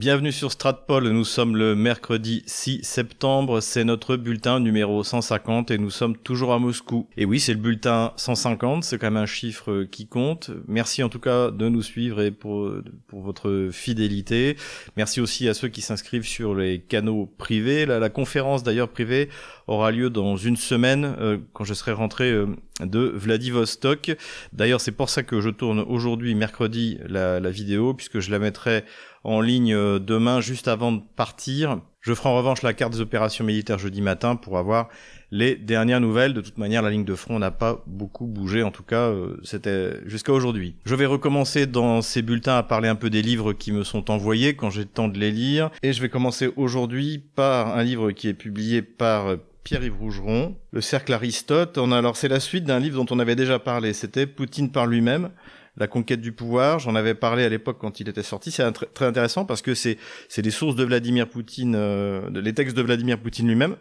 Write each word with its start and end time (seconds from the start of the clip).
Bienvenue 0.00 0.30
sur 0.30 0.52
Stratpol, 0.52 1.08
nous 1.08 1.24
sommes 1.24 1.56
le 1.56 1.74
mercredi 1.74 2.44
6 2.46 2.84
septembre, 2.84 3.60
c'est 3.60 3.82
notre 3.82 4.14
bulletin 4.14 4.60
numéro 4.60 5.02
150 5.02 5.72
et 5.72 5.78
nous 5.78 5.90
sommes 5.90 6.16
toujours 6.16 6.52
à 6.52 6.60
Moscou. 6.60 7.08
Et 7.16 7.24
oui, 7.24 7.40
c'est 7.40 7.52
le 7.52 7.58
bulletin 7.58 8.12
150, 8.14 8.84
c'est 8.84 8.96
quand 8.96 9.08
même 9.10 9.16
un 9.20 9.26
chiffre 9.26 9.82
qui 9.90 10.06
compte. 10.06 10.52
Merci 10.68 11.02
en 11.02 11.08
tout 11.08 11.18
cas 11.18 11.50
de 11.50 11.68
nous 11.68 11.82
suivre 11.82 12.20
et 12.20 12.30
pour, 12.30 12.70
pour 13.08 13.22
votre 13.22 13.70
fidélité. 13.72 14.56
Merci 14.96 15.20
aussi 15.20 15.48
à 15.48 15.54
ceux 15.54 15.66
qui 15.66 15.80
s'inscrivent 15.80 16.24
sur 16.24 16.54
les 16.54 16.78
canaux 16.78 17.26
privés. 17.36 17.84
La, 17.84 17.98
la 17.98 18.08
conférence 18.08 18.62
d'ailleurs 18.62 18.90
privée 18.90 19.28
aura 19.66 19.90
lieu 19.90 20.10
dans 20.10 20.36
une 20.36 20.56
semaine 20.56 21.16
euh, 21.18 21.38
quand 21.52 21.64
je 21.64 21.74
serai 21.74 21.90
rentré 21.90 22.30
euh, 22.30 22.46
de 22.80 23.00
Vladivostok. 23.00 24.16
D'ailleurs, 24.52 24.80
c'est 24.80 24.92
pour 24.92 25.10
ça 25.10 25.24
que 25.24 25.40
je 25.40 25.50
tourne 25.50 25.80
aujourd'hui, 25.80 26.34
mercredi, 26.34 26.98
la, 27.06 27.40
la 27.40 27.50
vidéo, 27.50 27.94
puisque 27.94 28.20
je 28.20 28.30
la 28.30 28.38
mettrai 28.38 28.84
en 29.24 29.40
ligne 29.40 29.74
euh, 29.74 29.98
demain 29.98 30.40
juste 30.40 30.68
avant 30.68 30.92
de 30.92 31.00
partir. 31.16 31.80
Je 32.00 32.14
ferai 32.14 32.28
en 32.28 32.36
revanche 32.36 32.62
la 32.62 32.72
carte 32.72 32.92
des 32.92 33.00
opérations 33.00 33.44
militaires 33.44 33.78
jeudi 33.78 34.00
matin 34.00 34.36
pour 34.36 34.56
avoir 34.56 34.88
les 35.30 35.56
dernières 35.56 36.00
nouvelles. 36.00 36.32
De 36.32 36.40
toute 36.40 36.56
manière, 36.56 36.80
la 36.80 36.90
ligne 36.90 37.04
de 37.04 37.14
front 37.14 37.38
n'a 37.38 37.50
pas 37.50 37.82
beaucoup 37.86 38.26
bougé, 38.26 38.62
en 38.62 38.70
tout 38.70 38.82
cas, 38.82 39.08
euh, 39.08 39.36
c'était 39.42 39.94
jusqu'à 40.06 40.32
aujourd'hui. 40.32 40.76
Je 40.84 40.94
vais 40.94 41.06
recommencer 41.06 41.66
dans 41.66 42.00
ces 42.00 42.22
bulletins 42.22 42.56
à 42.56 42.62
parler 42.62 42.88
un 42.88 42.94
peu 42.94 43.10
des 43.10 43.22
livres 43.22 43.52
qui 43.52 43.72
me 43.72 43.84
sont 43.84 44.10
envoyés 44.10 44.54
quand 44.54 44.70
j'ai 44.70 44.82
le 44.82 44.86
temps 44.86 45.08
de 45.08 45.18
les 45.18 45.30
lire. 45.30 45.70
Et 45.82 45.92
je 45.92 46.00
vais 46.00 46.08
commencer 46.08 46.50
aujourd'hui 46.56 47.18
par 47.18 47.76
un 47.76 47.82
livre 47.82 48.12
qui 48.12 48.28
est 48.28 48.34
publié 48.34 48.80
par 48.80 49.26
euh, 49.26 49.36
Pierre-Yves 49.64 49.98
Rougeron, 49.98 50.56
Le 50.70 50.80
Cercle 50.80 51.12
Aristote. 51.12 51.76
On 51.76 51.92
a, 51.92 51.98
alors 51.98 52.16
c'est 52.16 52.28
la 52.28 52.40
suite 52.40 52.64
d'un 52.64 52.78
livre 52.78 53.04
dont 53.04 53.14
on 53.14 53.18
avait 53.18 53.36
déjà 53.36 53.58
parlé, 53.58 53.92
c'était 53.92 54.26
Poutine 54.26 54.70
par 54.70 54.86
lui-même 54.86 55.30
la 55.78 55.86
conquête 55.86 56.20
du 56.20 56.32
pouvoir. 56.32 56.78
J'en 56.78 56.94
avais 56.94 57.14
parlé 57.14 57.44
à 57.44 57.48
l'époque 57.48 57.78
quand 57.80 58.00
il 58.00 58.08
était 58.08 58.22
sorti. 58.22 58.50
C'est 58.50 58.70
très 58.94 59.06
intéressant 59.06 59.44
parce 59.44 59.62
que 59.62 59.74
c'est 59.74 59.98
c'est 60.28 60.42
des 60.42 60.50
sources 60.50 60.76
de 60.76 60.84
Vladimir 60.84 61.28
Poutine, 61.28 61.74
euh, 61.76 62.28
les 62.30 62.54
textes 62.54 62.76
de 62.76 62.82
Vladimir 62.82 63.18
Poutine 63.18 63.48
lui-même, 63.48 63.76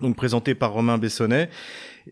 donc 0.00 0.16
présentés 0.16 0.54
par 0.54 0.72
Romain 0.72 0.98
Bessonnet. 0.98 1.48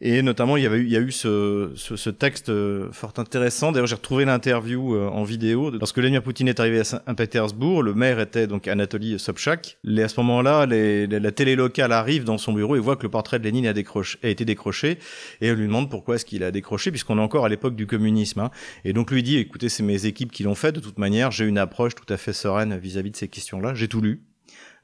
Et 0.01 0.23
notamment, 0.23 0.57
il 0.57 0.63
y 0.63 0.67
avait 0.67 0.81
il 0.81 0.91
y 0.91 0.97
a 0.97 1.01
eu 1.01 1.11
ce, 1.11 1.73
ce, 1.75 1.97
ce 1.97 2.11
texte 2.11 2.51
euh, 2.51 2.89
fort 2.93 3.15
intéressant. 3.17 3.73
D'ailleurs, 3.73 3.87
j'ai 3.87 3.95
retrouvé 3.95 4.25
l'interview 4.25 4.95
euh, 4.95 5.09
en 5.09 5.25
vidéo. 5.25 5.71
Lorsque 5.71 5.97
Vladimir 5.97 6.23
Poutine 6.23 6.49
est 6.49 6.61
arrivé 6.61 6.81
à 6.81 6.85
Saint-Pétersbourg, 6.85 7.83
le 7.83 7.95
maire 7.95 8.21
était 8.21 8.47
donc 8.47 8.69
Anatoly 8.69 9.19
Sobchak. 9.19 9.79
Et 9.87 10.03
à 10.03 10.09
ce 10.09 10.21
moment-là, 10.21 10.67
les, 10.67 11.07
la 11.07 11.33
télé 11.33 11.57
locale 11.57 11.93
arrive 11.93 12.25
dans 12.25 12.37
son 12.37 12.53
bureau 12.53 12.77
et 12.77 12.79
voit 12.79 12.97
que 12.97 13.05
le 13.05 13.09
portrait 13.09 13.39
de 13.39 13.45
Lénine 13.45 13.67
a, 13.67 13.73
décroché, 13.73 14.19
a 14.23 14.29
été 14.29 14.45
décroché. 14.45 14.99
Et 15.41 15.51
on 15.51 15.55
lui 15.55 15.67
demande 15.67 15.91
pourquoi 15.91 16.17
est-ce 16.17 16.27
qu'il 16.27 16.45
a 16.45 16.51
décroché, 16.51 16.91
puisqu'on 16.91 17.17
est 17.17 17.23
encore 17.23 17.47
à 17.47 17.49
l'époque 17.49 17.77
du 17.77 17.87
communisme. 17.87 18.41
Hein. 18.41 18.51
Et 18.85 18.93
donc 18.93 19.11
lui 19.11 19.23
dit, 19.23 19.39
écoutez, 19.39 19.71
c'est 19.71 19.83
mes 19.83 20.05
équipes 20.05 20.31
qui 20.31 20.43
l'ont 20.43 20.55
fait. 20.55 20.73
De 20.73 20.81
toute 20.81 20.99
manière, 20.99 21.31
j'ai 21.31 21.47
une 21.47 21.59
approche 21.59 21.95
tout 21.95 22.13
à 22.13 22.19
fait 22.19 22.35
sereine 22.35 22.77
vis-à-vis 22.77 23.13
de 23.13 23.17
ces 23.17 23.29
questions-là. 23.29 23.75
J'ai 23.75 23.89
tout 23.89 24.03
lu. 24.03 24.21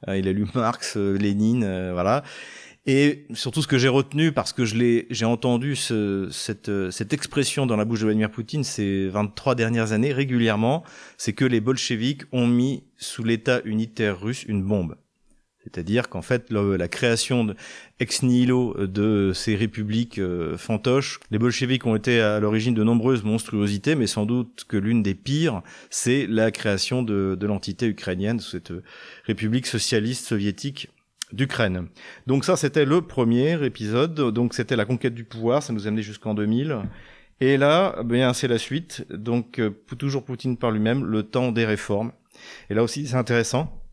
Euh, 0.07 0.17
il 0.17 0.27
a 0.27 0.31
lu 0.31 0.47
Marx, 0.55 0.95
Lénine, 0.95 1.91
voilà. 1.91 2.23
Et 2.85 3.25
surtout 3.33 3.61
ce 3.61 3.67
que 3.67 3.77
j'ai 3.77 3.87
retenu, 3.87 4.33
parce 4.33 4.51
que 4.51 4.65
je 4.65 4.75
l'ai, 4.75 5.07
j'ai 5.09 5.23
entendu 5.23 5.77
ce, 5.77 6.27
cette, 6.31 6.69
cette 6.91 7.13
expression 7.13 7.65
dans 7.65 7.77
la 7.77 7.85
bouche 7.85 7.99
de 7.99 8.05
Vladimir 8.05 8.29
Poutine 8.29 8.65
ces 8.65 9.07
23 9.07 9.55
dernières 9.55 9.93
années 9.93 10.11
régulièrement, 10.11 10.83
c'est 11.17 11.31
que 11.31 11.45
les 11.45 11.61
bolcheviks 11.61 12.23
ont 12.33 12.47
mis 12.47 12.83
sous 12.97 13.23
l'État 13.23 13.61
unitaire 13.63 14.19
russe 14.19 14.43
une 14.43 14.63
bombe. 14.63 14.97
C'est-à-dire 15.63 16.09
qu'en 16.09 16.21
fait, 16.21 16.51
la 16.51 16.89
création 16.89 17.45
de, 17.45 17.55
ex 18.01 18.21
nihilo 18.21 18.75
de 18.85 19.31
ces 19.33 19.55
républiques 19.55 20.19
euh, 20.19 20.57
fantoches, 20.57 21.21
les 21.31 21.39
bolcheviks 21.39 21.85
ont 21.85 21.95
été 21.95 22.19
à 22.19 22.41
l'origine 22.41 22.73
de 22.73 22.83
nombreuses 22.83 23.23
monstruosités, 23.23 23.95
mais 23.95 24.07
sans 24.07 24.25
doute 24.25 24.65
que 24.67 24.75
l'une 24.75 25.01
des 25.03 25.15
pires, 25.15 25.61
c'est 25.89 26.27
la 26.27 26.51
création 26.51 27.01
de, 27.01 27.37
de 27.39 27.47
l'entité 27.47 27.87
ukrainienne, 27.87 28.41
cette 28.41 28.73
république 29.25 29.67
socialiste 29.67 30.27
soviétique 30.27 30.89
d'Ukraine. 31.33 31.87
Donc 32.27 32.45
ça, 32.45 32.55
c'était 32.55 32.85
le 32.85 33.01
premier 33.01 33.63
épisode. 33.65 34.15
Donc 34.15 34.53
c'était 34.53 34.75
la 34.75 34.85
conquête 34.85 35.13
du 35.13 35.25
pouvoir. 35.25 35.61
Ça 35.61 35.73
nous 35.73 35.87
a 35.87 35.95
jusqu'en 36.01 36.33
2000. 36.33 36.77
Et 37.41 37.57
là, 37.57 38.01
bien, 38.03 38.33
c'est 38.33 38.47
la 38.47 38.57
suite. 38.57 39.05
Donc 39.11 39.59
euh, 39.59 39.71
toujours 39.97 40.23
Poutine 40.23 40.57
par 40.57 40.71
lui-même, 40.71 41.03
le 41.03 41.23
temps 41.23 41.51
des 41.51 41.65
réformes. 41.65 42.11
Et 42.69 42.73
là 42.73 42.83
aussi, 42.83 43.07
c'est 43.07 43.15
intéressant. 43.15 43.83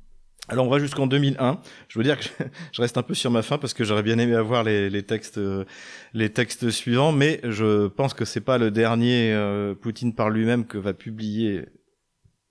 Alors 0.49 0.67
on 0.67 0.71
va 0.71 0.79
jusqu'en 0.79 1.07
2001. 1.07 1.61
Je 1.89 1.99
veux 1.99 2.05
dire 2.05 2.19
que 2.19 2.27
je 2.73 2.83
reste 2.83 2.99
un 2.99 3.03
peu 3.03 3.15
sur 3.15 3.31
ma 3.31 3.43
fin 3.43 3.59
parce 3.59 3.73
que 3.73 3.85
j'aurais 3.85 4.03
bien 4.03 4.19
aimé 4.19 4.35
avoir 4.35 4.65
les, 4.65 4.91
les, 4.91 5.03
textes, 5.05 5.39
euh, 5.39 5.65
les 6.13 6.31
textes 6.31 6.71
suivants, 6.71 7.13
mais 7.13 7.41
je 7.45 7.87
pense 7.87 8.15
que 8.15 8.25
c'est 8.25 8.41
pas 8.41 8.59
le 8.59 8.71
dernier 8.71 9.33
euh, 9.33 9.75
Poutine 9.75 10.15
par 10.15 10.29
lui-même 10.29 10.67
que 10.67 10.77
va 10.77 10.93
publier 10.93 11.65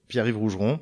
Pierre-Yves 0.08 0.38
Rougeron. 0.38 0.80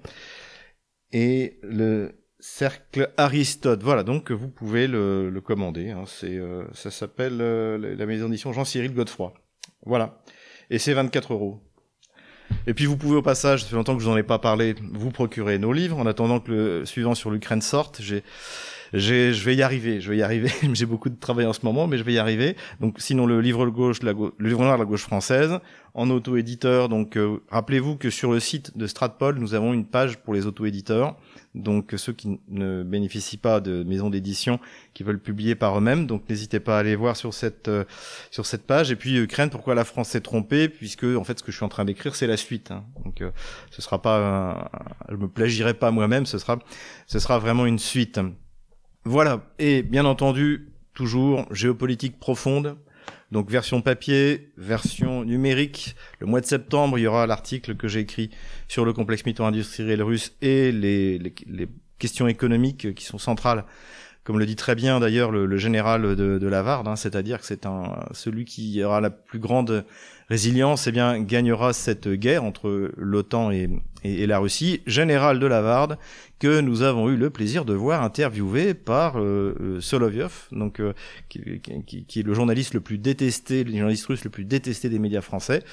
Et 1.12 1.60
le 1.64 2.12
Cercle 2.40 3.12
Aristote. 3.18 3.82
Voilà, 3.84 4.04
donc 4.04 4.32
vous 4.32 4.50
pouvez 4.50 4.88
le, 4.88 5.30
le 5.30 5.42
commander. 5.42 5.92
Hein. 5.92 6.04
C'est, 6.06 6.38
euh, 6.38 6.66
ça 6.74 6.92
s'appelle 6.92 7.40
euh, 7.42 7.96
la 7.96 8.06
maison 8.06 8.28
d'édition 8.28 8.54
Jean-Cyril 8.54 8.94
Godefroy. 8.94 9.34
Voilà. 9.86 10.20
Et 10.70 10.80
c'est 10.80 10.94
24 10.94 11.34
euros. 11.34 11.64
Et 12.66 12.74
puis 12.74 12.86
vous 12.86 12.96
pouvez 12.96 13.18
au 13.18 13.22
passage, 13.22 13.64
ça 13.64 13.70
fait 13.70 13.76
longtemps 13.76 13.96
que 13.96 14.02
je 14.02 14.08
vous 14.08 14.14
en 14.14 14.18
ai 14.18 14.24
pas 14.24 14.40
parlé, 14.40 14.76
vous 14.94 15.12
procurer 15.12 15.58
nos 15.58 15.74
livres 15.74 15.98
en 15.98 16.06
attendant 16.06 16.40
que 16.40 16.52
le 16.52 16.86
suivant 16.86 17.14
sur 17.14 17.30
l'Ukraine 17.30 17.62
sorte. 17.62 18.02
J'ai 18.02 18.24
je 18.94 19.44
vais 19.44 19.56
y 19.56 19.62
arriver, 19.62 20.00
je 20.02 20.10
vais 20.10 20.18
y 20.18 20.22
arriver. 20.22 20.50
J'ai 20.74 20.86
beaucoup 20.86 21.10
de 21.10 21.20
travail 21.20 21.46
en 21.46 21.54
ce 21.54 21.60
moment, 21.64 21.88
mais 21.88 21.98
je 21.98 22.04
vais 22.04 22.14
y 22.14 22.18
arriver. 22.18 22.56
Donc, 22.80 22.96
sinon, 23.00 23.26
le 23.26 23.42
livre 23.42 23.68
gauche, 23.70 24.02
la 24.02 24.14
le 24.14 24.48
livre 24.48 24.62
noir 24.62 24.78
de 24.78 24.82
la 24.82 24.86
gauche 24.86 25.02
française, 25.02 25.60
en 25.94 26.10
auto-éditeur. 26.10 26.90
Donc, 26.90 27.18
euh, 27.18 27.42
rappelez-vous 27.50 27.98
que 27.98 28.10
sur 28.10 28.32
le 28.32 28.40
site 28.40 28.78
de 28.78 28.88
Stratpol, 28.88 29.38
nous 29.40 29.54
avons 29.54 29.74
une 29.74 29.86
page 29.86 30.18
pour 30.18 30.34
les 30.34 30.46
auto-éditeurs. 30.46 31.18
Donc, 31.56 31.94
ceux 31.98 32.14
qui 32.14 32.40
ne 32.50 32.84
bénéficient 32.84 33.38
pas 33.38 33.60
de 33.60 33.84
maisons 33.84 34.10
d'édition, 34.10 34.60
qui 34.94 35.04
veulent 35.04 35.20
publier 35.20 35.56
par 35.56 35.78
eux-mêmes. 35.78 36.06
Donc, 36.06 36.30
n'hésitez 36.30 36.60
pas 36.60 36.78
à 36.78 36.80
aller 36.80 36.96
voir 36.96 37.16
sur 37.16 37.34
cette 37.34 37.68
euh, 37.68 37.84
sur 38.32 38.46
cette 38.46 38.68
page. 38.68 38.92
Et 38.92 38.96
puis, 38.96 39.18
euh, 39.18 39.48
pourquoi 39.50 39.74
la 39.74 39.86
France 39.86 40.10
s'est 40.10 40.22
trompée, 40.22 40.70
puisque 40.70 41.04
en 41.04 41.24
fait, 41.24 41.40
ce 41.40 41.44
que 41.44 41.52
je 41.52 41.58
suis 41.58 41.66
en 41.66 41.70
train 41.70 41.86
d'écrire, 41.86 42.16
c'est 42.16 42.28
la 42.28 42.38
suite. 42.38 42.72
Hein. 42.72 42.84
Donc, 43.04 43.22
euh, 43.22 43.32
ce 43.72 43.82
sera 43.82 44.02
pas, 44.02 44.70
je 45.10 45.16
me 45.16 45.28
plagierai 45.28 45.74
pas 45.74 45.92
moi-même. 45.92 46.26
Ce 46.26 46.38
sera, 46.38 46.60
ce 47.08 47.20
sera 47.20 47.40
vraiment 47.40 47.66
une 47.66 47.80
suite. 47.80 48.20
Voilà. 49.04 49.48
Et 49.58 49.84
bien 49.84 50.06
entendu, 50.06 50.70
toujours 50.94 51.46
géopolitique 51.52 52.20
profonde. 52.20 52.78
Donc 53.32 53.50
version 53.50 53.82
papier, 53.82 54.52
version 54.58 55.26
numérique. 55.26 55.96
Le 56.20 56.28
mois 56.28 56.40
de 56.40 56.46
septembre, 56.46 56.98
il 56.98 57.02
y 57.02 57.08
aura 57.08 57.28
l'article 57.28 57.76
que 57.76 57.88
j'ai 57.88 58.00
écrit 58.00 58.30
sur 58.68 58.86
le 58.86 58.94
complexe 58.94 59.26
mito-industriel 59.26 60.02
russe 60.02 60.34
et 60.42 60.72
les, 60.72 61.34
questions 62.00 62.28
économiques 62.28 62.94
qui 62.94 63.06
sont 63.06 63.18
centrales, 63.18 63.66
comme 64.28 64.40
le 64.40 64.46
dit 64.46 64.58
très 64.58 64.76
bien 64.76 65.00
d'ailleurs 65.00 65.32
le, 65.32 65.56
général 65.56 66.02
de, 66.18 66.38
de 66.38 66.48
Lavarde, 66.48 66.86
hein, 66.90 66.98
c'est-à-dire 66.98 67.40
que 67.40 67.46
c'est 67.46 67.66
un 67.66 67.96
celui 68.12 68.44
qui 68.44 68.84
aura 68.84 69.00
la 69.00 69.10
plus 69.10 69.40
grande 69.40 69.86
résilience, 70.30 70.88
eh 70.88 70.92
bien 70.92 71.22
gagnera 71.22 71.72
cette 71.72 72.10
guerre 72.10 72.44
entre 72.44 72.92
l'OTAN 72.98 73.52
et, 73.52 73.70
la 74.04 74.40
Russie. 74.40 74.82
Général 74.86 75.40
de 75.40 75.48
Lavarde, 75.48 75.98
que 76.40 76.62
nous 76.62 76.82
avons 76.82 77.10
eu 77.10 77.18
le 77.18 77.30
plaisir 77.30 77.66
de 77.66 77.74
voir 77.74 78.04
interviewé 78.04 78.74
par 78.74 79.20
euh, 79.20 79.56
euh 79.60 79.82
Solovyov, 79.82 80.48
donc 80.52 80.80
euh, 80.80 80.94
qui, 81.30 81.40
est 81.40 82.24
le 82.24 82.34
journaliste 82.34 82.74
le 82.74 82.80
plus 82.80 82.98
détesté, 82.98 83.64
le 83.64 83.72
journaliste 83.72 84.06
russe 84.06 84.24
le 84.24 84.30
plus 84.30 84.46
détesté 84.46 84.88
des 84.88 85.00
médias 85.00 85.22
français. 85.22 85.64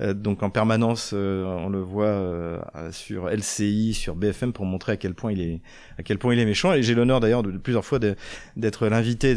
Donc 0.00 0.42
en 0.42 0.50
permanence, 0.50 1.12
on 1.12 1.68
le 1.68 1.80
voit 1.80 2.31
sur 2.92 3.28
LCI, 3.28 3.94
sur 3.94 4.14
BFM 4.14 4.52
pour 4.52 4.64
montrer 4.64 4.92
à 4.92 4.96
quel 4.96 5.14
point 5.14 5.32
il 5.32 5.40
est, 5.40 5.60
à 5.98 6.02
quel 6.02 6.18
point 6.18 6.34
il 6.34 6.38
est 6.38 6.44
méchant. 6.44 6.72
Et 6.72 6.82
j'ai 6.82 6.94
l'honneur 6.94 7.20
d'ailleurs 7.20 7.42
de, 7.42 7.50
plusieurs 7.52 7.84
fois 7.84 7.98
d'être 8.56 8.86
l'invité 8.88 9.36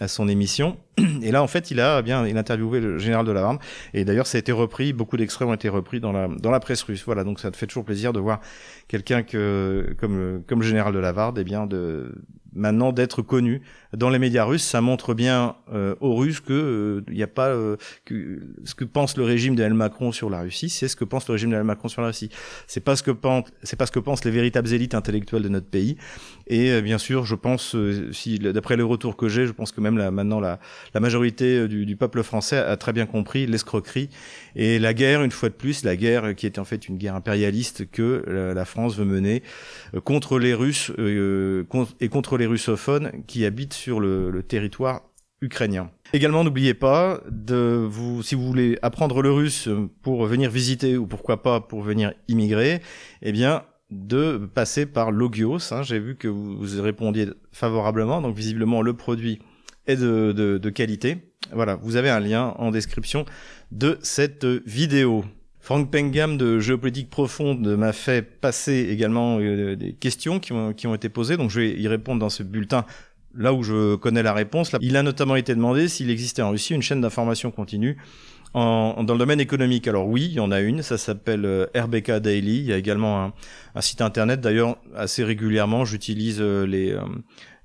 à 0.00 0.08
son 0.08 0.28
émission. 0.28 0.76
Et 1.22 1.30
là, 1.32 1.42
en 1.42 1.46
fait, 1.46 1.70
il 1.70 1.80
a 1.80 2.02
bien, 2.02 2.26
il 2.26 2.36
a 2.36 2.40
interviewé 2.40 2.80
le 2.80 2.98
général 2.98 3.26
de 3.26 3.32
Lavarde. 3.32 3.58
Et 3.94 4.04
d'ailleurs, 4.04 4.26
ça 4.26 4.38
a 4.38 4.40
été 4.40 4.52
repris. 4.52 4.92
Beaucoup 4.92 5.16
d'extraits 5.16 5.48
ont 5.48 5.54
été 5.54 5.68
repris 5.68 6.00
dans 6.00 6.12
la 6.12 6.28
dans 6.28 6.50
la 6.50 6.60
presse 6.60 6.82
russe. 6.82 7.02
Voilà, 7.04 7.24
donc 7.24 7.40
ça 7.40 7.50
te 7.50 7.56
fait 7.56 7.66
toujours 7.66 7.84
plaisir 7.84 8.12
de 8.12 8.20
voir 8.20 8.40
quelqu'un 8.88 9.22
que 9.22 9.94
comme 9.98 10.42
comme 10.46 10.62
général 10.62 10.92
de 10.92 10.98
Lavarde, 10.98 11.38
eh 11.38 11.44
bien 11.44 11.66
de 11.66 12.14
maintenant 12.52 12.92
d'être 12.92 13.22
connu 13.22 13.62
dans 13.96 14.08
les 14.08 14.18
médias 14.20 14.44
russes, 14.44 14.62
ça 14.62 14.80
montre 14.80 15.14
bien 15.14 15.56
euh, 15.72 15.96
aux 16.00 16.14
Russes 16.14 16.40
que 16.40 17.02
il 17.08 17.12
euh, 17.12 17.16
n'y 17.16 17.22
a 17.22 17.26
pas 17.26 17.48
euh, 17.48 17.76
que 18.04 18.40
ce 18.64 18.74
que 18.74 18.84
pense 18.84 19.16
le 19.16 19.24
régime 19.24 19.56
de 19.56 19.66
Macron 19.66 20.12
sur 20.12 20.30
la 20.30 20.42
Russie, 20.42 20.68
c'est 20.68 20.86
ce 20.86 20.94
que 20.94 21.04
pense 21.04 21.26
le 21.26 21.32
régime 21.32 21.50
de 21.50 21.60
Macron 21.62 21.88
sur 21.88 22.00
la 22.00 22.08
Russie. 22.08 22.30
C'est 22.68 22.80
pas 22.80 22.94
ce 22.94 23.02
que 23.02 23.10
pense 23.10 23.48
c'est 23.62 23.76
pas 23.76 23.86
ce 23.86 23.92
que 23.92 23.98
pensent 23.98 24.24
les 24.24 24.30
véritables 24.30 24.72
élites 24.72 24.94
intellectuelles 24.94 25.42
de 25.42 25.48
notre 25.48 25.66
pays. 25.66 25.96
Et 26.46 26.70
euh, 26.70 26.80
bien 26.82 26.98
sûr, 26.98 27.24
je 27.24 27.34
pense 27.34 27.76
si 28.12 28.38
d'après 28.38 28.76
le 28.76 28.84
retour 28.84 29.16
que 29.16 29.28
j'ai, 29.28 29.46
je 29.46 29.52
pense 29.52 29.72
que 29.72 29.80
même 29.80 29.98
là, 29.98 30.10
maintenant 30.10 30.40
la, 30.40 30.60
la 30.94 31.00
majorité 31.00 31.66
du, 31.66 31.84
du, 31.84 31.96
peuple 31.96 32.22
français 32.22 32.58
a 32.58 32.76
très 32.76 32.92
bien 32.92 33.06
compris 33.06 33.46
l'escroquerie 33.46 34.08
et 34.56 34.78
la 34.78 34.94
guerre 34.94 35.22
une 35.22 35.30
fois 35.30 35.48
de 35.48 35.54
plus, 35.54 35.84
la 35.84 35.96
guerre 35.96 36.34
qui 36.34 36.46
est 36.46 36.58
en 36.58 36.64
fait 36.64 36.88
une 36.88 36.96
guerre 36.96 37.16
impérialiste 37.16 37.90
que 37.90 38.24
la, 38.26 38.54
la 38.54 38.64
France 38.64 38.96
veut 38.96 39.04
mener 39.04 39.42
contre 40.04 40.38
les 40.38 40.54
Russes 40.54 40.92
et 40.98 42.08
contre 42.08 42.36
les 42.36 42.46
russophones 42.46 43.10
qui 43.26 43.44
habitent 43.44 43.79
sur 43.80 44.00
le, 44.00 44.42
territoire 44.42 45.02
ukrainien. 45.40 45.90
Également, 46.12 46.44
n'oubliez 46.44 46.74
pas 46.74 47.20
de 47.30 47.86
vous, 47.88 48.22
si 48.22 48.34
vous 48.34 48.46
voulez 48.46 48.78
apprendre 48.82 49.22
le 49.22 49.32
russe 49.32 49.68
pour 50.02 50.26
venir 50.26 50.50
visiter 50.50 50.98
ou 50.98 51.06
pourquoi 51.06 51.42
pas 51.42 51.60
pour 51.60 51.80
venir 51.80 52.12
immigrer, 52.28 52.82
eh 53.22 53.32
bien, 53.32 53.64
de 53.90 54.48
passer 54.52 54.84
par 54.84 55.10
Logios. 55.10 55.72
Hein. 55.72 55.82
J'ai 55.82 55.98
vu 55.98 56.16
que 56.16 56.28
vous, 56.28 56.58
vous, 56.58 56.82
répondiez 56.82 57.28
favorablement, 57.52 58.20
donc 58.20 58.36
visiblement 58.36 58.82
le 58.82 58.92
produit 58.92 59.40
est 59.86 59.96
de, 59.96 60.70
qualité. 60.70 61.18
Voilà, 61.52 61.76
vous 61.76 61.96
avez 61.96 62.10
un 62.10 62.20
lien 62.20 62.54
en 62.58 62.70
description 62.70 63.24
de 63.72 63.98
cette 64.02 64.44
vidéo. 64.44 65.24
Frank 65.58 65.90
Pengam 65.90 66.38
de 66.38 66.58
Géopolitique 66.58 67.10
Profonde 67.10 67.76
m'a 67.76 67.92
fait 67.92 68.22
passer 68.22 68.88
également 68.90 69.38
euh, 69.40 69.76
des 69.76 69.92
questions 69.92 70.40
qui 70.40 70.52
ont, 70.52 70.72
qui 70.72 70.86
ont 70.86 70.94
été 70.94 71.10
posées, 71.10 71.36
donc 71.36 71.50
je 71.50 71.60
vais 71.60 71.70
y 71.72 71.86
répondre 71.86 72.18
dans 72.18 72.30
ce 72.30 72.42
bulletin 72.42 72.86
là 73.34 73.52
où 73.52 73.62
je 73.62 73.94
connais 73.96 74.22
la 74.22 74.32
réponse. 74.32 74.72
Il 74.80 74.96
a 74.96 75.02
notamment 75.02 75.36
été 75.36 75.54
demandé 75.54 75.88
s'il 75.88 76.10
existait 76.10 76.42
en 76.42 76.50
Russie 76.50 76.74
une 76.74 76.82
chaîne 76.82 77.00
d'information 77.00 77.50
continue 77.50 77.96
en, 78.54 79.04
dans 79.04 79.14
le 79.14 79.18
domaine 79.18 79.40
économique. 79.40 79.86
Alors 79.88 80.08
oui, 80.08 80.26
il 80.26 80.32
y 80.32 80.40
en 80.40 80.50
a 80.50 80.60
une, 80.60 80.82
ça 80.82 80.98
s'appelle 80.98 81.44
euh, 81.44 81.66
RBK 81.74 82.12
Daily. 82.18 82.58
Il 82.58 82.64
y 82.64 82.72
a 82.72 82.76
également 82.76 83.24
un, 83.24 83.32
un 83.74 83.80
site 83.80 84.00
internet. 84.00 84.40
D'ailleurs, 84.40 84.76
assez 84.96 85.24
régulièrement, 85.24 85.84
j'utilise 85.84 86.38
euh, 86.40 86.66
les 86.66 86.96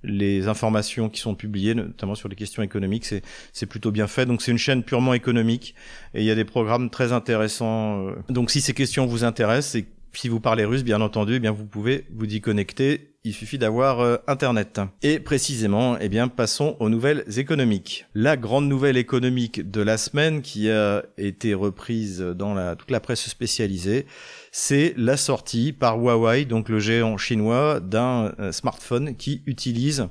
les 0.05 0.47
informations 0.47 1.09
qui 1.09 1.19
sont 1.19 1.35
publiées, 1.35 1.75
notamment 1.75 2.15
sur 2.15 2.29
les 2.29 2.35
questions 2.35 2.63
économiques, 2.63 3.05
c'est 3.53 3.65
plutôt 3.65 3.91
bien 3.91 4.07
fait. 4.07 4.25
Donc 4.25 4.41
c'est 4.41 4.51
une 4.51 4.57
chaîne 4.57 4.83
purement 4.83 5.13
économique 5.13 5.75
et 6.13 6.21
il 6.21 6.25
y 6.25 6.31
a 6.31 6.35
des 6.35 6.45
programmes 6.45 6.89
très 6.89 7.11
intéressants. 7.11 8.07
Euh. 8.07 8.15
Donc 8.29 8.51
si 8.51 8.61
ces 8.61 8.73
questions 8.73 9.05
vous 9.05 9.23
intéressent 9.23 9.75
et 9.75 9.87
si 10.17 10.29
vous 10.29 10.39
parlez 10.39 10.65
russe, 10.65 10.83
bien 10.83 11.01
entendu, 11.01 11.35
eh 11.35 11.39
bien 11.39 11.51
vous 11.51 11.65
pouvez 11.65 12.05
vous 12.13 12.25
y 12.25 12.41
connecter. 12.41 13.15
Il 13.23 13.33
suffit 13.33 13.57
d'avoir 13.57 14.01
euh, 14.01 14.17
Internet. 14.27 14.79
Et 15.01 15.19
précisément, 15.19 15.97
eh 15.99 16.09
bien, 16.09 16.27
passons 16.27 16.77
aux 16.79 16.89
nouvelles 16.89 17.23
économiques. 17.37 18.05
La 18.13 18.37
grande 18.37 18.67
nouvelle 18.67 18.97
économique 18.97 19.69
de 19.69 19.81
la 19.81 19.97
semaine 19.97 20.41
qui 20.41 20.69
a 20.69 21.03
été 21.17 21.53
reprise 21.53 22.19
dans 22.21 22.53
la, 22.53 22.75
toute 22.75 22.91
la 22.91 22.99
presse 22.99 23.27
spécialisée, 23.27 24.05
c'est 24.51 24.93
la 24.95 25.17
sortie 25.17 25.73
par 25.73 25.97
Huawei, 25.99 26.45
donc 26.45 26.69
le 26.69 26.79
géant 26.79 27.17
chinois, 27.17 27.79
d'un 27.79 28.33
euh, 28.39 28.51
smartphone 28.51 29.15
qui 29.15 29.41
utilise 29.47 30.07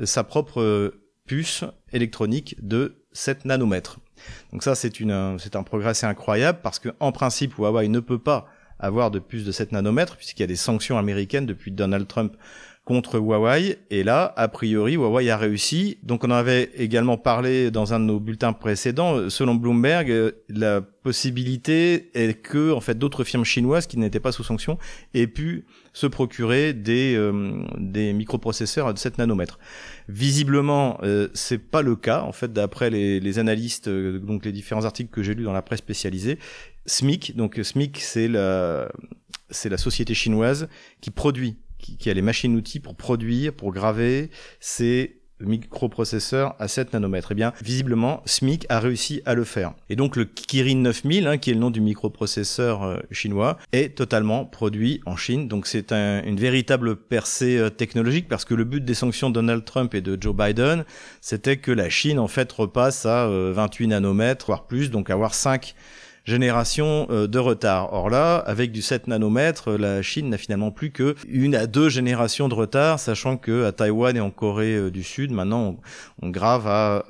euh, 0.00 0.06
sa 0.06 0.24
propre 0.24 0.92
puce 1.26 1.64
électronique 1.92 2.56
de 2.60 3.04
7 3.12 3.44
nanomètres. 3.44 4.00
Donc 4.52 4.62
ça, 4.62 4.74
c'est 4.74 5.00
un 5.00 5.62
progrès 5.62 5.90
assez 5.90 6.06
incroyable 6.06 6.58
parce 6.62 6.80
que, 6.80 6.88
en 6.98 7.12
principe, 7.12 7.54
Huawei 7.56 7.88
ne 7.88 8.00
peut 8.00 8.18
pas 8.18 8.48
avoir 8.78 9.10
de 9.10 9.18
plus 9.18 9.44
de 9.44 9.52
7 9.52 9.72
nanomètres, 9.72 10.16
puisqu'il 10.16 10.42
y 10.42 10.44
a 10.44 10.48
des 10.48 10.56
sanctions 10.56 10.98
américaines 10.98 11.46
depuis 11.46 11.70
Donald 11.70 12.06
Trump 12.06 12.36
contre 12.88 13.18
Huawei. 13.18 13.76
Et 13.90 14.02
là, 14.02 14.32
a 14.36 14.48
priori, 14.48 14.94
Huawei 14.94 15.28
a 15.28 15.36
réussi. 15.36 15.98
Donc 16.02 16.24
on 16.24 16.30
en 16.30 16.34
avait 16.34 16.70
également 16.74 17.18
parlé 17.18 17.70
dans 17.70 17.92
un 17.92 18.00
de 18.00 18.06
nos 18.06 18.18
bulletins 18.18 18.54
précédents. 18.54 19.28
Selon 19.28 19.56
Bloomberg, 19.56 20.10
euh, 20.10 20.32
la 20.48 20.80
possibilité 20.80 22.10
est 22.14 22.34
que 22.34 22.72
en 22.72 22.80
fait 22.80 22.98
d'autres 22.98 23.24
firmes 23.24 23.44
chinoises 23.44 23.86
qui 23.86 23.98
n'étaient 23.98 24.20
pas 24.20 24.32
sous 24.32 24.44
sanctions 24.44 24.78
aient 25.14 25.26
pu 25.26 25.64
se 25.94 26.06
procurer 26.06 26.74
des 26.74 27.14
euh, 27.16 27.64
des 27.76 28.12
microprocesseurs 28.12 28.92
de 28.92 28.98
7 28.98 29.18
nanomètres. 29.18 29.58
Visiblement, 30.08 30.98
euh, 31.02 31.28
c'est 31.34 31.58
pas 31.58 31.82
le 31.82 31.96
cas 31.96 32.22
en 32.22 32.32
fait 32.32 32.52
d'après 32.52 32.90
les, 32.90 33.20
les 33.20 33.38
analystes 33.38 33.88
euh, 33.88 34.18
donc 34.18 34.44
les 34.44 34.52
différents 34.52 34.84
articles 34.84 35.10
que 35.10 35.22
j'ai 35.22 35.34
lus 35.34 35.44
dans 35.44 35.52
la 35.52 35.62
presse 35.62 35.80
spécialisée. 35.80 36.38
SMIC, 36.88 37.36
donc 37.36 37.60
SMIC 37.62 38.00
c'est 38.00 38.26
la 38.26 38.90
c'est 39.50 39.68
la 39.68 39.78
société 39.78 40.14
chinoise 40.14 40.68
qui 41.00 41.10
produit 41.10 41.56
qui, 41.78 42.10
a 42.10 42.14
les 42.14 42.22
machines-outils 42.22 42.80
pour 42.80 42.96
produire, 42.96 43.52
pour 43.52 43.72
graver 43.72 44.30
ces 44.60 45.14
microprocesseurs 45.40 46.56
à 46.58 46.66
7 46.66 46.92
nanomètres. 46.92 47.28
Eh 47.30 47.34
bien, 47.36 47.52
visiblement, 47.62 48.22
SMIC 48.26 48.66
a 48.68 48.80
réussi 48.80 49.22
à 49.24 49.34
le 49.34 49.44
faire. 49.44 49.74
Et 49.88 49.94
donc, 49.94 50.16
le 50.16 50.24
Kirin 50.24 50.78
9000, 50.78 51.28
hein, 51.28 51.38
qui 51.38 51.50
est 51.50 51.54
le 51.54 51.60
nom 51.60 51.70
du 51.70 51.80
microprocesseur 51.80 52.82
euh, 52.82 52.98
chinois, 53.12 53.56
est 53.72 53.96
totalement 53.96 54.44
produit 54.44 55.00
en 55.06 55.16
Chine. 55.16 55.46
Donc, 55.46 55.68
c'est 55.68 55.92
une 55.92 56.40
véritable 56.40 56.96
percée 56.96 57.56
euh, 57.56 57.70
technologique 57.70 58.28
parce 58.28 58.44
que 58.44 58.54
le 58.54 58.64
but 58.64 58.84
des 58.84 58.94
sanctions 58.94 59.30
de 59.30 59.34
Donald 59.34 59.64
Trump 59.64 59.94
et 59.94 60.00
de 60.00 60.18
Joe 60.20 60.34
Biden, 60.34 60.84
c'était 61.20 61.58
que 61.58 61.70
la 61.70 61.88
Chine, 61.88 62.18
en 62.18 62.28
fait, 62.28 62.50
repasse 62.50 63.06
à 63.06 63.28
28 63.28 63.84
euh, 63.84 63.88
nanomètres, 63.88 64.46
voire 64.46 64.66
plus, 64.66 64.90
donc 64.90 65.08
avoir 65.08 65.34
5 65.34 65.76
génération 66.28 67.06
euh, 67.10 67.26
de 67.26 67.38
retard. 67.38 67.92
Or 67.92 68.10
là, 68.10 68.36
avec 68.36 68.70
du 68.70 68.82
7 68.82 69.08
nanomètres, 69.08 69.72
la 69.72 70.02
Chine 70.02 70.28
n'a 70.28 70.38
finalement 70.38 70.70
plus 70.70 70.90
que 70.90 71.16
une 71.26 71.54
à 71.54 71.66
deux 71.66 71.88
générations 71.88 72.48
de 72.48 72.54
retard, 72.54 73.00
sachant 73.00 73.36
que 73.36 73.64
à 73.64 73.72
Taïwan 73.72 74.16
et 74.16 74.20
en 74.20 74.30
Corée 74.30 74.76
euh, 74.76 74.90
du 74.90 75.02
Sud, 75.02 75.32
maintenant, 75.32 75.80
on, 76.22 76.28
grave 76.28 76.66
à 76.66 77.04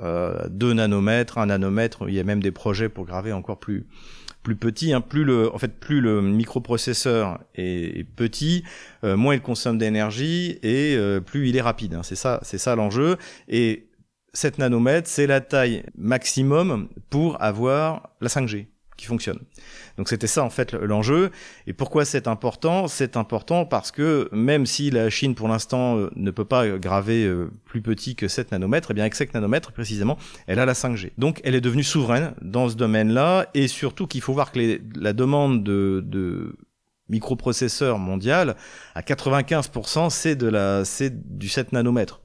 2 0.51 0.71
euh, 0.71 0.75
nanomètres, 0.75 1.39
1 1.39 1.47
nanomètre. 1.47 2.05
Il 2.09 2.15
y 2.15 2.21
a 2.21 2.25
même 2.25 2.43
des 2.43 2.53
projets 2.53 2.89
pour 2.89 3.05
graver 3.05 3.33
encore 3.33 3.59
plus 3.59 3.87
plus 4.45 4.55
petit, 4.57 4.95
hein, 4.95 5.03
plus 5.03 5.25
le, 5.25 5.53
en 5.53 5.59
fait, 5.59 5.79
plus 5.79 6.01
le 6.01 6.23
microprocesseur 6.23 7.41
est, 7.55 8.07
petit, 8.17 8.65
moins 9.03 9.35
il 9.35 9.43
consomme 9.43 9.77
d'énergie 9.77 10.59
et 10.63 10.97
plus 11.27 11.51
il 11.51 11.57
est 11.57 11.61
rapide. 11.61 11.95
Hein. 11.95 12.03
C'est 12.03 12.15
ça, 12.15 12.39
c'est 12.43 12.57
ça 12.57 12.75
l'enjeu. 12.75 13.17
Et 13.49 13.89
7 14.33 14.59
nanomètres, 14.59 15.09
c'est 15.09 15.27
la 15.27 15.43
taille 15.43 15.83
maximum 15.99 16.89
pour 17.11 17.43
avoir 17.43 18.11
la 18.23 18.29
5G 18.29 18.69
qui 18.99 19.07
fonctionne. 19.07 19.39
Donc 19.97 20.11
c'était 20.11 20.27
ça 20.27 20.45
en 20.45 20.51
fait 20.51 20.75
l'enjeu. 20.75 21.31
Et 21.67 21.73
pourquoi 21.73 22.05
c'est 22.05 22.29
important? 22.29 22.89
C'est 22.89 23.17
important 23.17 23.65
parce 23.65 23.91
que 23.91 24.29
même 24.33 24.67
si 24.67 24.91
la 24.91 25.09
Chine 25.09 25.35
pour 25.35 25.49
l'instant 25.49 25.97
euh, 25.97 26.11
ne 26.17 26.31
peut 26.31 26.45
pas 26.45 26.69
graver 26.79 27.25
euh, 27.25 27.51
plus 27.65 27.81
petit 27.81 28.17
que 28.17 28.29
7 28.29 28.53
nanomètres, 28.53 28.91
et 28.91 28.93
eh 28.93 28.95
bien 28.95 29.05
avec 29.05 29.15
7 29.15 29.33
nanomètres 29.33 29.73
précisément, 29.73 30.19
elle 30.47 30.59
a 30.59 30.67
la 30.67 30.75
5G. 30.75 31.13
Donc 31.17 31.41
elle 31.45 31.55
est 31.55 31.63
devenue 31.63 31.85
souveraine 31.85 32.35
dans 32.43 32.69
ce 32.69 32.75
domaine-là 32.75 33.47
et 33.55 33.69
surtout 33.69 34.07
qu'il 34.07 34.21
faut 34.21 34.35
voir 34.35 34.53
que 34.53 34.81
la 34.97 35.13
demande 35.15 35.63
de, 35.63 36.03
de 36.05 36.57
microprocesseurs 37.09 37.99
mondial 37.99 38.57
à 38.95 39.01
95% 39.01 40.11
c'est 40.11 40.37
de 40.37 40.49
la 40.49 40.85
c'est 40.85 41.39
du 41.39 41.49
7 41.49 41.73
nanomètres 41.73 42.21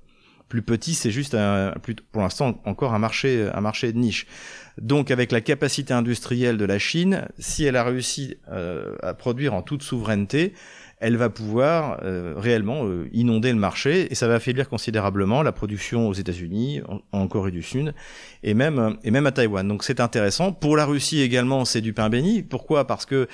plus 0.54 0.62
petit, 0.62 0.94
c'est 0.94 1.10
juste 1.10 1.34
un, 1.34 1.74
pour 2.12 2.22
l'instant 2.22 2.62
encore 2.66 2.94
un 2.94 3.00
marché, 3.00 3.50
un 3.52 3.62
marché 3.62 3.92
de 3.92 3.98
niche. 3.98 4.28
Donc 4.80 5.10
avec 5.10 5.32
la 5.32 5.42
capacité 5.42 5.96
industrielle 5.96 6.58
de 6.58 6.66
la 6.66 6.78
Chine, 6.78 7.28
si 7.40 7.64
elle 7.64 7.76
a 7.76 7.84
réussi 7.84 8.38
euh, 8.52 8.96
à 9.02 9.16
produire 9.16 9.56
en 9.56 9.64
toute 9.64 9.82
souveraineté, 9.82 10.54
elle 11.04 11.18
va 11.18 11.30
pouvoir 11.30 12.00
euh, 12.04 12.34
réellement 12.38 12.86
euh, 12.86 13.10
inonder 13.12 13.52
le 13.52 13.60
marché 13.60 14.08
et 14.10 14.16
ça 14.16 14.26
va 14.26 14.36
affaiblir 14.36 14.70
considérablement 14.70 15.44
la 15.44 15.52
production 15.52 16.08
aux 16.08 16.14
États-Unis, 16.14 16.82
en, 17.12 17.28
Corée 17.28 17.52
du 17.52 17.62
Sud 17.62 17.94
et 18.42 18.54
même 18.54 18.98
et 19.04 19.12
même 19.12 19.26
à 19.26 19.34
Taïwan. 19.34 19.68
Donc 19.68 19.84
c'est 19.84 20.00
intéressant. 20.00 20.54
Pour 20.54 20.78
la 20.78 20.86
Russie 20.86 21.22
également, 21.22 21.66
c'est 21.66 21.82
du 21.82 21.92
pain 21.92 22.10
béni. 22.10 22.42
Pourquoi? 22.42 22.88
Parce 22.88 23.06
que 23.06 23.28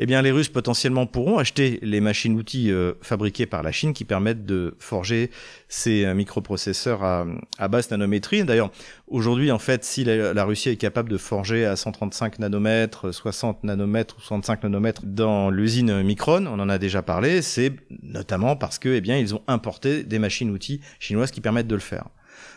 eh 0.00 0.06
bien 0.06 0.20
les 0.20 0.32
Russes 0.32 0.48
potentiellement 0.48 1.06
pourront 1.06 1.38
acheter 1.38 1.78
les 1.82 2.00
machines-outils 2.00 2.72
euh, 2.72 2.94
fabriquées 3.02 3.46
par 3.46 3.62
la 3.62 3.70
Chine 3.70 3.92
qui 3.92 4.04
permettent 4.04 4.44
de 4.44 4.74
forger 4.80 5.30
ces 5.68 6.12
microprocesseurs 6.14 7.04
à, 7.04 7.24
à 7.58 7.68
basse 7.68 7.90
nanométrie. 7.92 8.42
D'ailleurs, 8.42 8.72
aujourd'hui 9.12 9.52
en 9.52 9.58
fait, 9.58 9.84
si 9.84 10.04
la, 10.04 10.44
Russie 10.44 10.70
est 10.70 10.76
capable 10.76 11.10
de 11.10 11.18
forger 11.18 11.64
à 11.64 11.76
135 11.76 12.38
nanomètres, 12.38 13.12
60 13.12 13.62
nanomètres 13.64 14.16
ou 14.18 14.20
65 14.20 14.64
nanomètres 14.64 15.02
dans 15.04 15.50
l'usine 15.50 16.02
Micron, 16.02 16.46
on 16.46 16.58
en 16.58 16.68
a 16.68 16.78
déjà 16.78 17.02
parlé 17.02 17.42
c'est 17.42 17.72
notamment 18.02 18.56
parce 18.56 18.78
que, 18.78 18.88
eh 18.88 19.00
bien, 19.00 19.18
ils 19.18 19.34
ont 19.34 19.42
importé 19.46 20.02
des 20.04 20.18
machines-outils 20.18 20.80
chinoises 20.98 21.30
qui 21.30 21.40
permettent 21.40 21.68
de 21.68 21.74
le 21.74 21.80
faire. 21.80 22.08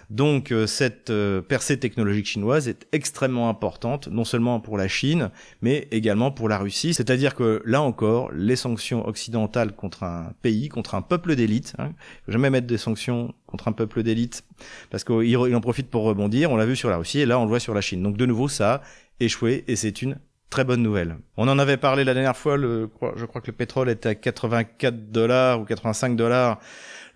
Donc 0.10 0.52
euh, 0.52 0.68
cette 0.68 1.10
euh, 1.10 1.42
percée 1.42 1.80
technologique 1.80 2.26
chinoise 2.26 2.68
est 2.68 2.88
extrêmement 2.92 3.50
importante, 3.50 4.08
non 4.08 4.24
seulement 4.24 4.60
pour 4.60 4.78
la 4.78 4.88
Chine, 4.88 5.32
mais 5.62 5.88
également 5.92 6.32
pour 6.32 6.50
la 6.50 6.58
Russie. 6.58 6.94
C'est-à-dire 6.94 7.36
que 7.36 7.62
là 7.66 7.82
encore, 7.82 8.32
les 8.32 8.56
sanctions 8.56 9.08
occidentales 9.08 9.74
contre 9.74 10.04
un 10.04 10.34
pays, 10.42 10.70
contre 10.70 10.96
un 10.96 11.02
peuple 11.02 11.36
d'élite, 11.36 11.74
hein, 11.80 11.92
faut 12.26 12.32
jamais 12.32 12.50
mettre 12.50 12.68
des 12.68 12.78
sanctions 12.78 13.34
contre 13.48 13.68
un 13.68 13.72
peuple 13.72 14.04
d'élite, 14.04 14.44
parce 14.90 15.04
qu'il 15.04 15.38
en 15.38 15.62
profite 15.62 15.90
pour 15.90 16.04
rebondir. 16.04 16.52
On 16.52 16.58
l'a 16.58 16.66
vu 16.66 16.76
sur 16.76 16.90
la 16.90 16.98
Russie 16.98 17.20
et 17.20 17.26
là 17.26 17.40
on 17.40 17.44
le 17.44 17.50
voit 17.50 17.60
sur 17.60 17.74
la 17.74 17.82
Chine. 17.82 18.04
Donc 18.04 18.18
de 18.18 18.26
nouveau, 18.26 18.48
ça 18.48 18.76
a 18.76 18.82
échoué 19.20 19.64
et 19.68 19.76
c'est 19.76 20.02
une 20.02 20.18
très 20.50 20.64
bonne 20.64 20.82
nouvelle. 20.82 21.18
On 21.38 21.48
en 21.48 21.60
avait 21.60 21.78
parlé 21.78 22.04
la 22.04 22.14
dernière 22.14 22.38
fois, 22.38 22.58
je 22.58 23.26
crois 23.26 23.42
que 23.42 23.48
le 23.48 23.54
pétrole 23.54 23.90
était 23.90 24.10
à 24.10 24.16
84 24.16 25.12
dollars 25.12 25.62
ou 25.62 25.66
85 25.66 26.16
dollars 26.16 26.60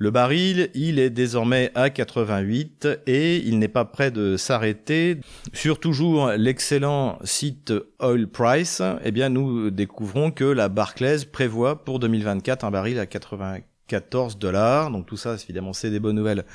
le 0.02 0.12
baril, 0.12 0.70
il 0.76 0.98
est 0.98 1.10
désormais 1.10 1.72
à 1.76 1.90
88 1.90 2.88
et 3.06 3.36
il 3.40 3.60
n'est 3.60 3.68
pas 3.68 3.84
prêt 3.84 4.12
de 4.12 4.38
s'arrêter. 4.38 5.18
Sur 5.52 5.78
toujours 5.78 6.30
l'excellent 6.38 7.20
site 7.26 7.74
Oil 8.00 8.28
Price, 8.28 8.82
eh 9.04 9.12
bien 9.12 9.28
nous 9.28 9.72
découvrons 9.72 10.32
que 10.32 10.46
la 10.46 10.70
Barclays 10.70 11.26
prévoit 11.30 11.84
pour 11.84 12.00
2024 12.00 12.64
un 12.64 12.72
baril 12.72 12.98
à 12.98 13.08
94 13.08 14.38
dollars. 14.40 14.90
Donc 14.90 15.06
tout 15.06 15.18
ça, 15.18 15.36
évidemment, 15.36 15.74
c'est 15.74 15.90
des 15.90 16.00
bonnes 16.00 16.16
nouvelles 16.16 16.46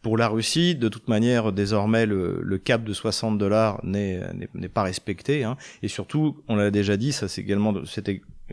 pour 0.00 0.16
la 0.16 0.28
Russie, 0.28 0.74
de 0.74 0.88
toute 0.88 1.08
manière, 1.08 1.52
désormais, 1.52 2.06
le, 2.06 2.56
cap 2.56 2.84
de 2.84 2.92
60 2.94 3.36
dollars 3.36 3.80
n'est 3.84 4.22
pas 4.72 4.82
respecté. 4.82 5.44
Hein. 5.44 5.58
Et 5.82 5.88
surtout, 5.88 6.42
on 6.48 6.56
l'a 6.56 6.70
déjà 6.70 6.96
dit, 6.96 7.12
ça 7.12 7.28
c'est 7.28 7.42
également, 7.42 7.74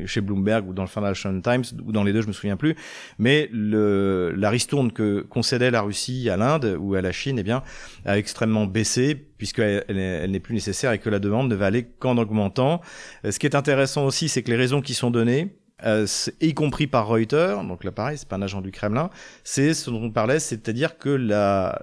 chez 0.06 0.22
Bloomberg 0.22 0.68
ou 0.68 0.74
dans 0.74 0.84
le 0.84 0.88
Financial 0.88 1.42
Times 1.42 1.64
ou 1.86 1.92
dans 1.92 2.04
les 2.04 2.14
deux, 2.14 2.22
je 2.22 2.28
me 2.28 2.34
souviens 2.34 2.58
plus. 2.58 2.76
Mais 3.20 3.50
le, 3.52 4.34
la 4.36 4.50
ristourne 4.50 4.92
que 4.92 5.22
concédait 5.22 5.72
la 5.72 5.82
Russie 5.82 6.30
à 6.30 6.38
l'Inde 6.38 6.78
ou 6.80 6.96
à 6.96 7.02
la 7.02 7.12
Chine, 7.12 7.38
eh 7.40 7.44
bien, 7.44 7.64
a 8.06 8.18
extrêmement 8.18 8.66
baissé 8.66 9.16
puisqu'elle 9.16 9.84
elle, 9.88 10.32
n'est 10.32 10.40
plus 10.40 10.54
nécessaire 10.54 10.92
et 10.92 11.00
que 11.00 11.10
la 11.10 11.20
demande 11.20 11.50
ne 11.50 11.56
va 11.56 11.66
aller 11.66 11.86
qu'en 12.00 12.18
augmentant. 12.18 12.82
Ce 13.24 13.38
qui 13.40 13.48
est 13.48 13.56
intéressant 13.56 14.06
aussi, 14.06 14.30
c'est 14.30 14.44
que 14.44 14.52
les 14.52 14.58
raisons 14.58 14.82
qui 14.82 14.94
sont 14.94 15.10
données, 15.12 15.56
euh, 15.84 16.06
y 16.42 16.54
compris 16.54 16.86
par 16.86 17.08
Reuters, 17.08 17.64
donc 17.64 17.84
là 17.84 17.92
pareil, 17.92 18.18
c'est 18.18 18.28
pas 18.28 18.36
un 18.36 18.42
agent 18.42 18.62
du 18.62 18.72
Kremlin, 18.72 19.10
c'est 19.44 19.74
ce 19.74 19.90
dont 19.90 20.04
on 20.04 20.12
parlait, 20.12 20.40
c'est-à-dire 20.40 20.98
que 20.98 21.10
la, 21.10 21.80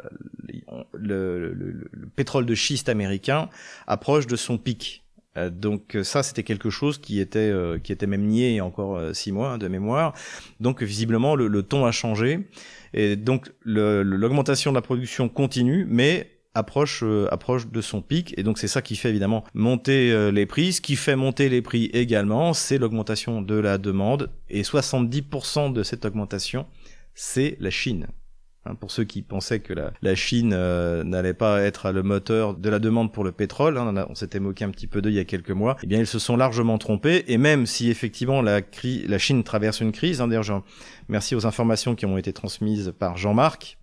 le, 0.93 1.53
le, 1.53 2.09
pétrole 2.15 2.47
de 2.47 2.55
schiste 2.55 2.89
américain 2.89 3.49
approche 3.87 4.27
de 4.27 4.37
son 4.37 4.57
pic. 4.59 5.05
Euh, 5.39 5.51
donc 5.51 5.97
ça, 6.03 6.23
c'était 6.23 6.43
quelque 6.43 6.71
chose 6.71 6.99
qui 6.99 7.21
était 7.21 7.39
euh, 7.39 7.79
qui 7.79 7.93
était 7.93 8.07
même 8.07 8.27
nié 8.27 8.51
il 8.51 8.57
y 8.57 8.61
a 8.61 8.65
encore 8.65 9.01
six 9.15 9.33
mois 9.33 9.53
hein, 9.53 9.59
de 9.59 9.69
mémoire. 9.69 10.15
Donc 10.61 10.83
visiblement, 10.83 11.35
le, 11.37 11.63
ton 11.63 11.87
a 11.87 11.93
changé. 11.93 12.49
Et 12.95 13.17
donc 13.17 13.53
l'augmentation 13.65 14.73
de 14.73 14.77
la 14.77 14.83
production 14.83 15.29
continue, 15.29 15.87
mais 15.89 16.39
approche 16.59 17.03
euh, 17.03 17.29
de 17.73 17.81
son 17.81 18.03
pic. 18.03 18.35
Et 18.37 18.43
donc 18.43 18.59
c'est 18.59 18.69
ça 18.69 18.83
qui 18.83 18.97
fait 18.97 19.11
évidemment 19.11 19.45
monter 19.55 20.13
euh, 20.13 20.31
les 20.31 20.47
prix. 20.47 20.75
Ce 20.75 20.81
qui 20.81 20.97
fait 20.97 21.17
monter 21.17 21.49
les 21.49 21.63
prix 21.63 21.87
également 21.93 22.53
c'est 22.53 22.79
l'augmentation 22.79 23.41
de 23.41 23.55
la 23.55 23.79
demande. 23.79 24.31
Et 24.51 24.63
70% 24.63 25.73
de 25.73 25.83
cette 25.83 26.05
augmentation 26.05 26.67
c'est 27.15 27.57
la 27.61 27.71
Chine 27.71 28.07
hein, 28.69 28.75
pour 28.75 28.91
ceux 28.91 29.05
qui 29.05 29.23
pensaient 29.23 29.61
que 29.61 29.73
la, 29.73 30.15
Chine 30.15 30.53
euh, 30.55 31.05
n'allait 31.05 31.35
pas 31.35 31.63
être 31.63 31.91
le 31.93 32.03
moteur 32.03 32.55
de 32.55 32.69
la 32.69 32.79
demande 32.79 33.13
pour 33.13 33.25
le 33.25 33.33
pétrole, 33.33 33.79
hein, 33.79 34.07
on, 34.09 34.15
s'était 34.15 34.41
moqué 34.41 34.65
un 34.65 34.71
petit 34.71 34.87
peu 34.87 35.01
d'eux 35.01 35.11
il 35.11 35.17
y 35.17 35.21
a 35.21 35.25
quelques 35.25 35.51
mois, 35.51 35.77
eh 35.83 35.87
bien 35.87 35.99
ils 35.99 36.07
se 36.07 36.19
sont 36.19 36.37
largement 36.37 36.79
trompés, 36.79 37.25
et 37.29 37.39
même 37.39 37.67
si 37.67 37.91
effectivement 37.91 38.43
la, 38.43 38.61
Chine 39.19 39.43
traverse 39.45 39.81
une 39.81 39.93
crise, 39.93 40.21
hein, 40.21 40.29
merci 41.09 41.35
aux 41.35 41.47
informations 41.47 41.95
qui 41.95 42.07
ont 42.07 42.19
été 42.19 42.33
transmises 42.33 42.93
par 42.99 43.17
Jean-Marc, 43.17 43.79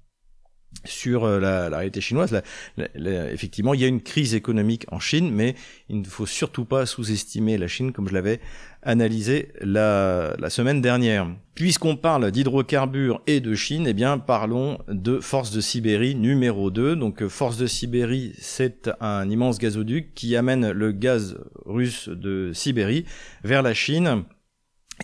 sur 0.83 1.23
euh, 1.23 1.39
la, 1.39 1.69
réalité 1.77 2.01
chinoise. 2.01 2.41
effectivement, 2.77 3.73
il 3.73 3.81
y 3.81 3.85
a 3.85 3.87
une 3.87 4.01
crise 4.01 4.35
économique 4.35 4.85
en 4.91 4.99
Chine, 4.99 5.31
mais 5.31 5.55
il 5.89 6.01
ne 6.01 6.05
faut 6.05 6.25
surtout 6.25 6.65
pas 6.65 6.85
sous-estimer 6.85 7.57
la 7.57 7.67
Chine, 7.67 7.91
comme 7.91 8.07
je 8.07 8.13
l'avais 8.13 8.39
analysé 8.83 9.49
la, 9.61 10.35
semaine 10.49 10.81
dernière. 10.81 11.27
Puisqu'on 11.55 11.95
parle 11.95 12.31
d'hydrocarbures 12.31 13.21
et 13.27 13.39
de 13.39 13.55
Chine, 13.55 13.85
eh 13.87 13.93
bien, 13.93 14.17
parlons 14.17 14.77
de 14.87 15.19
Force 15.19 15.51
de 15.51 15.61
Sibérie 15.61 16.15
numéro 16.15 16.69
2. 16.69 16.95
Donc, 16.95 17.25
Force 17.27 17.57
de 17.57 17.65
Sibérie, 17.65 18.33
c'est 18.37 18.89
un 18.99 19.29
immense 19.29 19.57
gazoduc 19.57 20.13
qui 20.13 20.35
amène 20.35 20.71
le 20.71 20.91
gaz 20.91 21.37
russe 21.65 22.09
de 22.09 22.51
Sibérie 22.53 23.05
vers 23.43 23.63
la 23.63 23.73
Chine. 23.73 24.25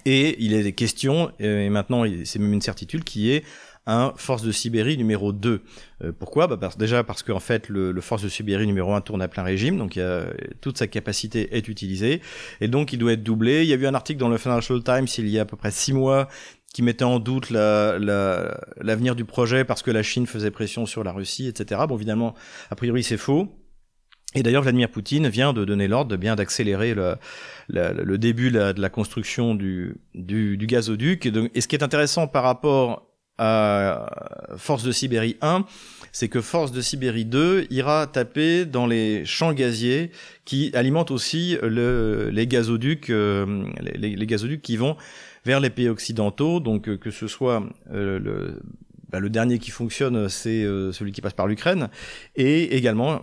Et 0.05 0.41
il 0.43 0.53
est 0.53 0.71
question, 0.71 1.31
et 1.39 1.69
maintenant 1.69 2.05
c'est 2.23 2.39
même 2.39 2.53
une 2.53 2.61
certitude, 2.61 3.03
qui 3.03 3.31
est 3.31 3.43
un 3.87 4.13
Force 4.15 4.43
de 4.43 4.51
Sibérie 4.51 4.97
numéro 4.97 5.33
2. 5.33 5.61
Euh, 6.03 6.11
pourquoi? 6.17 6.47
Bah 6.47 6.69
Déjà 6.77 7.03
parce 7.03 7.23
qu'en 7.23 7.39
fait 7.39 7.69
le, 7.69 7.99
Force 8.01 8.23
de 8.23 8.29
Sibérie 8.29 8.67
numéro 8.67 8.93
1 8.93 9.01
tourne 9.01 9.21
à 9.21 9.27
plein 9.27 9.43
régime, 9.43 9.77
donc 9.77 9.97
a, 9.97 10.25
toute 10.61 10.77
sa 10.77 10.87
capacité 10.87 11.55
est 11.55 11.67
utilisée, 11.67 12.21
et 12.59 12.67
donc 12.67 12.93
il 12.93 12.99
doit 12.99 13.13
être 13.13 13.23
doublé. 13.23 13.63
Il 13.63 13.69
y 13.69 13.73
a 13.73 13.75
eu 13.75 13.87
un 13.87 13.93
article 13.93 14.19
dans 14.19 14.29
le 14.29 14.37
Financial 14.37 14.81
Times 14.83 15.07
il 15.17 15.29
y 15.29 15.39
a 15.39 15.43
à 15.43 15.45
peu 15.45 15.57
près 15.57 15.71
six 15.71 15.93
mois 15.93 16.27
qui 16.73 16.83
mettait 16.83 17.03
en 17.03 17.19
doute 17.19 17.49
l'avenir 17.49 18.61
la, 18.79 19.15
du 19.15 19.25
projet 19.25 19.65
parce 19.65 19.81
que 19.81 19.91
la 19.91 20.03
Chine 20.03 20.25
faisait 20.25 20.51
pression 20.51 20.85
sur 20.85 21.03
la 21.03 21.11
Russie, 21.11 21.47
etc. 21.47 21.81
Bon, 21.87 21.95
évidemment, 21.95 22.33
a 22.69 22.75
priori 22.75 23.03
c'est 23.03 23.17
faux. 23.17 23.57
Et 24.33 24.43
d'ailleurs, 24.43 24.61
Vladimir 24.61 24.89
Poutine 24.89 25.27
vient 25.27 25.51
de 25.51 25.65
donner 25.65 25.89
l'ordre 25.89 26.09
de 26.11 26.15
bien 26.15 26.37
d'accélérer 26.37 26.93
le, 26.93 27.17
le, 27.67 28.17
début 28.17 28.49
de 28.49 28.73
la, 28.77 28.89
construction 28.89 29.55
du, 29.55 29.97
du, 30.15 30.55
du 30.55 30.67
gazoduc. 30.67 31.25
Et, 31.25 31.33
et 31.53 31.59
ce 31.59 31.67
qui 31.67 31.75
est 31.75 31.83
intéressant 31.83 32.27
par 32.27 32.43
rapport 32.43 33.10
Force 33.41 34.83
de 34.83 34.91
Sibérie 34.91 35.37
1, 35.41 35.65
c'est 36.11 36.27
que 36.27 36.41
Force 36.41 36.71
de 36.71 36.81
Sibérie 36.81 37.25
2 37.25 37.67
ira 37.69 38.07
taper 38.07 38.65
dans 38.65 38.85
les 38.85 39.25
champs 39.25 39.53
gaziers 39.53 40.11
qui 40.45 40.71
alimentent 40.73 41.11
aussi 41.11 41.57
le, 41.61 42.29
les 42.31 42.47
gazoducs, 42.47 43.09
euh, 43.09 43.65
les, 43.81 44.25
gazoducs 44.25 44.61
qui 44.61 44.77
vont 44.77 44.97
vers 45.45 45.59
les 45.59 45.69
pays 45.69 45.89
occidentaux, 45.89 46.59
donc 46.59 46.87
euh, 46.87 46.97
que 46.97 47.11
ce 47.11 47.27
soit 47.27 47.63
euh, 47.91 48.19
le, 48.19 48.59
bah, 49.09 49.19
le 49.19 49.29
dernier 49.29 49.57
qui 49.57 49.71
fonctionne, 49.71 50.27
c'est 50.27 50.63
celui 50.91 51.11
qui 51.11 51.21
passe 51.21 51.33
par 51.33 51.47
l'Ukraine, 51.47 51.89
et 52.35 52.75
également 52.75 53.21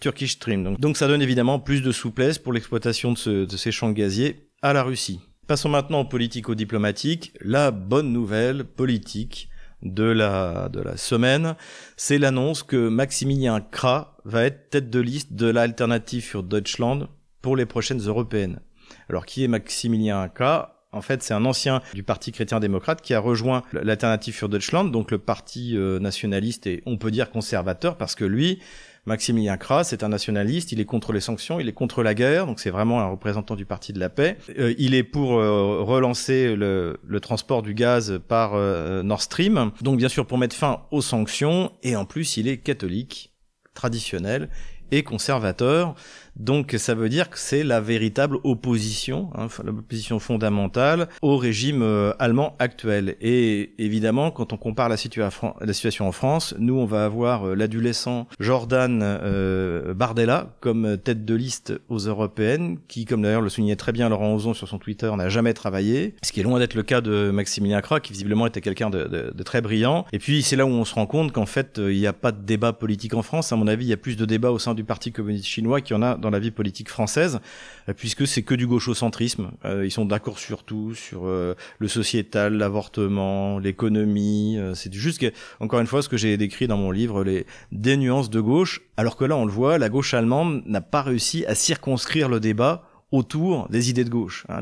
Turkish 0.00 0.32
Stream. 0.32 0.64
Donc, 0.64 0.80
donc, 0.80 0.96
ça 0.96 1.06
donne 1.06 1.22
évidemment 1.22 1.58
plus 1.60 1.80
de 1.80 1.92
souplesse 1.92 2.38
pour 2.38 2.52
l'exploitation 2.52 3.12
de, 3.12 3.44
de 3.44 3.56
ces 3.56 3.70
champs 3.70 3.90
gaziers 3.90 4.48
à 4.62 4.72
la 4.72 4.82
Russie. 4.82 5.20
Passons 5.46 5.68
maintenant 5.68 6.00
aux 6.00 6.04
politico-diplomatiques. 6.04 7.32
La 7.40 7.70
bonne 7.70 8.12
nouvelle 8.12 8.64
politique 8.64 9.48
de 9.82 10.04
la, 10.04 10.68
de 10.68 10.80
la 10.80 10.96
semaine, 10.96 11.54
c'est 11.96 12.18
l'annonce 12.18 12.62
que 12.62 12.88
Maximilien 12.88 13.60
Kra 13.60 14.16
va 14.24 14.44
être 14.44 14.70
tête 14.70 14.90
de 14.90 15.00
liste 15.00 15.34
de 15.34 15.46
l'alternative 15.46 16.22
für 16.22 16.42
Deutschland 16.42 17.08
pour 17.42 17.56
les 17.56 17.66
prochaines 17.66 18.00
européennes. 18.00 18.60
Alors 19.08 19.26
qui 19.26 19.44
est 19.44 19.48
Maximilien 19.48 20.28
Kra? 20.28 20.74
En 20.90 21.02
fait, 21.02 21.22
c'est 21.22 21.34
un 21.34 21.44
ancien 21.44 21.82
du 21.92 22.02
Parti 22.02 22.32
chrétien-démocrate 22.32 23.02
qui 23.02 23.12
a 23.12 23.20
rejoint 23.20 23.62
l'Alternative 23.74 24.34
für 24.34 24.48
Deutschland, 24.48 24.90
donc 24.90 25.10
le 25.10 25.18
parti 25.18 25.76
euh, 25.76 25.98
nationaliste 25.98 26.66
et 26.66 26.82
on 26.86 26.96
peut 26.96 27.10
dire 27.10 27.30
conservateur, 27.30 27.98
parce 27.98 28.14
que 28.14 28.24
lui, 28.24 28.60
Maximilien 29.08 29.56
Kras 29.56 29.84
c'est 29.84 30.04
un 30.04 30.08
nationaliste, 30.08 30.70
il 30.70 30.80
est 30.80 30.84
contre 30.84 31.12
les 31.12 31.20
sanctions, 31.20 31.58
il 31.58 31.68
est 31.68 31.72
contre 31.72 32.02
la 32.02 32.14
guerre, 32.14 32.46
donc 32.46 32.60
c'est 32.60 32.70
vraiment 32.70 33.00
un 33.00 33.06
représentant 33.06 33.56
du 33.56 33.64
Parti 33.64 33.92
de 33.92 33.98
la 33.98 34.10
paix. 34.10 34.36
Euh, 34.58 34.74
il 34.78 34.94
est 34.94 35.02
pour 35.02 35.38
euh, 35.38 35.82
relancer 35.82 36.54
le, 36.54 36.98
transport 37.20 37.62
du 37.62 37.74
gaz 37.74 38.20
par 38.28 38.54
euh, 38.54 39.02
Nord 39.02 39.22
Stream, 39.22 39.72
donc 39.82 39.96
bien 39.96 40.08
sûr 40.08 40.26
pour 40.26 40.38
mettre 40.38 40.54
fin 40.54 40.82
aux 40.92 41.02
sanctions, 41.02 41.72
et 41.82 41.96
en 41.96 42.04
plus 42.04 42.36
il 42.36 42.46
est 42.46 42.58
catholique, 42.58 43.32
traditionnel 43.74 44.48
et 44.90 45.02
conservateur. 45.02 45.94
Donc 46.38 46.74
ça 46.78 46.94
veut 46.94 47.08
dire 47.08 47.30
que 47.30 47.38
c'est 47.38 47.64
la 47.64 47.80
véritable 47.80 48.38
opposition, 48.44 49.30
hein, 49.34 49.48
l'opposition 49.64 50.20
fondamentale 50.20 51.08
au 51.20 51.36
régime 51.36 51.82
euh, 51.82 52.12
allemand 52.20 52.54
actuel. 52.60 53.16
Et 53.20 53.72
évidemment, 53.78 54.30
quand 54.30 54.52
on 54.52 54.56
compare 54.56 54.88
la, 54.88 54.94
la, 54.94 55.72
situation 55.72 56.06
en 56.06 56.12
France, 56.12 56.54
nous 56.58 56.76
on 56.76 56.84
va 56.84 57.04
avoir 57.04 57.48
euh, 57.48 57.54
l'adolescent 57.56 58.28
Jordan 58.38 59.00
euh, 59.02 59.94
Bardella 59.94 60.54
comme 60.60 60.96
tête 60.96 61.24
de 61.24 61.34
liste 61.34 61.74
aux 61.88 61.98
européennes, 61.98 62.78
qui, 62.86 63.04
comme 63.04 63.22
d'ailleurs 63.22 63.42
le 63.42 63.48
soulignait 63.48 63.76
très 63.76 63.90
bien 63.90 64.08
Laurent 64.08 64.32
Ozon 64.32 64.54
sur 64.54 64.68
son 64.68 64.78
Twitter, 64.78 65.10
n'a 65.16 65.28
jamais 65.28 65.54
travaillé, 65.54 66.14
ce 66.22 66.30
qui 66.30 66.38
est 66.38 66.44
loin 66.44 66.60
d'être 66.60 66.74
le 66.74 66.84
cas 66.84 67.00
de 67.00 67.32
Maximilien 67.32 67.80
Krah, 67.80 67.98
qui 67.98 68.12
visiblement 68.12 68.46
était 68.46 68.60
quelqu'un 68.60 68.90
de, 68.90 69.32
de, 69.34 69.42
très 69.42 69.60
brillant. 69.60 70.06
Et 70.12 70.20
puis 70.20 70.42
c'est 70.42 70.54
là 70.54 70.66
où 70.66 70.70
on 70.70 70.84
se 70.84 70.94
rend 70.94 71.06
compte 71.06 71.32
qu'en 71.32 71.46
fait 71.46 71.78
il 71.78 71.98
n'y 71.98 72.06
a 72.06 72.12
pas 72.12 72.30
de 72.30 72.44
débat 72.44 72.72
politique 72.72 73.14
en 73.14 73.22
France. 73.22 73.52
À 73.52 73.56
mon 73.56 73.66
avis, 73.66 73.86
il 73.86 73.88
y 73.88 73.92
a 73.92 73.96
plus 73.96 74.16
de 74.16 74.24
débats 74.24 74.52
au 74.52 74.58
sein 74.60 74.74
du 74.78 74.84
Parti 74.84 75.10
communiste 75.10 75.46
chinois 75.46 75.80
qu'il 75.80 75.96
y 75.96 75.98
en 75.98 76.02
a 76.02 76.16
dans 76.16 76.30
la 76.30 76.38
vie 76.38 76.52
politique 76.52 76.88
française, 76.88 77.40
euh, 77.88 77.94
puisque 77.94 78.26
c'est 78.28 78.42
que 78.42 78.54
du 78.54 78.66
gauchocentrisme. 78.66 79.50
Euh, 79.64 79.84
ils 79.84 79.90
sont 79.90 80.04
d'accord 80.04 80.38
sur 80.38 80.62
tout, 80.62 80.94
sur 80.94 81.26
euh, 81.26 81.54
le 81.80 81.88
sociétal, 81.88 82.54
l'avortement, 82.54 83.58
l'économie. 83.58 84.58
c'est 84.74 84.92
juste, 84.92 85.24
encore 85.58 85.80
une 85.80 85.86
fois, 85.86 86.00
ce 86.00 86.08
que 86.08 86.16
j'ai 86.16 86.36
décrit 86.36 86.68
dans 86.68 86.76
mon 86.76 86.92
livre, 86.92 87.24
les 87.24 87.44
des 87.72 87.96
nuances 87.96 88.30
de 88.30 88.40
gauche. 88.40 88.82
Alors 88.96 89.16
que 89.16 89.24
là, 89.24 89.36
on 89.36 89.44
le 89.44 89.52
voit, 89.52 89.78
la 89.78 89.88
gauche 89.88 90.14
allemande 90.14 90.62
n'a 90.66 90.80
pas 90.80 91.02
réussi 91.02 91.44
à 91.46 91.54
circonscrire 91.54 92.28
le 92.28 92.38
débat 92.38 92.84
autour 93.10 93.68
des 93.68 93.90
idées 93.90 94.04
de 94.04 94.10
gauche. 94.10 94.44
Hein, 94.48 94.60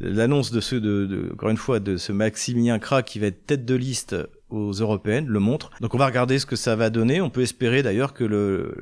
l'annonce 0.00 0.50
de 0.50 0.60
ce, 0.60 0.76
de, 0.76 1.30
encore 1.32 1.50
une 1.50 1.56
fois, 1.56 1.80
de 1.80 1.96
ce 1.96 2.12
Maximilien 2.12 2.78
Kra 2.78 3.02
qui 3.02 3.18
va 3.18 3.28
être 3.28 3.46
tête 3.46 3.64
de 3.64 3.74
liste 3.74 4.16
aux 4.54 4.72
européennes 4.72 5.26
le 5.26 5.40
montre. 5.40 5.70
Donc 5.80 5.94
on 5.94 5.98
va 5.98 6.06
regarder 6.06 6.38
ce 6.38 6.46
que 6.46 6.56
ça 6.56 6.76
va 6.76 6.90
donner. 6.90 7.20
On 7.20 7.30
peut 7.30 7.42
espérer 7.42 7.82
d'ailleurs 7.82 8.14
que 8.14 8.24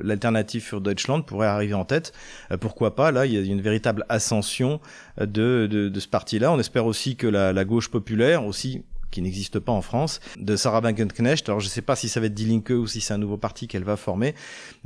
l'alternative 0.01 0.63
sur 0.63 0.81
Deutschland 0.81 1.21
pourrait 1.21 1.47
arriver 1.47 1.73
en 1.73 1.85
tête. 1.85 2.13
Euh, 2.51 2.57
pourquoi 2.57 2.95
pas? 2.95 3.11
Là, 3.11 3.25
il 3.25 3.33
y 3.33 3.37
a 3.37 3.41
une 3.41 3.61
véritable 3.61 4.05
ascension 4.09 4.79
euh, 5.19 5.25
de, 5.25 5.67
de, 5.69 5.89
de 5.89 5.99
ce 5.99 6.07
parti-là. 6.07 6.51
On 6.51 6.59
espère 6.59 6.85
aussi 6.85 7.15
que 7.15 7.27
la, 7.27 7.53
la 7.53 7.65
gauche 7.65 7.89
populaire 7.89 8.45
aussi 8.45 8.83
qui 9.11 9.21
n'existe 9.21 9.59
pas 9.59 9.71
en 9.71 9.83
France, 9.83 10.19
de 10.39 10.55
Sarah 10.55 10.81
Wagenknecht, 10.81 11.47
alors 11.47 11.59
je 11.59 11.67
ne 11.67 11.69
sais 11.69 11.83
pas 11.83 11.95
si 11.95 12.09
ça 12.09 12.19
va 12.19 12.25
être 12.25 12.33
Die 12.33 12.47
Linke 12.47 12.71
ou 12.71 12.87
si 12.87 12.99
c'est 12.99 13.13
un 13.13 13.19
nouveau 13.19 13.37
parti 13.37 13.67
qu'elle 13.67 13.83
va 13.83 13.95
former, 13.95 14.33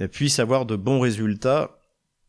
euh, 0.02 0.10
puisse 0.10 0.40
avoir 0.40 0.66
de 0.66 0.76
bons 0.76 1.00
résultats 1.00 1.80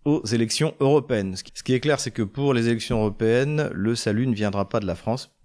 aux 0.05 0.25
élections 0.25 0.75
européennes. 0.79 1.35
Ce 1.35 1.43
qui 1.43 1.75
est 1.75 1.81
clair, 1.81 1.99
c'est 1.99 2.13
que 2.13 2.23
pour 2.23 2.55
les 2.55 2.69
élections 2.69 3.01
européennes, 3.01 3.69
le 3.73 3.97
salut 3.97 4.29
ne 4.29 4.35
viendra 4.35 4.69
pas 4.69 4.79
de 4.79 4.87
la 4.87 4.95
France, 4.95 5.37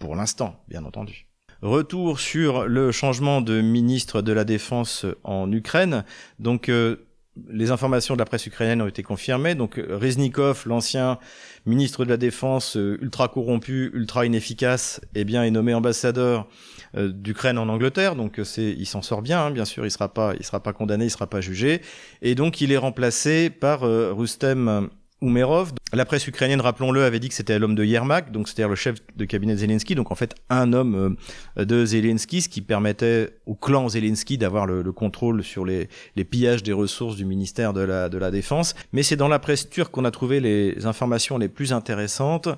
pour 0.00 0.16
l'instant, 0.16 0.56
bien 0.66 0.84
entendu. 0.84 1.29
Retour 1.62 2.20
sur 2.20 2.66
le 2.66 2.90
changement 2.90 3.42
de 3.42 3.60
ministre 3.60 4.22
de 4.22 4.32
la 4.32 4.44
Défense 4.44 5.04
en 5.24 5.52
Ukraine. 5.52 6.04
Donc, 6.38 6.70
euh, 6.70 7.06
les 7.50 7.70
informations 7.70 8.14
de 8.14 8.18
la 8.18 8.24
presse 8.24 8.46
ukrainienne 8.46 8.80
ont 8.80 8.86
été 8.86 9.02
confirmées. 9.02 9.54
Donc, 9.54 9.78
Reznikov, 9.90 10.62
l'ancien 10.64 11.18
ministre 11.66 12.06
de 12.06 12.10
la 12.10 12.16
Défense, 12.16 12.78
euh, 12.78 12.96
ultra 13.02 13.28
corrompu, 13.28 13.90
ultra 13.92 14.24
inefficace, 14.24 15.02
eh 15.14 15.24
bien, 15.24 15.44
est 15.44 15.50
nommé 15.50 15.74
ambassadeur 15.74 16.48
euh, 16.96 17.08
d'Ukraine 17.12 17.58
en 17.58 17.68
Angleterre. 17.68 18.16
Donc, 18.16 18.40
c'est, 18.42 18.70
il 18.70 18.86
s'en 18.86 19.02
sort 19.02 19.20
bien, 19.20 19.44
hein, 19.44 19.50
bien 19.50 19.66
sûr. 19.66 19.84
Il 19.84 19.90
sera 19.90 20.08
pas, 20.08 20.32
il 20.38 20.46
sera 20.46 20.62
pas 20.62 20.72
condamné, 20.72 21.04
il 21.04 21.10
sera 21.10 21.26
pas 21.26 21.42
jugé. 21.42 21.82
Et 22.22 22.34
donc, 22.34 22.62
il 22.62 22.72
est 22.72 22.78
remplacé 22.78 23.50
par 23.50 23.82
Rustem 23.82 24.88
Umerov. 25.22 25.72
La 25.92 26.04
presse 26.04 26.26
ukrainienne, 26.26 26.60
rappelons-le, 26.60 27.02
avait 27.02 27.18
dit 27.18 27.28
que 27.28 27.34
c'était 27.34 27.58
l'homme 27.58 27.74
de 27.74 27.84
Yermak, 27.84 28.30
donc 28.32 28.48
c'est-à-dire 28.48 28.68
le 28.68 28.76
chef 28.76 28.96
de 29.16 29.24
cabinet 29.24 29.54
de 29.54 29.58
Zelensky, 29.58 29.94
donc 29.94 30.10
en 30.10 30.14
fait 30.14 30.34
un 30.48 30.72
homme 30.72 31.16
euh, 31.58 31.64
de 31.64 31.84
Zelensky, 31.84 32.42
ce 32.42 32.48
qui 32.48 32.60
permettait 32.60 33.30
au 33.46 33.54
clan 33.54 33.88
Zelensky 33.88 34.38
d'avoir 34.38 34.66
le, 34.66 34.92
contrôle 34.92 35.42
sur 35.42 35.64
les, 35.64 35.88
pillages 36.30 36.62
des 36.62 36.72
ressources 36.72 37.16
du 37.16 37.24
ministère 37.24 37.72
de 37.72 37.80
la, 37.80 38.08
de 38.08 38.18
la 38.18 38.30
Défense. 38.30 38.74
Mais 38.92 39.02
c'est 39.02 39.16
dans 39.16 39.28
la 39.28 39.38
presse 39.38 39.68
turque 39.68 39.92
qu'on 39.92 40.04
a 40.04 40.10
trouvé 40.10 40.40
les 40.40 40.86
informations 40.86 41.38
les 41.38 41.48
plus 41.48 41.72
intéressantes, 41.72 42.48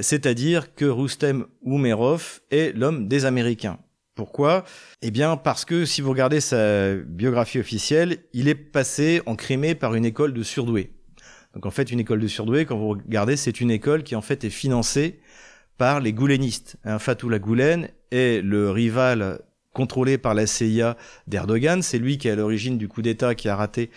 c'est-à-dire 0.00 0.74
que 0.74 0.84
Rustem 0.84 1.46
Umerov 1.64 2.40
est 2.50 2.76
l'homme 2.76 3.08
des 3.08 3.24
Américains. 3.24 3.78
Pourquoi? 4.16 4.64
Eh 5.02 5.10
bien 5.10 5.36
parce 5.36 5.66
que 5.66 5.84
si 5.84 6.00
vous 6.00 6.10
regardez 6.10 6.40
sa 6.40 6.94
biographie 6.94 7.58
officielle, 7.58 8.18
il 8.32 8.48
est 8.48 8.54
passé 8.54 9.20
en 9.26 9.36
Crimée 9.36 9.74
par 9.74 9.94
une 9.94 10.06
école 10.06 10.32
de 10.32 10.42
surdoués. 10.42 10.95
Donc 11.56 11.64
en 11.64 11.70
fait, 11.70 11.90
une 11.90 12.00
école 12.00 12.20
de 12.20 12.28
surdoués, 12.28 12.66
quand 12.66 12.76
vous 12.76 12.90
regardez, 12.90 13.34
c'est 13.34 13.62
une 13.62 13.70
école 13.70 14.02
qui 14.02 14.14
en 14.14 14.20
fait 14.20 14.44
est 14.44 14.50
financée 14.50 15.20
par 15.78 16.00
les 16.00 16.12
goulénistes. 16.12 16.76
Un 16.84 16.98
Fatoula 16.98 17.38
Goulen 17.38 17.88
est 18.10 18.42
le 18.44 18.70
rival 18.70 19.40
contrôlé 19.72 20.18
par 20.18 20.34
la 20.34 20.46
CIA 20.46 20.98
d'Erdogan. 21.28 21.80
C'est 21.80 21.98
lui 21.98 22.18
qui 22.18 22.28
est 22.28 22.32
à 22.32 22.36
l'origine 22.36 22.76
du 22.76 22.88
coup 22.88 23.00
d'État 23.00 23.34
qui 23.34 23.48
a 23.48 23.56
raté 23.56 23.90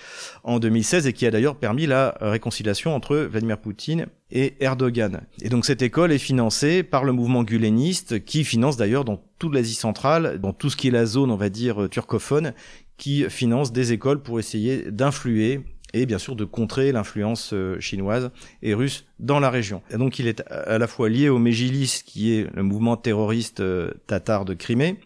en 0.45 0.59
2016 0.59 1.05
et 1.05 1.11
qui 1.11 1.25
a 1.25 1.31
d'ailleurs 1.31 1.57
permis 1.57 1.85
la 1.85 2.17
réconciliation 2.21 2.95
entre 2.95 3.17
Vladimir 3.17 3.57
Poutine 3.57 4.05
et 4.31 4.53
Erdogan. 4.61 5.19
Et 5.41 5.49
donc 5.49 5.65
cette 5.65 5.81
école 5.81 6.13
est 6.13 6.17
financée 6.17 6.81
par 6.81 7.03
le 7.03 7.11
mouvement 7.11 7.43
guleniste 7.43 8.23
qui 8.23 8.45
finance 8.45 8.77
d'ailleurs 8.77 9.03
dans 9.03 9.21
toute 9.37 9.53
l'Asie 9.53 9.75
centrale, 9.75 10.39
dans 10.39 10.53
tout 10.53 10.69
ce 10.69 10.77
qui 10.77 10.87
est 10.87 10.91
la 10.91 11.05
zone, 11.05 11.29
on 11.29 11.35
va 11.35 11.49
dire, 11.49 11.89
turcophone, 11.91 12.53
qui 12.95 13.29
finance 13.29 13.73
des 13.73 13.91
écoles 13.91 14.21
pour 14.21 14.39
essayer 14.39 14.91
d'influer 14.91 15.65
et 15.93 16.05
bien 16.05 16.17
sûr 16.17 16.35
de 16.35 16.45
contrer 16.45 16.91
l'influence 16.91 17.51
euh, 17.53 17.79
chinoise 17.79 18.31
et 18.61 18.73
russe 18.73 19.05
dans 19.19 19.39
la 19.39 19.49
région. 19.49 19.81
Donc 19.91 20.19
il 20.19 20.27
est 20.27 20.41
à 20.49 20.77
la 20.77 20.87
fois 20.87 21.09
lié 21.09 21.29
au 21.29 21.39
Méjilis, 21.39 22.03
qui 22.05 22.33
est 22.33 22.47
le 22.53 22.63
mouvement 22.63 22.97
terroriste 22.97 23.59
euh, 23.59 23.91
tatar 24.07 24.45
de 24.45 24.53
Crimée, 24.53 24.99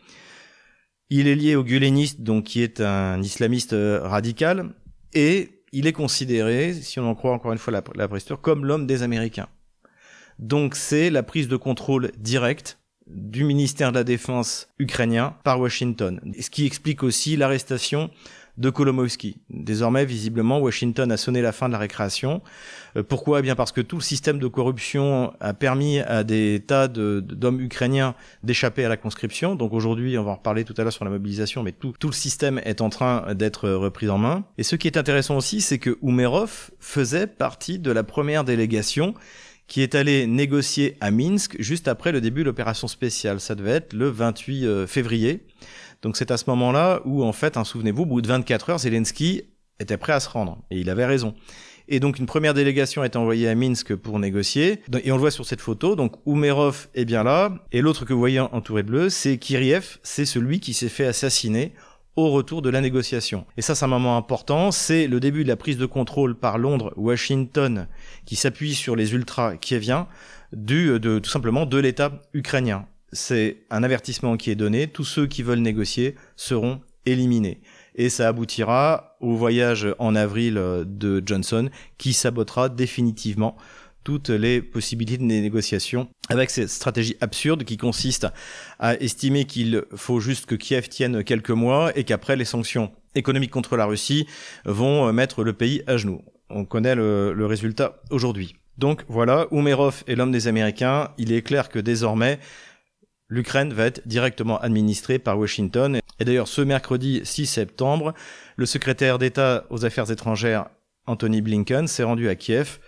il 1.10 1.28
est 1.28 1.36
lié 1.36 1.56
au 1.56 1.64
Guleniste, 1.64 2.22
donc 2.22 2.46
qui 2.46 2.62
est 2.62 2.82
un 2.82 3.22
islamiste 3.22 3.74
euh, 3.74 4.00
radical, 4.02 4.74
et 5.14 5.64
il 5.72 5.88
est 5.88 5.94
considéré, 5.94 6.74
si 6.74 7.00
on 7.00 7.08
en 7.08 7.16
croit 7.16 7.34
encore 7.34 7.52
une 7.52 7.58
fois 7.58 7.72
la, 7.74 7.84
la 7.96 8.08
comme 8.42 8.66
l'homme 8.66 8.88
des 8.88 9.04
Américains. 9.04 9.48
Donc 10.40 10.76
c'est 10.76 11.10
la 11.10 11.24
prise 11.24 11.48
de 11.48 11.56
contrôle 11.56 12.12
directe 12.18 12.80
du 13.08 13.44
ministère 13.44 13.92
de 13.92 13.98
la 13.98 14.04
Défense 14.04 14.70
ukrainien 14.80 15.36
par 15.44 15.60
Washington, 15.60 16.20
ce 16.40 16.50
qui 16.50 16.66
explique 16.66 17.04
aussi 17.04 17.36
l'arrestation 17.36 18.10
de 18.58 18.70
Kolomowski. 18.70 19.38
Désormais, 19.50 20.06
visiblement, 20.06 20.60
Washington 20.60 21.12
a 21.12 21.18
sonné 21.18 21.42
la 21.42 21.52
fin 21.52 21.68
de 21.68 21.74
la 21.74 21.80
récréation. 21.80 22.42
Euh, 22.96 23.04
pourquoi? 23.04 23.40
Eh 23.40 23.42
bien 23.42 23.56
parce 23.56 23.72
que 23.72 23.82
tout 23.82 23.96
le 23.96 24.02
système 24.02 24.40
de 24.40 24.48
corruption 24.48 25.34
a 25.40 25.54
permis 25.54 26.00
à 26.00 26.24
des 26.24 26.64
tas 26.66 26.88
d'hommes 26.88 27.62
ukrainiens 27.62 28.16
d'échapper 28.44 28.86
à 28.86 28.90
la 28.90 28.98
conscription. 28.98 29.56
Donc 29.56 29.74
aujourd'hui, 29.74 30.18
on 30.18 30.24
va 30.24 30.32
en 30.32 30.36
reparler 30.36 30.64
tout 30.64 30.74
à 30.78 30.84
l'heure 30.84 30.94
sur 30.94 31.06
la 31.06 31.12
mobilisation, 31.12 31.64
mais 31.64 31.72
tout, 31.72 31.94
le 32.04 32.12
système 32.12 32.62
est 32.64 32.82
en 32.82 32.90
train 32.90 33.34
d'être 33.34 33.70
repris 33.70 34.10
en 34.10 34.18
main. 34.18 34.46
Et 34.58 34.64
ce 34.64 34.76
qui 34.76 34.88
est 34.88 34.98
intéressant 34.98 35.38
aussi, 35.38 35.62
c'est 35.62 35.80
que 35.80 35.98
Umerov 36.04 36.72
faisait 36.80 37.28
partie 37.28 37.80
de 37.80 37.92
la 37.92 38.04
première 38.04 38.44
délégation 38.44 39.16
qui 39.68 39.82
est 39.82 39.96
allé 39.96 40.28
négocier 40.28 40.98
à 41.02 41.10
Minsk 41.10 41.56
juste 41.60 41.88
après 41.88 42.12
le 42.12 42.22
début 42.22 42.42
de 42.42 42.48
l'opération 42.48 42.88
spéciale. 42.88 43.40
Ça 43.40 43.56
devait 43.56 43.72
être 43.72 43.94
le 43.94 44.10
28 44.10 44.66
euh, 44.66 44.88
février. 44.88 45.46
Donc 46.04 46.18
c'est 46.18 46.32
à 46.32 46.38
ce 46.38 46.44
moment-là 46.50 47.02
où, 47.06 47.24
en 47.24 47.34
fait, 47.34 47.58
hein, 47.58 47.64
souvenez-vous, 47.64 48.04
au 48.04 48.06
bout 48.06 48.22
de 48.22 48.28
24 48.28 48.70
heures, 48.70 48.80
Zelensky 48.80 49.44
était 49.80 49.98
prêt 49.98 50.14
à 50.14 50.20
se 50.20 50.30
rendre. 50.30 50.60
Et 50.70 50.80
il 50.80 50.90
avait 50.90 51.06
raison. 51.06 51.34
Et 51.88 52.00
donc 52.00 52.20
une 52.20 52.26
première 52.26 52.54
délégation 52.54 53.02
a 53.02 53.08
été 53.08 53.18
envoyée 53.18 53.50
à 53.50 53.56
Minsk 53.56 53.96
pour 53.96 54.20
négocier. 54.20 54.82
Et 55.04 55.12
on 55.12 55.16
le 55.16 55.22
voit 55.22 55.32
sur 55.32 55.46
cette 55.46 55.62
photo. 55.62 55.96
Donc 55.96 56.16
Umerov 56.26 56.88
est 56.94 57.06
bien 57.06 57.24
là. 57.24 57.54
Et 57.72 57.82
l'autre 57.82 58.06
que 58.06 58.14
vous 58.14 58.20
voyez 58.20 58.40
entouré 58.40 58.84
de 58.84 58.88
bleu, 58.90 59.10
c'est 59.10 59.38
Kiriev. 59.38 59.98
C'est 60.04 60.26
celui 60.26 60.60
qui 60.60 60.74
s'est 60.74 60.90
fait 60.90 61.06
assassiner 61.06 61.74
au 62.16 62.30
retour 62.30 62.62
de 62.62 62.70
la 62.70 62.80
négociation. 62.80 63.46
Et 63.58 63.62
ça, 63.62 63.74
c'est 63.74 63.86
un 63.86 63.90
moment 63.90 64.18
important. 64.18 64.72
C'est 64.72 65.08
le 65.08 65.20
début 65.20 65.44
de 65.44 65.50
la 65.50 65.56
prise 65.56 65.78
de 65.78 65.86
contrôle 65.86 66.36
par 66.36 66.58
Londres, 66.58 66.94
Washington, 66.96 67.88
qui 68.26 68.36
s'appuie 68.36 68.76
sur 68.76 68.96
les 68.96 69.14
ultras 69.14 69.58
kieviens, 69.58 70.08
du, 70.52 71.00
de, 71.00 71.18
tout 71.18 71.30
simplement 71.30 71.66
de 71.66 71.78
l'État 71.78 72.12
ukrainien 72.34 72.86
c'est 73.14 73.58
un 73.70 73.84
avertissement 73.84 74.38
qui 74.38 74.52
est 74.52 74.56
donné. 74.56 74.88
Tous 74.88 75.04
ceux 75.04 75.28
qui 75.28 75.44
veulent 75.44 75.60
négocier 75.60 76.16
seront 76.36 76.82
éliminés. 77.06 77.62
Et 77.96 78.10
ça 78.10 78.28
aboutira 78.28 79.16
au 79.20 79.36
voyage 79.36 79.88
en 80.00 80.16
avril 80.16 80.58
euh, 80.58 80.84
de 80.86 81.22
Johnson 81.26 81.70
qui 81.98 82.14
sabotera 82.14 82.70
définitivement 82.70 83.56
toutes 84.04 84.30
les 84.30 84.62
possibilités 84.62 85.18
de 85.18 85.24
négociation 85.24 86.10
avec 86.28 86.50
cette 86.50 86.70
stratégie 86.70 87.16
absurde 87.22 87.64
qui 87.64 87.78
consiste 87.78 88.28
à 88.78 88.96
estimer 88.96 89.46
qu'il 89.46 89.84
faut 89.96 90.20
juste 90.20 90.46
que 90.46 90.56
Kiev 90.56 90.90
tienne 90.90 91.24
quelques 91.24 91.52
mois 91.52 91.98
et 91.98 92.04
qu'après 92.04 92.36
les 92.36 92.44
sanctions 92.44 92.92
économiques 93.16 93.52
contre 93.52 93.78
la 93.78 93.86
Russie 93.86 94.28
vont 94.66 95.08
euh, 95.08 95.12
mettre 95.12 95.44
le 95.44 95.54
pays 95.54 95.84
à 95.88 95.98
genoux. 95.98 96.22
On 96.50 96.66
connaît 96.66 96.96
le, 96.96 97.34
le 97.34 97.46
résultat 97.46 98.02
aujourd'hui. 98.10 98.56
Donc 98.78 99.04
voilà, 99.08 99.46
Umerov 99.52 100.04
est 100.08 100.16
l'homme 100.16 100.32
des 100.32 100.48
Américains. 100.48 101.12
Il 101.18 101.32
est 101.32 101.44
clair 101.44 101.70
que 101.70 101.80
désormais, 101.80 102.40
l'Ukraine 103.28 103.74
va 103.74 103.86
être 103.86 104.08
directement 104.08 104.60
administrée 104.60 105.20
par 105.20 105.38
Washington. 105.40 106.00
Et 106.20 106.26
d'ailleurs, 106.26 106.48
ce 106.48 106.62
mercredi 106.62 107.22
6 107.24 107.46
septembre, 107.46 108.14
le 108.56 108.66
secrétaire 108.66 109.18
d'État 109.20 109.66
aux 109.70 109.86
Affaires 109.86 110.12
étrangères, 110.12 110.68
Anthony 111.06 111.42
Blinken, 111.42 111.88
s'est 111.88 112.04
rendu 112.04 112.30
à 112.30 112.36
Kiev 112.36 112.80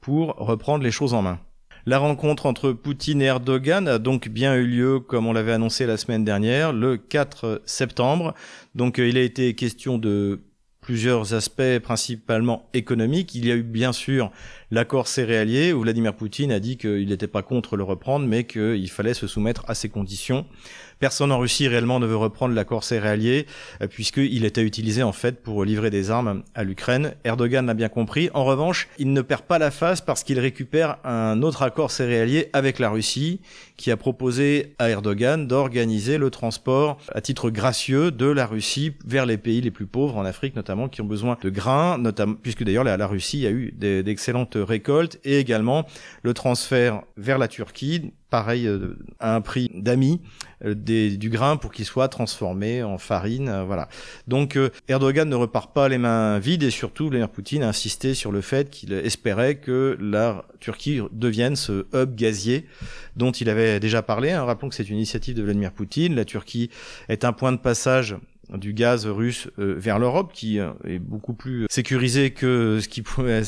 pour 0.00 0.36
reprendre 0.36 0.84
les 0.84 0.90
choses 0.90 1.14
en 1.14 1.22
main. 1.22 1.40
La 1.86 1.98
rencontre 1.98 2.46
entre 2.46 2.72
Poutine 2.72 3.20
et 3.20 3.26
Erdogan 3.26 3.88
a 3.88 3.98
donc 3.98 4.28
bien 4.28 4.54
eu 4.54 4.66
lieu, 4.66 5.00
comme 5.00 5.26
on 5.26 5.34
l'avait 5.34 5.52
annoncé 5.52 5.84
la 5.84 5.98
semaine 5.98 6.24
dernière, 6.24 6.72
le 6.72 6.96
4 6.96 7.62
septembre. 7.66 8.34
Donc 8.74 8.96
il 8.96 9.18
a 9.18 9.22
été 9.22 9.54
question 9.54 9.98
de 9.98 10.40
plusieurs 10.84 11.32
aspects 11.32 11.78
principalement 11.82 12.68
économiques. 12.74 13.34
Il 13.34 13.46
y 13.46 13.50
a 13.50 13.54
eu 13.54 13.62
bien 13.62 13.94
sûr 13.94 14.30
l'accord 14.70 15.08
céréalier 15.08 15.72
où 15.72 15.80
Vladimir 15.80 16.14
Poutine 16.14 16.52
a 16.52 16.60
dit 16.60 16.76
qu'il 16.76 17.08
n'était 17.08 17.26
pas 17.26 17.42
contre 17.42 17.78
le 17.78 17.84
reprendre, 17.84 18.26
mais 18.26 18.44
qu'il 18.44 18.90
fallait 18.90 19.14
se 19.14 19.26
soumettre 19.26 19.64
à 19.66 19.74
ses 19.74 19.88
conditions. 19.88 20.44
Personne 21.04 21.32
en 21.32 21.38
Russie 21.38 21.68
réellement 21.68 22.00
ne 22.00 22.06
veut 22.06 22.16
reprendre 22.16 22.54
l'accord 22.54 22.82
céréalier, 22.82 23.44
euh, 23.82 23.88
puisqu'il 23.88 24.46
était 24.46 24.62
utilisé 24.62 25.02
en 25.02 25.12
fait 25.12 25.42
pour 25.42 25.62
livrer 25.66 25.90
des 25.90 26.10
armes 26.10 26.44
à 26.54 26.64
l'Ukraine. 26.64 27.12
Erdogan 27.24 27.66
l'a 27.66 27.74
bien 27.74 27.90
compris. 27.90 28.30
En 28.32 28.42
revanche, 28.46 28.88
il 28.96 29.12
ne 29.12 29.20
perd 29.20 29.42
pas 29.42 29.58
la 29.58 29.70
face 29.70 30.00
parce 30.00 30.24
qu'il 30.24 30.40
récupère 30.40 30.96
un 31.04 31.42
autre 31.42 31.60
accord 31.60 31.90
céréalier 31.90 32.48
avec 32.54 32.78
la 32.78 32.88
Russie, 32.88 33.42
qui 33.76 33.90
a 33.90 33.98
proposé 33.98 34.74
à 34.78 34.88
Erdogan 34.88 35.46
d'organiser 35.46 36.16
le 36.16 36.30
transport 36.30 36.96
à 37.12 37.20
titre 37.20 37.50
gracieux 37.50 38.10
de 38.10 38.24
la 38.24 38.46
Russie 38.46 38.94
vers 39.04 39.26
les 39.26 39.36
pays 39.36 39.60
les 39.60 39.70
plus 39.70 39.86
pauvres 39.86 40.16
en 40.16 40.24
Afrique 40.24 40.56
notamment, 40.56 40.88
qui 40.88 41.02
ont 41.02 41.06
besoin 41.06 41.36
de 41.42 41.50
grains, 41.50 42.02
puisque 42.42 42.64
d'ailleurs 42.64 42.84
la, 42.84 43.06
Russie 43.06 43.46
a 43.46 43.50
eu 43.50 43.72
d'excellentes 43.72 44.56
récoltes, 44.56 45.18
et 45.22 45.38
également 45.38 45.84
le 46.22 46.32
transfert 46.32 47.02
vers 47.18 47.36
la 47.36 47.48
Turquie 47.48 48.14
pareil 48.34 48.66
euh, 48.66 48.96
à 49.20 49.36
un 49.36 49.40
prix 49.40 49.70
d'amis 49.72 50.20
euh, 50.64 50.74
du 50.74 51.30
grain 51.30 51.56
pour 51.56 51.70
qu'il 51.70 51.84
soit 51.84 52.08
transformé 52.08 52.82
en 52.82 52.98
farine 52.98 53.48
euh, 53.48 53.62
voilà 53.62 53.88
donc 54.26 54.58
Erdogan 54.88 55.28
ne 55.28 55.36
repart 55.36 55.72
pas 55.72 55.88
les 55.88 55.98
mains 55.98 56.40
vides 56.40 56.64
et 56.64 56.72
surtout 56.72 57.04
Vladimir 57.04 57.28
Poutine 57.28 57.62
a 57.62 57.68
insisté 57.68 58.12
sur 58.12 58.32
le 58.32 58.40
fait 58.40 58.70
qu'il 58.70 58.92
espérait 58.92 59.54
que 59.54 59.96
la 60.00 60.44
Turquie 60.58 61.00
devienne 61.12 61.54
ce 61.54 61.86
hub 61.94 62.16
gazier 62.16 62.66
dont 63.14 63.30
il 63.30 63.48
avait 63.48 63.78
déjà 63.78 64.02
parlé 64.02 64.32
hein. 64.32 64.42
rappelons 64.42 64.68
que 64.68 64.74
c'est 64.74 64.88
une 64.88 64.96
initiative 64.96 65.36
de 65.36 65.42
Vladimir 65.44 65.70
Poutine 65.70 66.16
la 66.16 66.24
Turquie 66.24 66.70
est 67.08 67.24
un 67.24 67.32
point 67.32 67.52
de 67.52 67.58
passage 67.58 68.16
du 68.50 68.72
gaz 68.72 69.06
russe 69.06 69.48
euh, 69.58 69.74
vers 69.76 69.98
l'Europe, 69.98 70.32
qui 70.32 70.58
euh, 70.58 70.70
est 70.86 70.98
beaucoup 70.98 71.34
plus 71.34 71.66
sécurisé 71.70 72.30
que 72.30 72.78
ce 72.80 72.88
qui 72.88 73.02
pouvait 73.02 73.42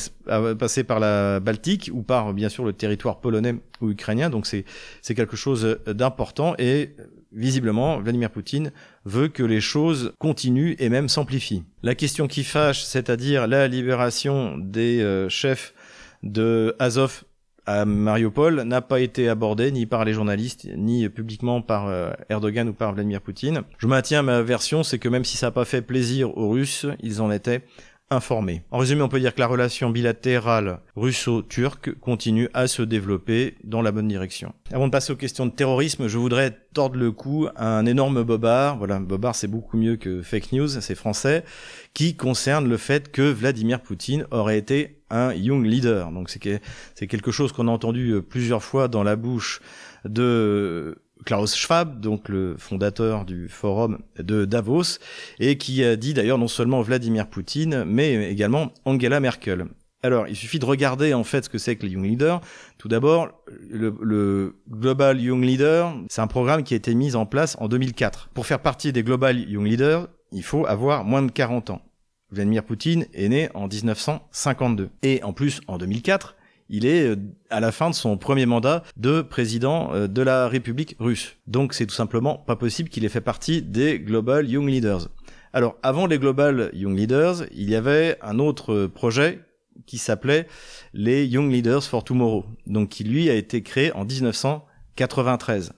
passer 0.59 0.83
par 0.83 0.99
la 0.99 1.39
Baltique 1.39 1.89
ou 1.93 2.03
par 2.03 2.33
bien 2.33 2.49
sûr 2.49 2.65
le 2.65 2.73
territoire 2.73 3.19
polonais 3.19 3.55
ou 3.81 3.89
ukrainien. 3.89 4.29
Donc 4.29 4.45
c'est 4.45 4.65
quelque 5.15 5.35
chose 5.35 5.79
d'important 5.87 6.55
et 6.57 6.95
visiblement 7.31 7.99
Vladimir 7.99 8.29
Poutine 8.29 8.71
veut 9.05 9.27
que 9.27 9.43
les 9.43 9.61
choses 9.61 10.13
continuent 10.19 10.75
et 10.79 10.89
même 10.89 11.09
s'amplifient. 11.09 11.63
La 11.83 11.95
question 11.95 12.27
qui 12.27 12.43
fâche, 12.43 12.83
c'est-à-dire 12.83 13.47
la 13.47 13.67
libération 13.67 14.57
des 14.57 15.01
euh, 15.01 15.29
chefs 15.29 15.73
de 16.23 16.75
Azov 16.79 17.23
à 17.67 17.85
Mariupol 17.85 18.61
n'a 18.61 18.81
pas 18.81 19.01
été 19.01 19.29
abordé 19.29 19.71
ni 19.71 19.85
par 19.85 20.05
les 20.05 20.13
journalistes, 20.13 20.67
ni 20.75 21.07
publiquement 21.09 21.61
par 21.61 21.87
euh, 21.87 22.11
Erdogan 22.29 22.69
ou 22.69 22.73
par 22.73 22.93
Vladimir 22.93 23.21
Poutine. 23.21 23.61
Je 23.77 23.87
maintiens 23.87 24.23
ma 24.23 24.41
version, 24.41 24.83
c'est 24.83 24.97
que 24.97 25.09
même 25.09 25.25
si 25.25 25.37
ça 25.37 25.47
n'a 25.47 25.51
pas 25.51 25.65
fait 25.65 25.81
plaisir 25.81 26.35
aux 26.37 26.49
Russes, 26.49 26.87
ils 27.03 27.21
en 27.21 27.29
étaient 27.29 27.61
informés. 28.09 28.61
En 28.71 28.77
résumé, 28.77 29.01
on 29.01 29.09
peut 29.09 29.19
dire 29.19 29.35
que 29.35 29.39
la 29.41 29.47
relation 29.47 29.89
bilatérale 29.89 30.79
russo-turque 30.95 31.93
continue 31.99 32.47
à 32.53 32.67
se 32.67 32.81
développer 32.81 33.55
dans 33.63 33.81
la 33.81 33.91
bonne 33.91 34.07
direction. 34.07 34.53
Avant 34.71 34.87
de 34.87 34.91
passer 34.91 35.11
aux 35.11 35.17
questions 35.17 35.45
de 35.45 35.51
terrorisme, 35.51 36.07
je 36.07 36.17
voudrais 36.17 36.57
tordre 36.73 36.97
le 36.97 37.11
cou 37.11 37.49
à 37.55 37.77
un 37.77 37.85
énorme 37.85 38.23
bobard. 38.23 38.77
Voilà, 38.77 38.99
bobard 38.99 39.35
c'est 39.35 39.47
beaucoup 39.47 39.77
mieux 39.77 39.97
que 39.97 40.21
fake 40.21 40.53
news, 40.53 40.69
c'est 40.69 40.95
français, 40.95 41.43
qui 41.93 42.15
concerne 42.15 42.69
le 42.69 42.77
fait 42.77 43.11
que 43.11 43.23
Vladimir 43.23 43.81
Poutine 43.81 44.25
aurait 44.31 44.57
été 44.57 44.96
un 45.09 45.33
Young 45.33 45.65
Leader. 45.65 46.11
Donc 46.11 46.29
c'est 46.29 47.07
quelque 47.07 47.31
chose 47.31 47.51
qu'on 47.51 47.67
a 47.67 47.71
entendu 47.71 48.11
euh, 48.11 48.21
plusieurs 48.21 48.63
fois 48.63 48.87
dans 48.87 49.03
la 49.03 49.15
bouche 49.15 49.61
de 50.05 50.97
Klaus 51.25 51.55
Schwab, 51.55 51.99
donc 51.99 52.29
le 52.29 52.55
fondateur 52.57 53.25
du 53.25 53.49
forum 53.49 53.99
de 54.17 54.45
Davos, 54.45 54.99
et 55.39 55.57
qui 55.57 55.83
a 55.83 55.95
dit 55.95 56.13
d'ailleurs 56.13 56.37
non 56.37 56.47
seulement 56.47 56.81
Vladimir 56.81 57.27
Poutine, 57.27 57.83
mais 57.85 58.31
également 58.31 58.71
Angela 58.85 59.19
Merkel. 59.19 59.65
Alors, 60.03 60.27
il 60.27 60.35
suffit 60.35 60.59
de 60.59 60.65
regarder 60.65 61.13
en 61.13 61.23
fait 61.23 61.45
ce 61.45 61.49
que 61.49 61.57
c'est 61.57 61.75
que 61.75 61.85
les 61.85 61.93
Young 61.93 62.05
Leaders. 62.05 62.39
Tout 62.77 62.87
d'abord, 62.87 63.29
le, 63.69 64.55
Global 64.69 65.19
Young 65.19 65.43
Leader, 65.43 65.93
c'est 66.09 66.21
un 66.21 66.27
programme 66.27 66.63
qui 66.63 66.75
a 66.75 66.77
été 66.77 66.93
mis 66.93 67.15
en 67.15 67.25
place 67.25 67.57
en 67.59 67.67
2004. 67.67 68.29
Pour 68.33 68.45
faire 68.45 68.59
partie 68.59 68.93
des 68.93 69.03
Global 69.03 69.37
Young 69.37 69.65
Leaders, 69.65 70.07
il 70.31 70.43
faut 70.43 70.65
avoir 70.67 71.03
moins 71.03 71.23
de 71.23 71.31
40 71.31 71.71
ans. 71.71 71.81
Vladimir 72.31 72.63
Poutine 72.63 73.05
est 73.13 73.29
né 73.29 73.49
en 73.53 73.67
1952. 73.67 74.89
Et 75.01 75.23
en 75.23 75.33
plus, 75.33 75.61
en 75.67 75.77
2004, 75.77 76.35
il 76.69 76.85
est 76.85 77.07
euh, 77.07 77.15
à 77.49 77.59
la 77.59 77.71
fin 77.71 77.89
de 77.89 77.95
son 77.95 78.17
premier 78.17 78.45
mandat 78.45 78.83
de 78.97 79.21
président 79.21 79.93
euh, 79.93 80.07
de 80.07 80.21
la 80.21 80.47
République 80.47 80.95
russe. 80.99 81.37
Donc 81.47 81.73
c'est 81.73 81.85
tout 81.85 81.95
simplement 81.95 82.37
pas 82.37 82.55
possible 82.55 82.89
qu'il 82.89 83.05
ait 83.05 83.09
fait 83.09 83.21
partie 83.21 83.61
des 83.61 83.99
Global 83.99 84.49
Young 84.49 84.67
Leaders. 84.67 85.07
Alors 85.53 85.77
avant 85.83 86.05
les 86.07 86.19
Global 86.19 86.69
Young 86.73 86.97
Leaders, 86.97 87.45
il 87.53 87.69
y 87.69 87.75
avait 87.75 88.17
un 88.21 88.39
autre 88.39 88.87
projet 88.87 89.39
qui 89.85 89.97
s'appelait 89.97 90.47
les 90.93 91.25
Young 91.25 91.51
Leaders 91.51 91.83
for 91.83 92.03
Tomorrow, 92.03 92.45
donc 92.65 92.89
qui 92.89 93.03
lui 93.03 93.29
a 93.29 93.35
été 93.35 93.61
créé 93.61 93.93
en 93.93 94.03
1993. 94.03 95.71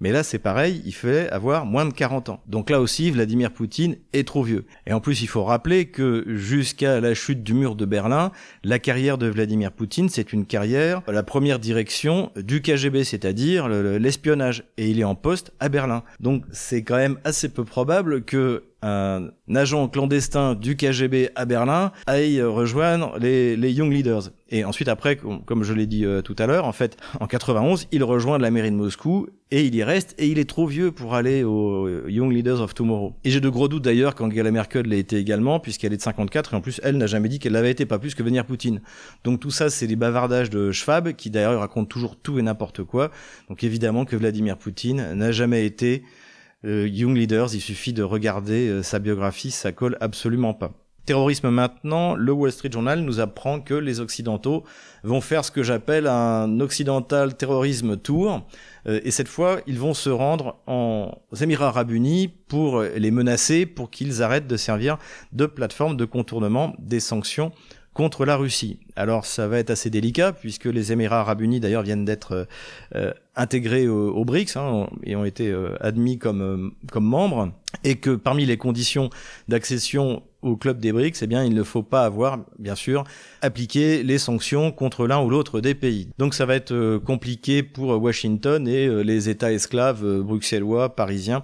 Mais 0.00 0.12
là, 0.12 0.22
c'est 0.22 0.38
pareil, 0.38 0.80
il 0.84 0.94
fallait 0.94 1.28
avoir 1.30 1.66
moins 1.66 1.84
de 1.84 1.92
40 1.92 2.28
ans. 2.28 2.40
Donc 2.46 2.70
là 2.70 2.80
aussi, 2.80 3.10
Vladimir 3.10 3.52
Poutine 3.52 3.96
est 4.12 4.26
trop 4.26 4.44
vieux. 4.44 4.64
Et 4.86 4.92
en 4.92 5.00
plus, 5.00 5.22
il 5.22 5.26
faut 5.26 5.42
rappeler 5.42 5.86
que 5.86 6.24
jusqu'à 6.28 7.00
la 7.00 7.14
chute 7.14 7.42
du 7.42 7.52
mur 7.52 7.74
de 7.74 7.84
Berlin, 7.84 8.30
la 8.62 8.78
carrière 8.78 9.18
de 9.18 9.26
Vladimir 9.26 9.72
Poutine, 9.72 10.08
c'est 10.08 10.32
une 10.32 10.46
carrière, 10.46 11.02
la 11.08 11.24
première 11.24 11.58
direction 11.58 12.30
du 12.36 12.62
KGB, 12.62 13.02
c'est-à-dire 13.02 13.68
l'espionnage. 13.68 14.64
Et 14.76 14.88
il 14.88 15.00
est 15.00 15.04
en 15.04 15.16
poste 15.16 15.52
à 15.58 15.68
Berlin. 15.68 16.04
Donc 16.20 16.44
c'est 16.52 16.82
quand 16.82 16.96
même 16.96 17.18
assez 17.24 17.48
peu 17.48 17.64
probable 17.64 18.22
que 18.22 18.62
un 18.82 19.30
agent 19.54 19.88
clandestin 19.88 20.54
du 20.54 20.76
KGB 20.76 21.30
à 21.34 21.44
Berlin 21.44 21.92
aille 22.06 22.42
rejoindre 22.42 23.18
les, 23.18 23.56
les 23.56 23.72
Young 23.72 23.92
Leaders. 23.92 24.30
Et 24.50 24.64
ensuite, 24.64 24.88
après, 24.88 25.16
comme 25.16 25.62
je 25.62 25.72
l'ai 25.74 25.86
dit 25.86 26.04
euh, 26.06 26.22
tout 26.22 26.36
à 26.38 26.46
l'heure, 26.46 26.64
en 26.64 26.72
fait, 26.72 26.96
en 27.20 27.26
91, 27.26 27.88
il 27.92 28.02
rejoint 28.02 28.38
la 28.38 28.50
mairie 28.50 28.70
de 28.70 28.76
Moscou 28.76 29.28
et 29.50 29.64
il 29.64 29.74
y 29.74 29.82
reste 29.82 30.14
et 30.18 30.28
il 30.28 30.38
est 30.38 30.48
trop 30.48 30.66
vieux 30.66 30.90
pour 30.90 31.14
aller 31.14 31.44
aux 31.44 32.08
Young 32.08 32.32
Leaders 32.32 32.60
of 32.60 32.72
Tomorrow. 32.72 33.14
Et 33.24 33.30
j'ai 33.30 33.40
de 33.40 33.48
gros 33.48 33.68
doutes 33.68 33.84
d'ailleurs 33.84 34.14
qu'Angela 34.14 34.50
Merkel 34.50 34.86
l'a 34.86 34.96
été 34.96 35.16
également, 35.16 35.60
puisqu'elle 35.60 35.92
est 35.92 35.98
de 35.98 36.02
54 36.02 36.54
et 36.54 36.56
en 36.56 36.60
plus, 36.60 36.80
elle 36.84 36.96
n'a 36.96 37.06
jamais 37.06 37.28
dit 37.28 37.38
qu'elle 37.38 37.52
l'avait 37.52 37.70
été, 37.70 37.84
pas 37.84 37.98
plus 37.98 38.14
que 38.14 38.22
venir 38.22 38.46
Poutine. 38.46 38.80
Donc 39.24 39.40
tout 39.40 39.50
ça, 39.50 39.70
c'est 39.70 39.86
les 39.86 39.96
bavardages 39.96 40.50
de 40.50 40.70
Schwab, 40.70 41.12
qui 41.12 41.30
d'ailleurs 41.30 41.60
raconte 41.60 41.88
toujours 41.88 42.16
tout 42.16 42.38
et 42.38 42.42
n'importe 42.42 42.84
quoi. 42.84 43.10
Donc 43.48 43.64
évidemment 43.64 44.04
que 44.04 44.16
Vladimir 44.16 44.56
Poutine 44.56 45.14
n'a 45.14 45.32
jamais 45.32 45.66
été 45.66 46.02
euh, 46.04 46.27
Young 46.64 47.16
Leaders, 47.16 47.54
il 47.54 47.60
suffit 47.60 47.92
de 47.92 48.02
regarder 48.02 48.68
euh, 48.68 48.82
sa 48.82 48.98
biographie, 48.98 49.50
ça 49.50 49.72
colle 49.72 49.96
absolument 50.00 50.54
pas. 50.54 50.72
Terrorisme 51.06 51.48
maintenant, 51.48 52.16
le 52.16 52.32
Wall 52.32 52.52
Street 52.52 52.70
Journal 52.70 53.00
nous 53.00 53.20
apprend 53.20 53.60
que 53.60 53.72
les 53.72 54.00
Occidentaux 54.00 54.64
vont 55.04 55.22
faire 55.22 55.42
ce 55.44 55.50
que 55.50 55.62
j'appelle 55.62 56.06
un 56.06 56.60
Occidental 56.60 57.34
Terrorisme 57.34 57.96
Tour. 57.96 58.46
Euh, 58.86 59.00
et 59.04 59.10
cette 59.10 59.28
fois, 59.28 59.60
ils 59.66 59.78
vont 59.78 59.94
se 59.94 60.10
rendre 60.10 60.56
en, 60.66 61.16
aux 61.30 61.36
Émirats 61.36 61.68
Arabes 61.68 61.92
Unis 61.92 62.28
pour 62.28 62.82
les 62.82 63.10
menacer, 63.10 63.64
pour 63.64 63.88
qu'ils 63.90 64.22
arrêtent 64.22 64.48
de 64.48 64.56
servir 64.56 64.98
de 65.32 65.46
plateforme 65.46 65.96
de 65.96 66.04
contournement 66.04 66.74
des 66.78 67.00
sanctions 67.00 67.52
contre 67.98 68.24
la 68.24 68.36
Russie. 68.36 68.78
Alors 68.94 69.26
ça 69.26 69.48
va 69.48 69.58
être 69.58 69.70
assez 69.70 69.90
délicat 69.90 70.30
puisque 70.30 70.66
les 70.66 70.92
Émirats 70.92 71.18
arabes 71.18 71.40
unis 71.40 71.58
d'ailleurs 71.58 71.82
viennent 71.82 72.04
d'être 72.04 72.46
euh, 72.94 73.12
intégrés 73.34 73.88
aux 73.88 74.24
BRICS 74.24 74.56
hein, 74.56 74.86
et 75.02 75.16
ont 75.16 75.24
été 75.24 75.48
euh, 75.48 75.74
admis 75.80 76.16
comme, 76.16 76.40
euh, 76.40 76.70
comme 76.92 77.04
membres 77.04 77.50
et 77.82 77.96
que 77.96 78.10
parmi 78.14 78.46
les 78.46 78.56
conditions 78.56 79.10
d'accession 79.48 80.22
au 80.42 80.54
club 80.54 80.78
des 80.78 80.92
BRICS, 80.92 81.22
eh 81.22 81.26
bien, 81.26 81.42
il 81.42 81.54
ne 81.54 81.64
faut 81.64 81.82
pas 81.82 82.04
avoir, 82.04 82.38
bien 82.60 82.76
sûr, 82.76 83.02
appliqué 83.42 84.04
les 84.04 84.18
sanctions 84.18 84.70
contre 84.70 85.08
l'un 85.08 85.20
ou 85.20 85.28
l'autre 85.28 85.60
des 85.60 85.74
pays. 85.74 86.08
Donc 86.18 86.34
ça 86.34 86.46
va 86.46 86.54
être 86.54 86.98
compliqué 86.98 87.64
pour 87.64 88.00
Washington 88.00 88.68
et 88.68 89.02
les 89.02 89.28
États 89.28 89.50
esclaves 89.50 90.20
bruxellois, 90.20 90.94
parisiens 90.94 91.42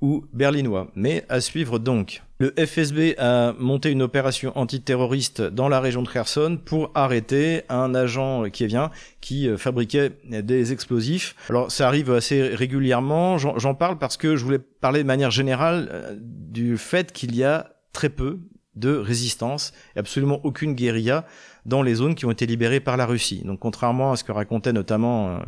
ou 0.00 0.24
berlinois. 0.32 0.86
Mais 0.94 1.24
à 1.28 1.40
suivre 1.40 1.80
donc. 1.80 2.22
Le 2.38 2.52
FSB 2.58 3.14
a 3.16 3.54
monté 3.58 3.90
une 3.90 4.02
opération 4.02 4.52
antiterroriste 4.58 5.40
dans 5.40 5.70
la 5.70 5.80
région 5.80 6.02
de 6.02 6.08
Kherson 6.08 6.58
pour 6.62 6.90
arrêter 6.94 7.62
un 7.70 7.94
agent 7.94 8.50
qui 8.50 8.66
vient 8.66 8.90
qui 9.22 9.48
euh, 9.48 9.56
fabriquait 9.56 10.12
des 10.24 10.72
explosifs. 10.72 11.34
Alors 11.48 11.70
ça 11.70 11.88
arrive 11.88 12.12
assez 12.12 12.42
régulièrement, 12.42 13.38
j'en 13.38 13.74
parle 13.74 13.98
parce 13.98 14.18
que 14.18 14.36
je 14.36 14.44
voulais 14.44 14.58
parler 14.58 15.02
de 15.02 15.06
manière 15.06 15.30
générale 15.30 15.88
euh, 15.90 16.14
du 16.20 16.76
fait 16.76 17.10
qu'il 17.12 17.34
y 17.34 17.42
a 17.42 17.70
très 17.92 18.10
peu 18.10 18.38
de 18.76 18.94
résistance, 18.94 19.72
absolument 19.96 20.40
aucune 20.44 20.74
guérilla 20.74 21.26
dans 21.66 21.82
les 21.82 21.96
zones 21.96 22.14
qui 22.14 22.24
ont 22.24 22.30
été 22.30 22.46
libérées 22.46 22.80
par 22.80 22.96
la 22.96 23.06
Russie. 23.06 23.42
Donc 23.44 23.58
contrairement 23.58 24.12
à 24.12 24.16
ce 24.16 24.24
que 24.24 24.32
racontait 24.32 24.72
notamment 24.72 25.30
euh, 25.30 25.38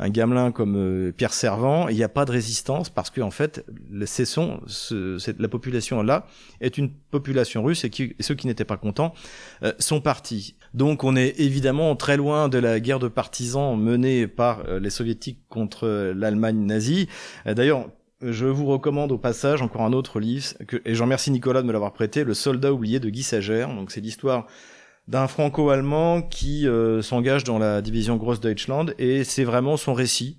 un, 0.00 0.08
gamelin 0.08 0.50
comme 0.50 0.76
euh, 0.76 1.12
Pierre 1.12 1.32
Servant, 1.32 1.88
il 1.88 1.96
n'y 1.96 2.02
a 2.02 2.08
pas 2.08 2.24
de 2.24 2.32
résistance 2.32 2.90
parce 2.90 3.10
que 3.10 3.20
en 3.20 3.30
fait, 3.30 3.64
la 3.92 5.48
population 5.48 6.02
là 6.02 6.26
est 6.60 6.76
une 6.76 6.90
population 6.90 7.62
russe 7.62 7.84
et, 7.84 7.90
ceux 8.20 8.34
qui 8.34 8.46
n'étaient 8.46 8.64
pas 8.64 8.76
contents 8.76 9.14
euh, 9.62 9.72
sont 9.78 10.00
partis. 10.00 10.56
Donc 10.74 11.04
on 11.04 11.16
est 11.16 11.38
évidemment 11.38 11.94
très 11.96 12.16
loin 12.16 12.48
de 12.48 12.58
la 12.58 12.80
guerre 12.80 12.98
de 12.98 13.08
partisans 13.08 13.78
menée 13.78 14.26
par 14.26 14.64
les 14.64 14.90
soviétiques 14.90 15.40
contre 15.48 16.12
l'Allemagne 16.14 16.64
nazie. 16.64 17.08
D'ailleurs, 17.44 17.88
je 18.22 18.46
vous 18.46 18.66
recommande 18.66 19.12
au 19.12 19.18
passage 19.18 19.62
encore 19.62 19.82
un 19.82 19.92
autre 19.92 20.20
livre, 20.20 20.54
et 20.84 20.94
j'en 20.94 21.04
remercie 21.04 21.30
Nicolas 21.30 21.62
de 21.62 21.66
me 21.66 21.72
l'avoir 21.72 21.92
prêté, 21.92 22.24
Le 22.24 22.34
soldat 22.34 22.72
oublié 22.72 23.00
de 23.00 23.08
Guy 23.08 23.22
Sagère. 23.22 23.68
Donc 23.74 23.90
c'est 23.90 24.00
l'histoire 24.00 24.46
d'un 25.08 25.26
franco-allemand 25.26 26.22
qui 26.22 26.68
euh, 26.68 27.02
s'engage 27.02 27.44
dans 27.44 27.58
la 27.58 27.82
division 27.82 28.16
Grossdeutschland 28.16 28.86
et 28.98 29.24
c'est 29.24 29.44
vraiment 29.44 29.76
son 29.76 29.92
récit 29.92 30.38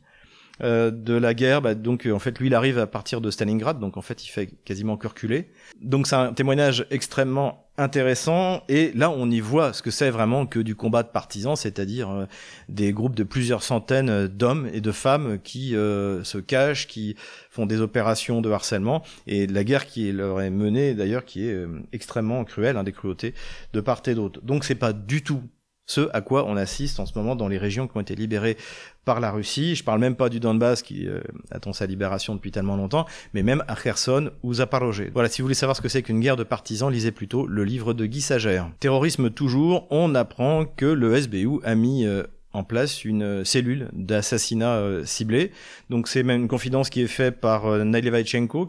euh, 0.61 0.91
de 0.91 1.13
la 1.13 1.33
guerre. 1.33 1.61
Bah, 1.61 1.75
donc 1.75 2.07
en 2.11 2.19
fait 2.19 2.39
lui 2.39 2.47
il 2.47 2.55
arrive 2.55 2.77
à 2.79 2.87
partir 2.87 3.19
de 3.19 3.31
Stalingrad, 3.31 3.79
donc 3.79 3.97
en 3.97 4.01
fait 4.01 4.23
il 4.23 4.29
fait 4.29 4.47
quasiment 4.63 4.95
que 4.95 5.07
reculer. 5.07 5.51
Donc 5.81 6.07
c'est 6.07 6.15
un 6.15 6.33
témoignage 6.33 6.85
extrêmement 6.91 7.70
intéressant 7.81 8.63
et 8.69 8.91
là 8.93 9.09
on 9.09 9.29
y 9.29 9.39
voit 9.39 9.73
ce 9.73 9.81
que 9.81 9.91
c'est 9.91 10.09
vraiment 10.09 10.45
que 10.45 10.59
du 10.59 10.75
combat 10.75 11.03
de 11.03 11.09
partisans, 11.09 11.55
c'est-à-dire 11.55 12.09
euh, 12.09 12.25
des 12.69 12.93
groupes 12.93 13.15
de 13.15 13.23
plusieurs 13.23 13.63
centaines 13.63 14.27
d'hommes 14.27 14.69
et 14.73 14.81
de 14.81 14.91
femmes 14.91 15.39
qui 15.43 15.75
euh, 15.75 16.23
se 16.23 16.37
cachent, 16.37 16.87
qui 16.87 17.15
font 17.49 17.65
des 17.65 17.81
opérations 17.81 18.41
de 18.41 18.49
harcèlement 18.49 19.03
et 19.27 19.47
la 19.47 19.63
guerre 19.63 19.85
qui 19.85 20.11
leur 20.11 20.41
est 20.41 20.49
menée 20.49 20.93
d'ailleurs 20.93 21.25
qui 21.25 21.47
est 21.47 21.53
euh, 21.53 21.81
extrêmement 21.91 22.43
cruelle, 22.45 22.77
hein, 22.77 22.83
des 22.83 22.93
cruautés 22.93 23.33
de 23.73 23.81
part 23.81 24.01
et 24.05 24.15
d'autre. 24.15 24.39
Donc 24.41 24.63
c'est 24.63 24.75
pas 24.75 24.93
du 24.93 25.23
tout 25.23 25.41
ce 25.87 26.09
à 26.13 26.21
quoi 26.21 26.45
on 26.47 26.55
assiste 26.55 26.99
en 26.99 27.05
ce 27.05 27.17
moment 27.17 27.35
dans 27.35 27.47
les 27.47 27.57
régions 27.57 27.87
qui 27.87 27.97
ont 27.97 28.01
été 28.01 28.15
libérées 28.15 28.57
par 29.05 29.19
la 29.19 29.31
Russie. 29.31 29.75
Je 29.75 29.83
parle 29.83 29.99
même 29.99 30.15
pas 30.15 30.29
du 30.29 30.39
Donbass 30.39 30.81
qui 30.81 31.07
euh, 31.07 31.21
attend 31.51 31.73
sa 31.73 31.85
libération 31.85 32.35
depuis 32.35 32.51
tellement 32.51 32.75
longtemps, 32.75 33.05
mais 33.33 33.43
même 33.43 33.63
à 33.67 33.75
Kherson 33.75 34.31
ou 34.43 34.53
Zaporozhye. 34.55 35.09
Voilà, 35.13 35.29
si 35.29 35.41
vous 35.41 35.45
voulez 35.45 35.55
savoir 35.55 35.75
ce 35.75 35.81
que 35.81 35.89
c'est 35.89 36.03
qu'une 36.03 36.19
guerre 36.19 36.37
de 36.37 36.43
partisans, 36.43 36.91
lisez 36.91 37.11
plutôt 37.11 37.47
le 37.47 37.63
livre 37.63 37.93
de 37.93 38.05
Guy 38.05 38.21
Sagère. 38.21 38.69
Terrorisme 38.79 39.29
toujours, 39.29 39.87
on 39.89 40.15
apprend 40.15 40.65
que 40.65 40.85
le 40.85 41.15
SBU 41.19 41.59
a 41.63 41.75
mis 41.75 42.05
euh, 42.05 42.23
en 42.53 42.63
place 42.63 43.05
une 43.05 43.23
euh, 43.23 43.43
cellule 43.43 43.89
d'assassinat 43.93 44.75
euh, 44.75 45.05
ciblé. 45.05 45.51
Donc 45.89 46.07
c'est 46.07 46.23
même 46.23 46.41
une 46.41 46.47
confidence 46.47 46.89
qui 46.89 47.01
est 47.01 47.07
faite 47.07 47.39
par 47.39 47.65
euh, 47.67 47.85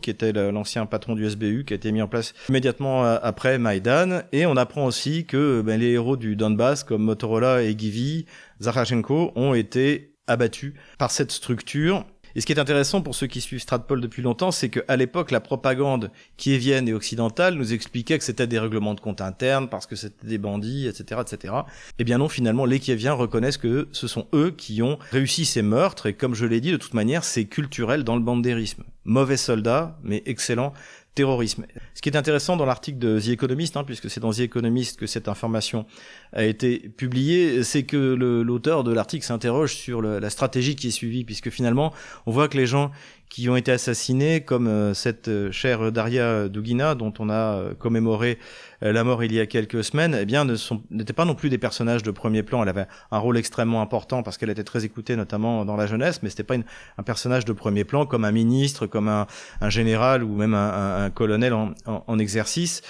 qui 0.00 0.10
était 0.10 0.32
l'ancien 0.32 0.86
patron 0.86 1.14
du 1.14 1.28
SBU, 1.28 1.64
qui 1.64 1.74
a 1.74 1.76
été 1.76 1.92
mis 1.92 2.02
en 2.02 2.08
place 2.08 2.34
immédiatement 2.48 3.04
après 3.04 3.58
Maïdan. 3.58 4.22
Et 4.32 4.46
on 4.46 4.56
apprend 4.56 4.86
aussi 4.86 5.26
que 5.26 5.62
ben, 5.62 5.78
les 5.78 5.90
héros 5.90 6.16
du 6.16 6.36
Donbass, 6.36 6.84
comme 6.84 7.02
Motorola 7.02 7.62
et 7.62 7.76
Givi, 7.76 8.26
Zakharchenko, 8.60 9.32
ont 9.36 9.54
été 9.54 10.11
abattus 10.32 10.74
par 10.98 11.10
cette 11.10 11.32
structure 11.32 12.04
et 12.34 12.40
ce 12.40 12.46
qui 12.46 12.52
est 12.52 12.58
intéressant 12.58 13.02
pour 13.02 13.14
ceux 13.14 13.26
qui 13.26 13.40
suivent 13.40 13.60
Stratpol 13.60 14.00
depuis 14.00 14.22
longtemps, 14.22 14.50
c'est 14.50 14.70
qu'à 14.70 14.96
l'époque, 14.96 15.30
la 15.30 15.40
propagande 15.40 16.10
kievienne 16.36 16.88
et 16.88 16.94
occidentale 16.94 17.54
nous 17.54 17.72
expliquait 17.72 18.18
que 18.18 18.24
c'était 18.24 18.46
des 18.46 18.58
règlements 18.58 18.94
de 18.94 19.00
compte 19.00 19.20
internes 19.20 19.68
parce 19.68 19.86
que 19.86 19.96
c'était 19.96 20.26
des 20.26 20.38
bandits, 20.38 20.86
etc., 20.86 21.20
etc. 21.20 21.54
Eh 21.98 22.04
bien 22.04 22.18
non, 22.18 22.28
finalement, 22.28 22.64
les 22.64 22.80
Kieviens 22.80 23.12
reconnaissent 23.12 23.58
que 23.58 23.88
ce 23.92 24.06
sont 24.06 24.26
eux 24.34 24.50
qui 24.50 24.82
ont 24.82 24.98
réussi 25.10 25.44
ces 25.44 25.62
meurtres 25.62 26.06
et 26.06 26.14
comme 26.14 26.34
je 26.34 26.46
l'ai 26.46 26.60
dit, 26.60 26.72
de 26.72 26.76
toute 26.76 26.94
manière, 26.94 27.24
c'est 27.24 27.44
culturel 27.44 28.04
dans 28.04 28.16
le 28.16 28.22
bandérisme. 28.22 28.84
Mauvais 29.04 29.36
soldats, 29.36 29.98
mais 30.02 30.22
excellents 30.26 30.72
terrorisme. 31.14 31.66
Ce 31.94 32.00
qui 32.00 32.08
est 32.08 32.16
intéressant 32.16 32.56
dans 32.56 32.64
l'article 32.64 32.98
de 32.98 33.20
The 33.20 33.28
Economist, 33.28 33.76
hein, 33.76 33.84
puisque 33.84 34.08
c'est 34.08 34.20
dans 34.20 34.32
The 34.32 34.40
Economist 34.40 34.98
que 34.98 35.06
cette 35.06 35.28
information 35.28 35.86
a 36.32 36.44
été 36.44 36.78
publiée, 36.78 37.62
c'est 37.64 37.82
que 37.82 37.96
l'auteur 38.42 38.82
de 38.84 38.92
l'article 38.92 39.24
s'interroge 39.24 39.74
sur 39.74 40.00
la 40.00 40.30
stratégie 40.30 40.76
qui 40.76 40.88
est 40.88 40.92
suivie, 40.92 41.24
puisque 41.24 41.50
finalement, 41.50 41.92
on 42.26 42.32
voit 42.32 42.48
que 42.48 42.56
les 42.56 42.66
gens 42.66 42.90
qui 43.32 43.48
ont 43.48 43.56
été 43.56 43.72
assassinés, 43.72 44.42
comme 44.42 44.66
euh, 44.66 44.92
cette 44.92 45.28
euh, 45.28 45.50
chère 45.50 45.90
Daria 45.90 46.50
Dugina, 46.50 46.94
dont 46.94 47.14
on 47.18 47.30
a 47.30 47.34
euh, 47.34 47.74
commémoré 47.74 48.38
la 48.82 49.04
mort 49.04 49.22
il 49.22 49.32
y 49.32 49.38
a 49.38 49.46
quelques 49.46 49.84
semaines, 49.84 50.16
eh 50.20 50.24
bien, 50.24 50.44
n'étaient 50.90 51.12
pas 51.12 51.24
non 51.24 51.36
plus 51.36 51.50
des 51.50 51.56
personnages 51.56 52.02
de 52.02 52.10
premier 52.10 52.42
plan. 52.42 52.64
Elle 52.64 52.68
avait 52.68 52.88
un 53.12 53.18
rôle 53.18 53.38
extrêmement 53.38 53.80
important 53.80 54.24
parce 54.24 54.38
qu'elle 54.38 54.50
était 54.50 54.64
très 54.64 54.84
écoutée, 54.84 55.14
notamment 55.14 55.64
dans 55.64 55.76
la 55.76 55.86
jeunesse, 55.86 56.20
mais 56.24 56.30
c'était 56.30 56.42
pas 56.42 56.56
une, 56.56 56.64
un 56.98 57.04
personnage 57.04 57.44
de 57.44 57.52
premier 57.52 57.84
plan 57.84 58.06
comme 58.06 58.24
un 58.24 58.32
ministre, 58.32 58.88
comme 58.88 59.06
un, 59.06 59.28
un 59.60 59.70
général 59.70 60.24
ou 60.24 60.34
même 60.34 60.54
un, 60.54 61.04
un, 61.04 61.10
colonel 61.10 61.52
en, 61.52 61.74
en, 61.86 62.18
exercice. 62.18 62.82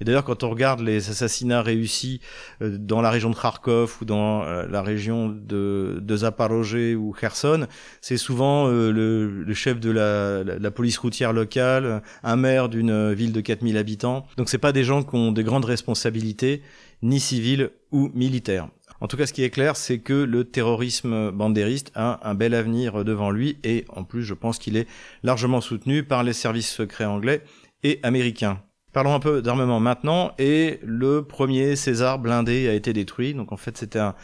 Et 0.00 0.04
d'ailleurs, 0.04 0.24
quand 0.24 0.42
on 0.44 0.50
regarde 0.50 0.80
les 0.80 1.08
assassinats 1.08 1.62
réussis 1.62 2.20
dans 2.60 3.00
la 3.00 3.10
région 3.10 3.30
de 3.30 3.34
Kharkov 3.34 3.96
ou 4.02 4.04
dans 4.04 4.44
la 4.44 4.82
région 4.82 5.28
de, 5.28 6.00
de 6.02 6.94
ou 6.96 7.12
Kherson, 7.18 7.66
c'est 8.02 8.18
souvent 8.18 8.68
le, 8.68 9.26
le 9.26 9.54
chef 9.54 9.80
de 9.80 9.86
de 9.86 10.58
la, 10.60 10.70
police 10.70 10.98
routière 10.98 11.32
locale, 11.32 12.02
un 12.22 12.36
maire 12.36 12.68
d'une 12.68 13.12
ville 13.12 13.32
de 13.32 13.40
4000 13.40 13.76
habitants. 13.76 14.26
Donc 14.36 14.48
c'est 14.48 14.58
pas 14.58 14.72
des 14.72 14.84
gens 14.84 15.02
qui 15.02 15.14
ont 15.14 15.32
des 15.32 15.44
grandes 15.44 15.64
responsabilités, 15.64 16.62
ni 17.02 17.20
civiles 17.20 17.70
ou 17.92 18.10
militaires. 18.14 18.68
En 19.00 19.08
tout 19.08 19.16
cas, 19.16 19.26
ce 19.26 19.32
qui 19.32 19.42
est 19.42 19.50
clair, 19.50 19.76
c'est 19.76 19.98
que 19.98 20.14
le 20.14 20.44
terrorisme 20.44 21.30
bandériste 21.30 21.92
a 21.94 22.28
un 22.28 22.34
bel 22.34 22.54
avenir 22.54 23.04
devant 23.04 23.30
lui 23.30 23.58
et 23.62 23.84
en 23.88 24.04
plus, 24.04 24.22
je 24.22 24.34
pense 24.34 24.58
qu'il 24.58 24.76
est 24.76 24.88
largement 25.22 25.60
soutenu 25.60 26.02
par 26.02 26.24
les 26.24 26.32
services 26.32 26.70
secrets 26.70 27.04
anglais 27.04 27.42
et 27.82 28.00
américains. 28.02 28.62
Parlons 28.96 29.12
un 29.12 29.20
peu 29.20 29.42
d'armement 29.42 29.78
maintenant 29.78 30.32
et 30.38 30.80
le 30.82 31.20
premier 31.20 31.76
César 31.76 32.18
blindé 32.18 32.66
a 32.66 32.72
été 32.72 32.94
détruit. 32.94 33.34
Donc 33.34 33.52
en 33.52 33.58
fait, 33.58 33.76
c'était 33.76 33.98
un, 33.98 34.14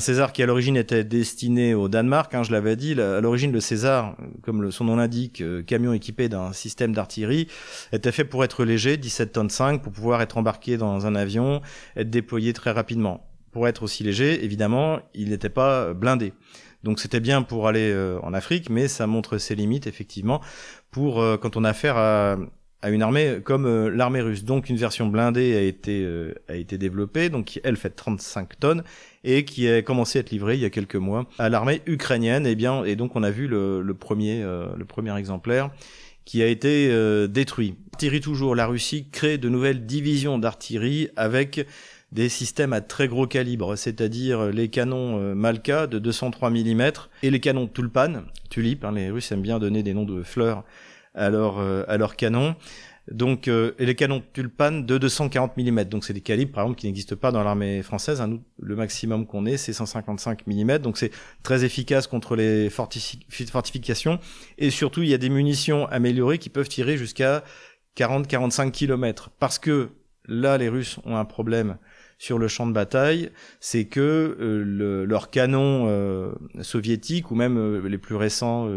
César 0.00 0.32
qui 0.32 0.42
à 0.42 0.46
l'origine 0.46 0.76
était 0.76 1.04
destiné 1.04 1.72
au 1.72 1.88
Danemark, 1.88 2.34
hein, 2.34 2.42
je 2.42 2.50
l'avais 2.50 2.74
dit, 2.74 3.00
à 3.00 3.20
l'origine 3.20 3.52
le 3.52 3.60
César, 3.60 4.16
comme 4.42 4.72
son 4.72 4.86
nom 4.86 4.96
l'indique, 4.96 5.40
euh, 5.40 5.62
camion 5.62 5.92
équipé 5.92 6.28
d'un 6.28 6.52
système 6.52 6.92
d'artillerie, 6.92 7.46
était 7.92 8.10
fait 8.10 8.24
pour 8.24 8.42
être 8.42 8.64
léger, 8.64 8.96
17 8.96 9.30
tonnes 9.30 9.50
5, 9.50 9.82
pour 9.82 9.92
pouvoir 9.92 10.20
être 10.20 10.36
embarqué 10.36 10.76
dans 10.78 11.06
un 11.06 11.14
avion, 11.14 11.62
être 11.94 12.10
déployé 12.10 12.52
très 12.52 12.72
rapidement. 12.72 13.24
Pour 13.52 13.68
être 13.68 13.84
aussi 13.84 14.02
léger, 14.02 14.44
évidemment, 14.44 14.98
il 15.14 15.28
n'était 15.28 15.48
pas 15.48 15.94
blindé. 15.94 16.32
Donc 16.82 16.98
c'était 16.98 17.20
bien 17.20 17.42
pour 17.42 17.68
aller 17.68 17.92
euh, 17.92 18.18
en 18.24 18.34
Afrique, 18.34 18.68
mais 18.68 18.88
ça 18.88 19.06
montre 19.06 19.38
ses 19.38 19.54
limites 19.54 19.86
effectivement 19.86 20.40
pour 20.90 21.20
euh, 21.20 21.36
quand 21.36 21.56
on 21.56 21.62
a 21.62 21.70
affaire 21.70 21.96
à, 21.96 22.36
à 22.82 22.90
une 22.90 23.02
armée 23.02 23.38
comme 23.42 23.66
euh, 23.66 23.90
l'armée 23.90 24.20
russe. 24.20 24.44
Donc 24.44 24.68
une 24.68 24.76
version 24.76 25.06
blindée 25.06 25.56
a 25.56 25.62
été 25.62 26.02
euh, 26.04 26.34
a 26.48 26.54
été 26.54 26.78
développée, 26.78 27.28
donc 27.28 27.60
elle 27.64 27.76
fait 27.76 27.90
35 27.90 28.58
tonnes 28.60 28.84
et 29.24 29.44
qui 29.44 29.68
a 29.68 29.82
commencé 29.82 30.18
à 30.18 30.20
être 30.20 30.30
livrée 30.30 30.54
il 30.54 30.60
y 30.60 30.64
a 30.64 30.70
quelques 30.70 30.96
mois 30.96 31.26
à 31.38 31.48
l'armée 31.48 31.82
ukrainienne. 31.86 32.46
Et 32.46 32.54
bien 32.54 32.84
et 32.84 32.96
donc 32.96 33.16
on 33.16 33.22
a 33.22 33.30
vu 33.30 33.48
le, 33.48 33.82
premier 33.98 34.42
euh, 34.42 34.68
le 34.76 34.84
premier 34.84 35.16
exemplaire 35.16 35.70
qui 36.24 36.42
a 36.42 36.46
été 36.46 36.90
détruit. 37.26 37.74
Artillerie 37.94 38.20
toujours, 38.20 38.54
la 38.54 38.66
Russie 38.66 39.06
crée 39.10 39.38
de 39.38 39.48
nouvelles 39.48 39.86
divisions 39.86 40.38
d'artillerie 40.38 41.08
avec 41.16 41.66
des 42.12 42.28
systèmes 42.28 42.74
à 42.74 42.82
très 42.82 43.08
gros 43.08 43.26
calibre, 43.26 43.76
c'est-à-dire 43.76 44.48
les 44.48 44.68
canons 44.68 45.34
Malka 45.34 45.86
de 45.86 45.98
203 45.98 46.50
mm 46.50 46.90
et 47.22 47.30
les 47.30 47.40
canons 47.40 47.66
Tulpan, 47.66 48.24
Tulip, 48.50 48.84
hein, 48.84 48.92
les 48.92 49.08
Russes 49.08 49.32
aiment 49.32 49.40
bien 49.40 49.58
donner 49.58 49.82
des 49.82 49.94
noms 49.94 50.04
de 50.04 50.22
fleurs 50.22 50.64
à 51.18 51.30
leur, 51.30 51.58
euh, 51.58 51.84
à 51.88 51.96
leur 51.96 52.16
canon. 52.16 52.56
Donc, 53.10 53.48
euh, 53.48 53.72
et 53.78 53.86
les 53.86 53.94
canons 53.94 54.22
Tulpan 54.32 54.72
de 54.72 54.98
240 54.98 55.56
mm. 55.56 55.84
Donc, 55.84 56.04
c'est 56.04 56.12
des 56.12 56.20
calibres, 56.20 56.52
par 56.52 56.64
exemple, 56.64 56.80
qui 56.80 56.86
n'existent 56.86 57.16
pas 57.16 57.32
dans 57.32 57.42
l'armée 57.42 57.82
française. 57.82 58.20
Hein. 58.20 58.38
le 58.60 58.76
maximum 58.76 59.26
qu'on 59.26 59.46
ait, 59.46 59.56
c'est 59.56 59.72
155 59.72 60.46
mm. 60.46 60.78
Donc, 60.78 60.98
c'est 60.98 61.10
très 61.42 61.64
efficace 61.64 62.06
contre 62.06 62.36
les 62.36 62.70
fortifications. 62.70 64.18
Et 64.58 64.70
surtout, 64.70 65.02
il 65.02 65.08
y 65.08 65.14
a 65.14 65.18
des 65.18 65.30
munitions 65.30 65.86
améliorées 65.86 66.38
qui 66.38 66.50
peuvent 66.50 66.68
tirer 66.68 66.96
jusqu'à 66.96 67.44
40-45 67.96 68.70
km. 68.70 69.30
Parce 69.38 69.58
que 69.58 69.90
là, 70.26 70.58
les 70.58 70.68
Russes 70.68 70.98
ont 71.04 71.16
un 71.16 71.24
problème 71.24 71.78
sur 72.18 72.38
le 72.38 72.48
champ 72.48 72.66
de 72.66 72.72
bataille, 72.72 73.30
c'est 73.60 73.84
que 73.84 74.00
euh, 74.40 74.64
le, 74.64 75.04
leurs 75.04 75.30
canons 75.30 75.86
euh, 75.88 76.32
soviétiques 76.62 77.30
ou 77.30 77.36
même 77.36 77.56
euh, 77.56 77.88
les 77.88 77.98
plus 77.98 78.16
récents 78.16 78.68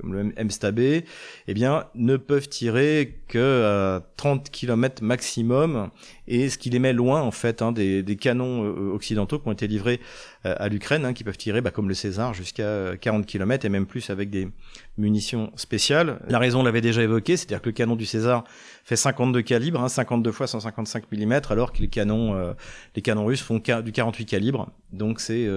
comme 0.00 0.14
le 0.14 0.24
MSTB, 0.42 1.04
eh 1.46 1.54
bien, 1.54 1.84
ne 1.94 2.16
peuvent 2.16 2.48
tirer 2.48 3.18
que 3.28 3.64
à 3.64 4.02
30 4.16 4.50
km 4.50 5.02
maximum, 5.02 5.90
et 6.26 6.48
ce 6.48 6.56
qui 6.56 6.70
les 6.70 6.78
met 6.78 6.92
loin 6.92 7.20
en 7.20 7.30
fait 7.30 7.60
hein, 7.60 7.72
des, 7.72 8.02
des, 8.02 8.16
canons 8.16 8.62
occidentaux 8.94 9.38
qui 9.38 9.48
ont 9.48 9.52
été 9.52 9.66
livrés 9.66 10.00
à 10.44 10.68
l'Ukraine, 10.68 11.04
hein, 11.04 11.12
qui 11.12 11.24
peuvent 11.24 11.36
tirer 11.36 11.60
bah, 11.60 11.70
comme 11.70 11.88
le 11.88 11.94
César 11.94 12.34
jusqu'à 12.34 12.96
40 13.00 13.26
km 13.26 13.66
et 13.66 13.68
même 13.68 13.86
plus 13.86 14.10
avec 14.10 14.30
des 14.30 14.48
munitions 14.98 15.50
spéciales. 15.56 16.20
La 16.28 16.38
raison, 16.38 16.60
on 16.60 16.62
l'avait 16.62 16.80
déjà 16.80 17.02
évoqué, 17.02 17.36
c'est-à-dire 17.36 17.60
que 17.60 17.68
le 17.68 17.72
canon 17.72 17.96
du 17.96 18.06
César 18.06 18.44
fait 18.84 18.96
52 18.96 19.42
calibres, 19.42 19.80
hein, 19.80 19.88
52 19.88 20.32
fois 20.32 20.46
155 20.46 21.04
mm, 21.10 21.40
alors 21.50 21.72
que 21.72 21.80
les 21.80 21.88
canons 21.88 22.54
les 22.94 23.02
canons 23.02 23.26
russes 23.26 23.42
font 23.42 23.60
du 23.84 23.92
48 23.92 24.24
calibre, 24.24 24.70
donc 24.92 25.20
c'est 25.20 25.48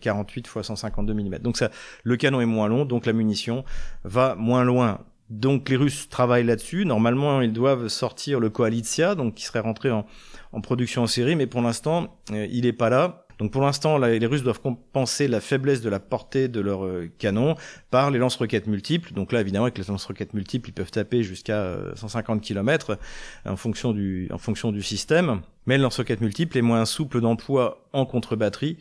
48 0.00 0.46
fois 0.46 0.62
152 0.62 1.14
mm. 1.14 1.38
Donc 1.38 1.56
ça, 1.56 1.70
le 2.02 2.16
canon 2.16 2.40
est 2.40 2.46
moins 2.46 2.68
long, 2.68 2.84
donc 2.84 3.06
la 3.06 3.12
munition 3.12 3.64
va 4.04 4.34
moins 4.34 4.64
loin. 4.64 5.00
Donc 5.32 5.70
les 5.70 5.76
Russes 5.76 6.10
travaillent 6.10 6.44
là-dessus. 6.44 6.84
Normalement, 6.84 7.40
ils 7.40 7.54
doivent 7.54 7.88
sortir 7.88 8.38
le 8.38 8.50
Koalitia, 8.50 9.14
donc 9.14 9.34
qui 9.34 9.44
serait 9.44 9.60
rentré 9.60 9.90
en, 9.90 10.04
en 10.52 10.60
production 10.60 11.02
en 11.02 11.06
série, 11.06 11.36
mais 11.36 11.46
pour 11.46 11.62
l'instant, 11.62 12.18
euh, 12.32 12.46
il 12.50 12.64
n'est 12.64 12.74
pas 12.74 12.90
là. 12.90 13.26
Donc 13.42 13.50
pour 13.50 13.62
l'instant, 13.62 13.98
les 13.98 14.24
Russes 14.24 14.44
doivent 14.44 14.60
compenser 14.60 15.26
la 15.26 15.40
faiblesse 15.40 15.80
de 15.80 15.88
la 15.88 15.98
portée 15.98 16.46
de 16.46 16.60
leurs 16.60 16.84
euh, 16.84 17.10
canons 17.18 17.56
par 17.90 18.12
les 18.12 18.20
lance-roquettes 18.20 18.68
multiples. 18.68 19.12
Donc 19.14 19.32
là, 19.32 19.40
évidemment, 19.40 19.64
avec 19.64 19.78
les 19.78 19.84
lance-roquettes 19.88 20.32
multiples, 20.32 20.68
ils 20.70 20.72
peuvent 20.72 20.92
taper 20.92 21.24
jusqu'à 21.24 21.76
150 21.96 22.38
euh, 22.38 22.40
km 22.40 22.98
en 23.44 23.56
fonction 23.56 23.90
du, 23.90 24.28
en 24.32 24.38
fonction 24.38 24.70
du 24.70 24.80
système. 24.80 25.40
Mais 25.66 25.76
le 25.76 25.82
lance-roquette 25.82 26.20
multiple 26.20 26.56
est 26.56 26.62
moins 26.62 26.84
souple 26.84 27.20
d'emploi 27.20 27.84
en 27.92 28.06
contre-batterie 28.06 28.78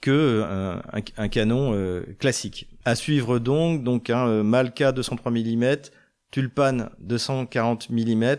que 0.00 0.12
euh, 0.12 0.76
un, 1.16 1.28
canon 1.28 1.74
classique. 2.20 2.68
À 2.84 2.94
suivre 2.94 3.40
donc, 3.40 3.82
donc 3.82 4.10
un 4.10 4.44
Malka 4.44 4.92
203 4.92 5.32
mm, 5.32 5.76
Tulpan 6.30 6.90
240 7.00 7.90
mm 7.90 8.36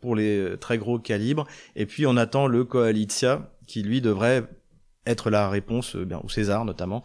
pour 0.00 0.16
les 0.16 0.54
très 0.58 0.78
gros 0.78 0.98
calibres, 0.98 1.46
et 1.76 1.84
puis 1.84 2.06
on 2.06 2.16
attend 2.16 2.46
le 2.46 2.64
Koalitia 2.64 3.50
qui 3.66 3.82
lui 3.82 4.00
devrait 4.00 4.44
être 5.06 5.30
la 5.30 5.48
réponse, 5.48 5.96
euh, 5.96 6.04
bien, 6.04 6.20
au 6.22 6.28
César 6.28 6.64
notamment, 6.64 7.02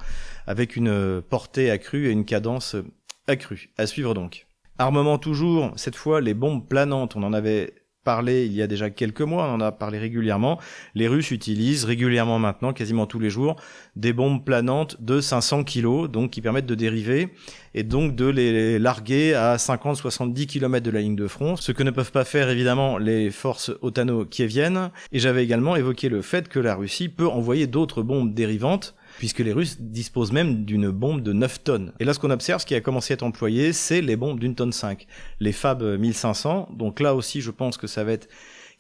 avec 0.48 0.76
une 0.76 0.90
euh, 0.90 1.22
portée 1.22 1.72
accrue 1.72 2.08
et 2.08 2.12
une 2.12 2.26
cadence 2.26 2.76
euh, 2.76 2.86
accrue. 3.28 3.72
À 3.78 3.88
suivre 3.88 4.14
donc. 4.14 4.48
Armement 4.78 5.18
toujours, 5.18 5.72
cette 5.76 5.96
fois 5.96 6.20
les 6.20 6.34
bombes 6.34 6.68
planantes, 6.68 7.16
on 7.16 7.24
en 7.24 7.34
avait 7.34 7.83
parlé 8.04 8.46
il 8.46 8.54
y 8.54 8.62
a 8.62 8.68
déjà 8.68 8.90
quelques 8.90 9.22
mois, 9.22 9.48
on 9.48 9.56
en 9.56 9.62
a 9.62 9.72
parlé 9.72 10.00
régulièrement. 10.00 10.60
Les 10.96 11.08
Russes 11.08 11.32
utilisent 11.32 11.86
régulièrement 11.86 12.40
maintenant, 12.40 12.74
quasiment 12.74 13.06
tous 13.06 13.20
les 13.20 13.30
jours, 13.30 13.56
des 13.96 14.14
bombes 14.14 14.44
planantes 14.44 15.02
de 15.02 15.22
500 15.22 15.64
kg, 15.64 16.08
donc 16.08 16.32
qui 16.32 16.42
permettent 16.42 16.66
de 16.66 16.76
dériver 16.76 17.30
et 17.76 17.84
donc 17.84 18.16
de 18.16 18.26
les 18.26 18.80
larguer 18.80 19.34
à 19.34 19.56
50-70 19.56 20.46
km 20.46 20.86
de 20.86 20.92
la 20.92 21.02
ligne 21.02 21.16
de 21.16 21.28
front, 21.28 21.56
ce 21.56 21.72
que 21.72 21.84
ne 21.84 21.92
peuvent 21.92 22.12
pas 22.12 22.26
faire 22.26 22.50
évidemment 22.50 22.98
les 22.98 23.32
forces 23.32 23.72
otano-kieviennes. 23.82 24.92
Et 25.12 25.20
j'avais 25.20 25.44
également 25.44 25.76
évoqué 25.76 26.10
le 26.10 26.22
fait 26.22 26.48
que 26.48 26.60
la 26.60 26.76
Russie 26.76 27.10
peut 27.10 27.28
envoyer 27.28 27.68
d'autres 27.68 28.04
bombes 28.04 28.34
dérivantes 28.34 28.96
puisque 29.18 29.40
les 29.40 29.54
Russes 29.54 29.78
disposent 29.80 30.32
même 30.32 30.66
d'une 30.66 30.90
bombe 30.90 31.22
de 31.22 31.34
9 31.34 31.64
tonnes. 31.64 31.94
Et 32.00 32.06
là, 32.06 32.14
ce 32.14 32.20
qu'on 32.20 32.32
observe, 32.32 32.62
ce 32.62 32.66
qui 32.66 32.76
a 32.76 32.82
commencé 32.82 33.14
à 33.14 33.16
être 33.16 33.24
employé, 33.24 33.74
c'est 33.74 34.02
les 34.02 34.16
bombes 34.16 34.40
d'une 34.40 34.56
tonne 34.56 34.74
5, 34.74 35.06
les 35.40 35.52
Fab 35.52 35.84
1500. 35.84 36.70
Donc 36.78 37.00
là 37.00 37.16
aussi, 37.16 37.42
je 37.42 37.52
pense 37.52 37.78
que 37.78 37.88
ça 37.88 38.04
va 38.04 38.12
être 38.14 38.28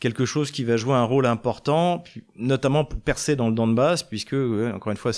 quelque 0.03 0.25
chose 0.25 0.51
qui 0.51 0.65
va 0.65 0.75
jouer 0.75 0.95
un 0.95 1.05
rôle 1.05 1.25
important, 1.25 2.03
notamment 2.35 2.83
pour 2.83 2.99
percer 2.99 3.37
dans 3.37 3.47
le 3.47 3.55
Donbass, 3.55 4.03
puisque, 4.03 4.33
encore 4.33 4.91
une 4.91 4.97
fois, 4.97 5.11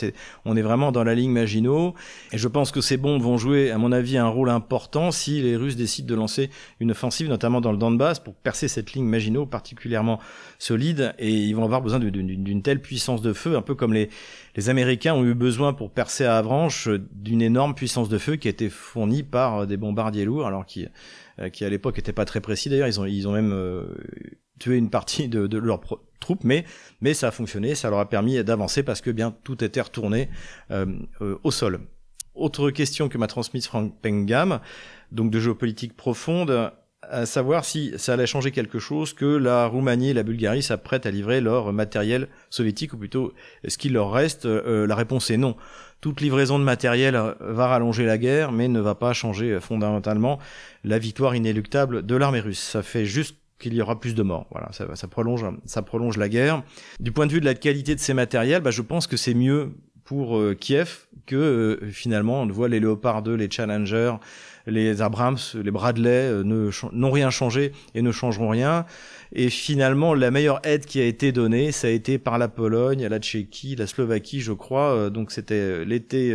on 0.45 0.55
est 0.55 0.61
vraiment 0.61 0.91
dans 0.91 1.03
la 1.03 1.15
ligne 1.15 1.31
Maginot. 1.31 1.95
Et 2.31 2.37
je 2.37 2.47
pense 2.47 2.69
que 2.69 2.81
ces 2.81 2.95
bombes 2.95 3.19
vont 3.19 3.35
jouer, 3.35 3.71
à 3.71 3.79
mon 3.79 3.91
avis, 3.91 4.15
un 4.15 4.27
rôle 4.27 4.51
important 4.51 5.09
si 5.09 5.41
les 5.41 5.55
Russes 5.55 5.75
décident 5.75 6.07
de 6.07 6.13
lancer 6.13 6.51
une 6.79 6.91
offensive, 6.91 7.27
notamment 7.27 7.61
dans 7.61 7.71
le 7.71 7.79
Donbass, 7.79 8.19
pour 8.19 8.35
percer 8.35 8.67
cette 8.67 8.93
ligne 8.93 9.05
Maginot 9.05 9.47
particulièrement 9.47 10.19
solide. 10.59 11.15
Et 11.17 11.31
ils 11.31 11.55
vont 11.55 11.63
avoir 11.63 11.81
besoin 11.81 11.97
d'une 11.97 12.61
telle 12.61 12.79
puissance 12.79 13.23
de 13.23 13.33
feu, 13.33 13.55
un 13.55 13.63
peu 13.63 13.73
comme 13.73 13.91
les, 13.93 14.09
les 14.55 14.69
Américains 14.69 15.13
ont 15.13 15.25
eu 15.25 15.33
besoin 15.33 15.73
pour 15.73 15.91
percer 15.91 16.25
à 16.25 16.37
Avranches 16.37 16.89
d'une 17.11 17.41
énorme 17.41 17.75
puissance 17.75 18.09
de 18.09 18.17
feu 18.17 18.35
qui 18.35 18.47
été 18.47 18.69
fournie 18.69 19.23
par 19.23 19.67
des 19.67 19.77
bombardiers 19.77 20.25
lourds, 20.25 20.47
alors 20.47 20.65
qui, 20.65 20.87
euh, 21.39 21.49
qui 21.49 21.65
à 21.65 21.69
l'époque 21.69 21.97
n'étaient 21.97 22.13
pas 22.13 22.25
très 22.25 22.41
précis 22.41 22.69
d'ailleurs. 22.69 22.87
Ils 22.87 22.99
ont, 22.99 23.05
ils 23.05 23.27
ont 23.27 23.33
même 23.33 23.51
euh, 23.51 23.85
tuer 24.59 24.77
une 24.77 24.89
partie 24.89 25.27
de, 25.27 25.47
de 25.47 25.57
leurs 25.57 25.81
troupes, 26.19 26.43
mais, 26.43 26.65
mais 27.01 27.13
ça 27.13 27.27
a 27.27 27.31
fonctionné, 27.31 27.75
ça 27.75 27.89
leur 27.89 27.99
a 27.99 28.09
permis 28.09 28.43
d'avancer 28.43 28.83
parce 28.83 29.01
que 29.01 29.11
bien 29.11 29.35
tout 29.43 29.63
était 29.63 29.81
retourné 29.81 30.29
euh, 30.71 30.85
euh, 31.21 31.37
au 31.43 31.51
sol. 31.51 31.81
Autre 32.33 32.69
question 32.69 33.07
que 33.07 33.17
m'a 33.17 33.27
transmise 33.27 33.67
Frank 33.67 33.93
Pengam, 34.01 34.59
donc 35.11 35.31
de 35.31 35.39
géopolitique 35.39 35.95
profonde. 35.95 36.71
À 37.09 37.25
savoir 37.25 37.65
si 37.65 37.93
ça 37.97 38.13
allait 38.13 38.27
changer 38.27 38.51
quelque 38.51 38.79
chose 38.79 39.13
que 39.13 39.25
la 39.25 39.67
Roumanie 39.67 40.09
et 40.09 40.13
la 40.13 40.23
Bulgarie 40.23 40.63
s'apprêtent 40.63 41.05
à 41.05 41.11
livrer 41.11 41.41
leur 41.41 41.71
matériel 41.73 42.27
soviétique, 42.49 42.93
ou 42.93 42.97
plutôt 42.97 43.33
ce 43.67 43.77
qu'il 43.77 43.93
leur 43.93 44.11
reste. 44.11 44.45
Euh, 44.45 44.87
la 44.87 44.95
réponse 44.95 45.29
est 45.31 45.37
non. 45.37 45.55
Toute 46.01 46.21
livraison 46.21 46.59
de 46.59 46.63
matériel 46.63 47.19
va 47.39 47.67
rallonger 47.67 48.05
la 48.05 48.17
guerre, 48.17 48.51
mais 48.51 48.67
ne 48.67 48.79
va 48.79 48.95
pas 48.95 49.13
changer 49.13 49.59
fondamentalement 49.59 50.39
la 50.83 50.99
victoire 50.99 51.35
inéluctable 51.35 52.05
de 52.05 52.15
l'armée 52.15 52.41
russe. 52.41 52.59
Ça 52.59 52.83
fait 52.83 53.05
juste 53.05 53.37
qu'il 53.59 53.73
y 53.73 53.81
aura 53.81 53.99
plus 53.99 54.13
de 54.13 54.21
morts. 54.21 54.45
Voilà, 54.51 54.69
ça, 54.71 55.07
prolonge, 55.07 55.45
ça 55.65 55.81
prolonge 55.81 56.17
la 56.17 56.29
guerre. 56.29 56.63
Du 56.99 57.11
point 57.11 57.25
de 57.25 57.31
vue 57.31 57.39
de 57.39 57.45
la 57.45 57.55
qualité 57.55 57.95
de 57.95 57.99
ces 57.99 58.13
matériels, 58.13 58.61
bah, 58.61 58.71
je 58.71 58.81
pense 58.81 59.07
que 59.07 59.17
c'est 59.17 59.33
mieux 59.33 59.71
pour 60.03 60.37
euh, 60.37 60.53
Kiev 60.53 61.07
que 61.25 61.35
euh, 61.35 61.89
finalement 61.91 62.41
on 62.41 62.47
voit 62.47 62.69
les 62.69 62.79
Léopard 62.79 63.23
2, 63.23 63.33
les 63.33 63.49
Challenger, 63.49 64.13
les 64.67 65.01
Abrams, 65.01 65.37
les 65.55 65.71
Bradley 65.71 66.09
euh, 66.09 66.71
n'ont 66.91 67.11
rien 67.11 67.29
changé 67.29 67.71
et 67.93 68.01
ne 68.01 68.11
changeront 68.11 68.49
rien. 68.49 68.85
Et 69.33 69.49
finalement, 69.49 70.13
la 70.13 70.31
meilleure 70.31 70.59
aide 70.63 70.85
qui 70.85 70.99
a 70.99 71.05
été 71.05 71.31
donnée, 71.31 71.71
ça 71.71 71.87
a 71.87 71.89
été 71.91 72.17
par 72.17 72.37
la 72.37 72.47
Pologne, 72.47 73.05
la 73.07 73.19
Tchéquie, 73.19 73.75
la 73.75 73.87
Slovaquie, 73.87 74.41
je 74.41 74.53
crois. 74.53 75.09
Donc 75.09 75.31
c'était 75.31 75.83
l'été 75.83 76.33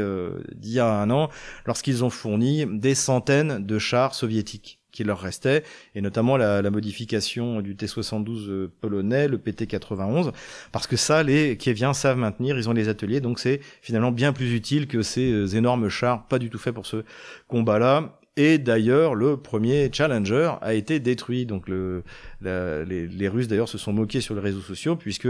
d'il 0.55 0.73
y 0.73 0.81
a 0.81 0.87
un 0.87 1.09
an, 1.11 1.31
lorsqu'ils 1.67 2.05
ont 2.05 2.11
fourni 2.11 2.67
des 2.67 2.95
centaines 2.95 3.65
de 3.65 3.79
chars 3.79 4.15
soviétiques 4.15 4.81
qui 4.93 5.05
leur 5.05 5.21
restait, 5.21 5.63
et 5.95 6.01
notamment 6.01 6.37
la, 6.37 6.63
la 6.63 6.71
modification 6.71 7.61
du 7.61 7.77
T-72 7.77 8.49
euh, 8.49 8.73
polonais, 8.81 9.29
le 9.29 9.39
PT-91, 9.39 10.33
parce 10.73 10.87
que 10.87 10.97
ça, 10.97 11.23
les 11.23 11.57
Kieviens 11.57 11.95
savent 11.95 12.19
maintenir, 12.19 12.59
ils 12.59 12.69
ont 12.69 12.73
les 12.73 12.89
ateliers, 12.89 13.21
donc 13.21 13.39
c'est 13.39 13.61
finalement 13.83 14.13
bien 14.13 14.33
plus 14.33 14.53
utile 14.53 14.87
que 14.87 15.03
ces 15.03 15.31
euh, 15.31 15.47
énormes 15.47 15.89
chars, 15.89 16.27
pas 16.27 16.39
du 16.39 16.51
tout 16.51 16.59
faits 16.59 16.75
pour 16.75 16.87
ce 16.87 17.05
combat-là. 17.49 18.20
Et 18.37 18.59
d'ailleurs, 18.59 19.15
le 19.15 19.37
premier 19.37 19.91
Challenger 19.93 20.53
a 20.63 20.75
été 20.75 21.01
détruit. 21.01 21.47
Donc 21.47 21.69
le, 21.69 22.05
les, 22.41 23.07
les, 23.07 23.29
Russes 23.29 23.49
d'ailleurs 23.49 23.69
se 23.69 23.79
sont 23.79 23.93
moqués 23.93 24.21
sur 24.21 24.35
les 24.35 24.41
réseaux 24.41 24.61
sociaux 24.61 24.97
puisque 24.97 25.29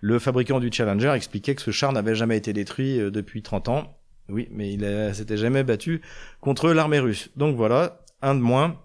le 0.00 0.18
fabricant 0.18 0.60
du 0.60 0.70
Challenger 0.72 1.12
expliquait 1.14 1.54
que 1.54 1.62
ce 1.62 1.70
char 1.70 1.92
n'avait 1.92 2.14
jamais 2.14 2.36
été 2.36 2.52
détruit 2.52 3.00
euh, 3.00 3.10
depuis 3.10 3.42
30 3.42 3.68
ans. 3.68 3.96
Oui, 4.28 4.48
mais 4.52 4.72
il 4.72 5.14
s'était 5.14 5.36
jamais 5.36 5.64
battu 5.64 6.02
contre 6.40 6.70
l'armée 6.70 7.00
russe. 7.00 7.30
Donc 7.36 7.56
voilà, 7.56 8.00
un 8.22 8.34
de 8.34 8.40
moins. 8.40 8.76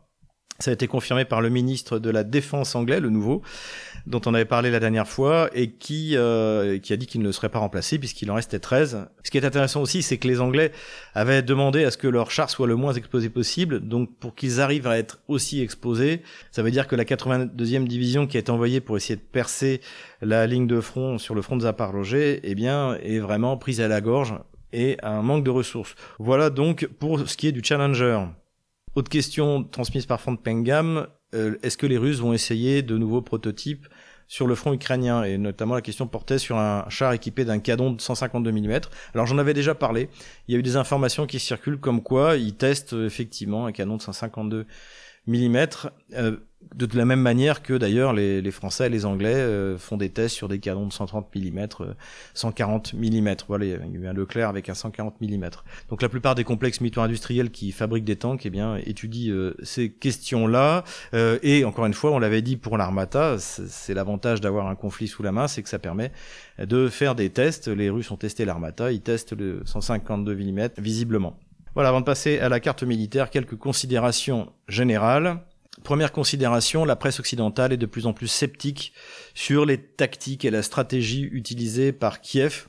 Ça 0.59 0.71
a 0.71 0.73
été 0.73 0.87
confirmé 0.87 1.25
par 1.25 1.41
le 1.41 1.49
ministre 1.49 1.99
de 1.99 2.09
la 2.09 2.23
Défense 2.23 2.75
anglais, 2.75 3.01
le 3.01 3.09
nouveau, 3.09 3.41
dont 4.07 4.21
on 4.25 4.33
avait 4.33 4.45
parlé 4.45 4.71
la 4.71 4.79
dernière 4.79 5.07
fois, 5.07 5.49
et 5.53 5.71
qui, 5.71 6.15
euh, 6.15 6.79
qui 6.79 6.93
a 6.93 6.97
dit 6.97 7.07
qu'il 7.07 7.21
ne 7.21 7.31
serait 7.33 7.49
pas 7.49 7.59
remplacé 7.59 7.99
puisqu'il 7.99 8.31
en 8.31 8.35
restait 8.35 8.59
13. 8.59 9.05
Ce 9.23 9.31
qui 9.31 9.37
est 9.37 9.43
intéressant 9.43 9.81
aussi, 9.81 10.01
c'est 10.01 10.17
que 10.17 10.29
les 10.29 10.39
Anglais 10.39 10.71
avaient 11.13 11.41
demandé 11.41 11.83
à 11.83 11.91
ce 11.91 11.97
que 11.97 12.07
leur 12.07 12.31
char 12.31 12.49
soit 12.49 12.67
le 12.67 12.77
moins 12.77 12.93
exposé 12.93 13.27
possible. 13.29 13.81
Donc 13.81 14.15
pour 14.17 14.33
qu'ils 14.33 14.61
arrivent 14.61 14.87
à 14.87 14.97
être 14.97 15.19
aussi 15.27 15.61
exposés, 15.61 16.21
ça 16.51 16.63
veut 16.63 16.71
dire 16.71 16.87
que 16.87 16.95
la 16.95 17.03
82e 17.03 17.85
division 17.85 18.25
qui 18.25 18.37
a 18.37 18.39
été 18.39 18.49
envoyée 18.49 18.79
pour 18.79 18.95
essayer 18.95 19.17
de 19.17 19.21
percer 19.21 19.81
la 20.21 20.47
ligne 20.47 20.67
de 20.67 20.79
front 20.79 21.17
sur 21.17 21.35
le 21.35 21.41
front 21.41 21.57
de 21.57 21.63
Zaporozhye, 21.63 22.39
eh 22.41 22.55
bien, 22.55 22.95
est 23.03 23.19
vraiment 23.19 23.57
prise 23.57 23.81
à 23.81 23.89
la 23.89 23.99
gorge 23.99 24.33
et 24.71 24.95
a 25.01 25.09
un 25.09 25.21
manque 25.21 25.43
de 25.43 25.51
ressources. 25.51 25.95
Voilà 26.17 26.49
donc 26.49 26.87
pour 26.97 27.27
ce 27.27 27.35
qui 27.35 27.47
est 27.49 27.51
du 27.51 27.61
Challenger. 27.61 28.21
Autre 28.95 29.09
question 29.09 29.65
transmise 29.65 30.05
par 30.05 30.21
Frank 30.21 30.41
Pengam, 30.41 31.07
euh, 31.33 31.57
est-ce 31.63 31.77
que 31.77 31.85
les 31.85 31.97
Russes 31.97 32.19
vont 32.19 32.31
essayer 32.31 32.81
de 32.81 32.97
nouveaux 32.97 33.21
prototypes 33.21 33.87
sur 34.29 34.47
le 34.47 34.55
front 34.55 34.71
ukrainien? 34.71 35.23
Et 35.23 35.37
notamment 35.37 35.75
la 35.75 35.81
question 35.81 36.07
portait 36.07 36.37
sur 36.37 36.57
un 36.57 36.85
char 36.87 37.11
équipé 37.11 37.43
d'un 37.43 37.59
canon 37.59 37.91
de 37.91 37.99
152 37.99 38.53
mm. 38.53 38.79
Alors 39.13 39.25
j'en 39.25 39.37
avais 39.37 39.53
déjà 39.53 39.75
parlé, 39.75 40.07
il 40.47 40.53
y 40.53 40.55
a 40.55 40.59
eu 40.59 40.63
des 40.63 40.77
informations 40.77 41.27
qui 41.27 41.39
circulent 41.39 41.79
comme 41.79 42.01
quoi 42.01 42.37
ils 42.37 42.55
testent 42.55 42.93
effectivement 42.93 43.65
un 43.65 43.73
canon 43.73 43.97
de 43.97 44.01
152 44.01 44.65
mm 45.27 45.67
de 46.73 46.97
la 46.97 47.05
même 47.05 47.21
manière 47.21 47.61
que 47.61 47.73
d'ailleurs 47.73 48.13
les, 48.13 48.51
Français 48.51 48.87
et 48.87 48.89
les 48.89 49.05
Anglais 49.05 49.35
euh, 49.35 49.77
font 49.77 49.97
des 49.97 50.09
tests 50.09 50.35
sur 50.35 50.47
des 50.47 50.59
canons 50.59 50.87
de 50.87 50.93
130 50.93 51.27
mm, 51.35 51.67
140 52.33 52.93
mm. 52.93 53.35
Voilà, 53.47 53.65
il 53.65 53.71
y 53.71 53.73
a 53.73 53.77
eu 53.77 54.07
un 54.07 54.13
Leclerc 54.13 54.49
avec 54.49 54.69
un 54.69 54.73
140 54.73 55.21
mm. 55.21 55.49
Donc 55.89 56.01
la 56.01 56.09
plupart 56.09 56.35
des 56.35 56.43
complexes 56.43 56.81
militaires-industriels 56.81 57.51
qui 57.51 57.71
fabriquent 57.71 58.05
des 58.05 58.15
tanks, 58.15 58.45
eh 58.45 58.49
bien, 58.49 58.77
étudient 58.77 59.33
euh, 59.33 59.55
ces 59.63 59.91
questions-là. 59.91 60.83
Euh, 61.13 61.39
et 61.43 61.65
encore 61.65 61.85
une 61.85 61.93
fois, 61.93 62.11
on 62.11 62.19
l'avait 62.19 62.41
dit 62.41 62.57
pour 62.57 62.77
l'Armata, 62.77 63.37
c'est 63.39 63.93
l'avantage 63.93 64.41
d'avoir 64.41 64.67
un 64.67 64.75
conflit 64.75 65.07
sous 65.07 65.23
la 65.23 65.31
main, 65.31 65.47
c'est 65.47 65.63
que 65.63 65.69
ça 65.69 65.79
permet 65.79 66.11
de 66.59 66.87
faire 66.89 67.15
des 67.15 67.29
tests. 67.29 67.67
Les 67.67 67.89
Russes 67.89 68.11
ont 68.11 68.17
testé 68.17 68.45
l'Armata, 68.45 68.91
ils 68.91 69.01
testent 69.01 69.33
le 69.33 69.61
152 69.65 70.35
mm 70.35 70.69
visiblement. 70.77 71.37
Voilà, 71.75 71.89
avant 71.89 71.99
de 71.99 72.05
passer 72.05 72.39
à 72.39 72.47
la 72.47 72.61
carte 72.61 72.83
militaire, 72.83 73.29
quelques 73.29 73.57
considérations 73.57 74.51
générales. 74.69 75.41
Première 75.83 76.11
considération, 76.11 76.85
la 76.85 76.95
presse 76.95 77.19
occidentale 77.19 77.73
est 77.73 77.77
de 77.77 77.85
plus 77.85 78.07
en 78.07 78.13
plus 78.13 78.27
sceptique 78.27 78.93
sur 79.33 79.65
les 79.65 79.77
tactiques 79.77 80.45
et 80.45 80.49
la 80.49 80.63
stratégie 80.63 81.23
utilisée 81.23 81.91
par 81.91 82.21
Kiev 82.21 82.67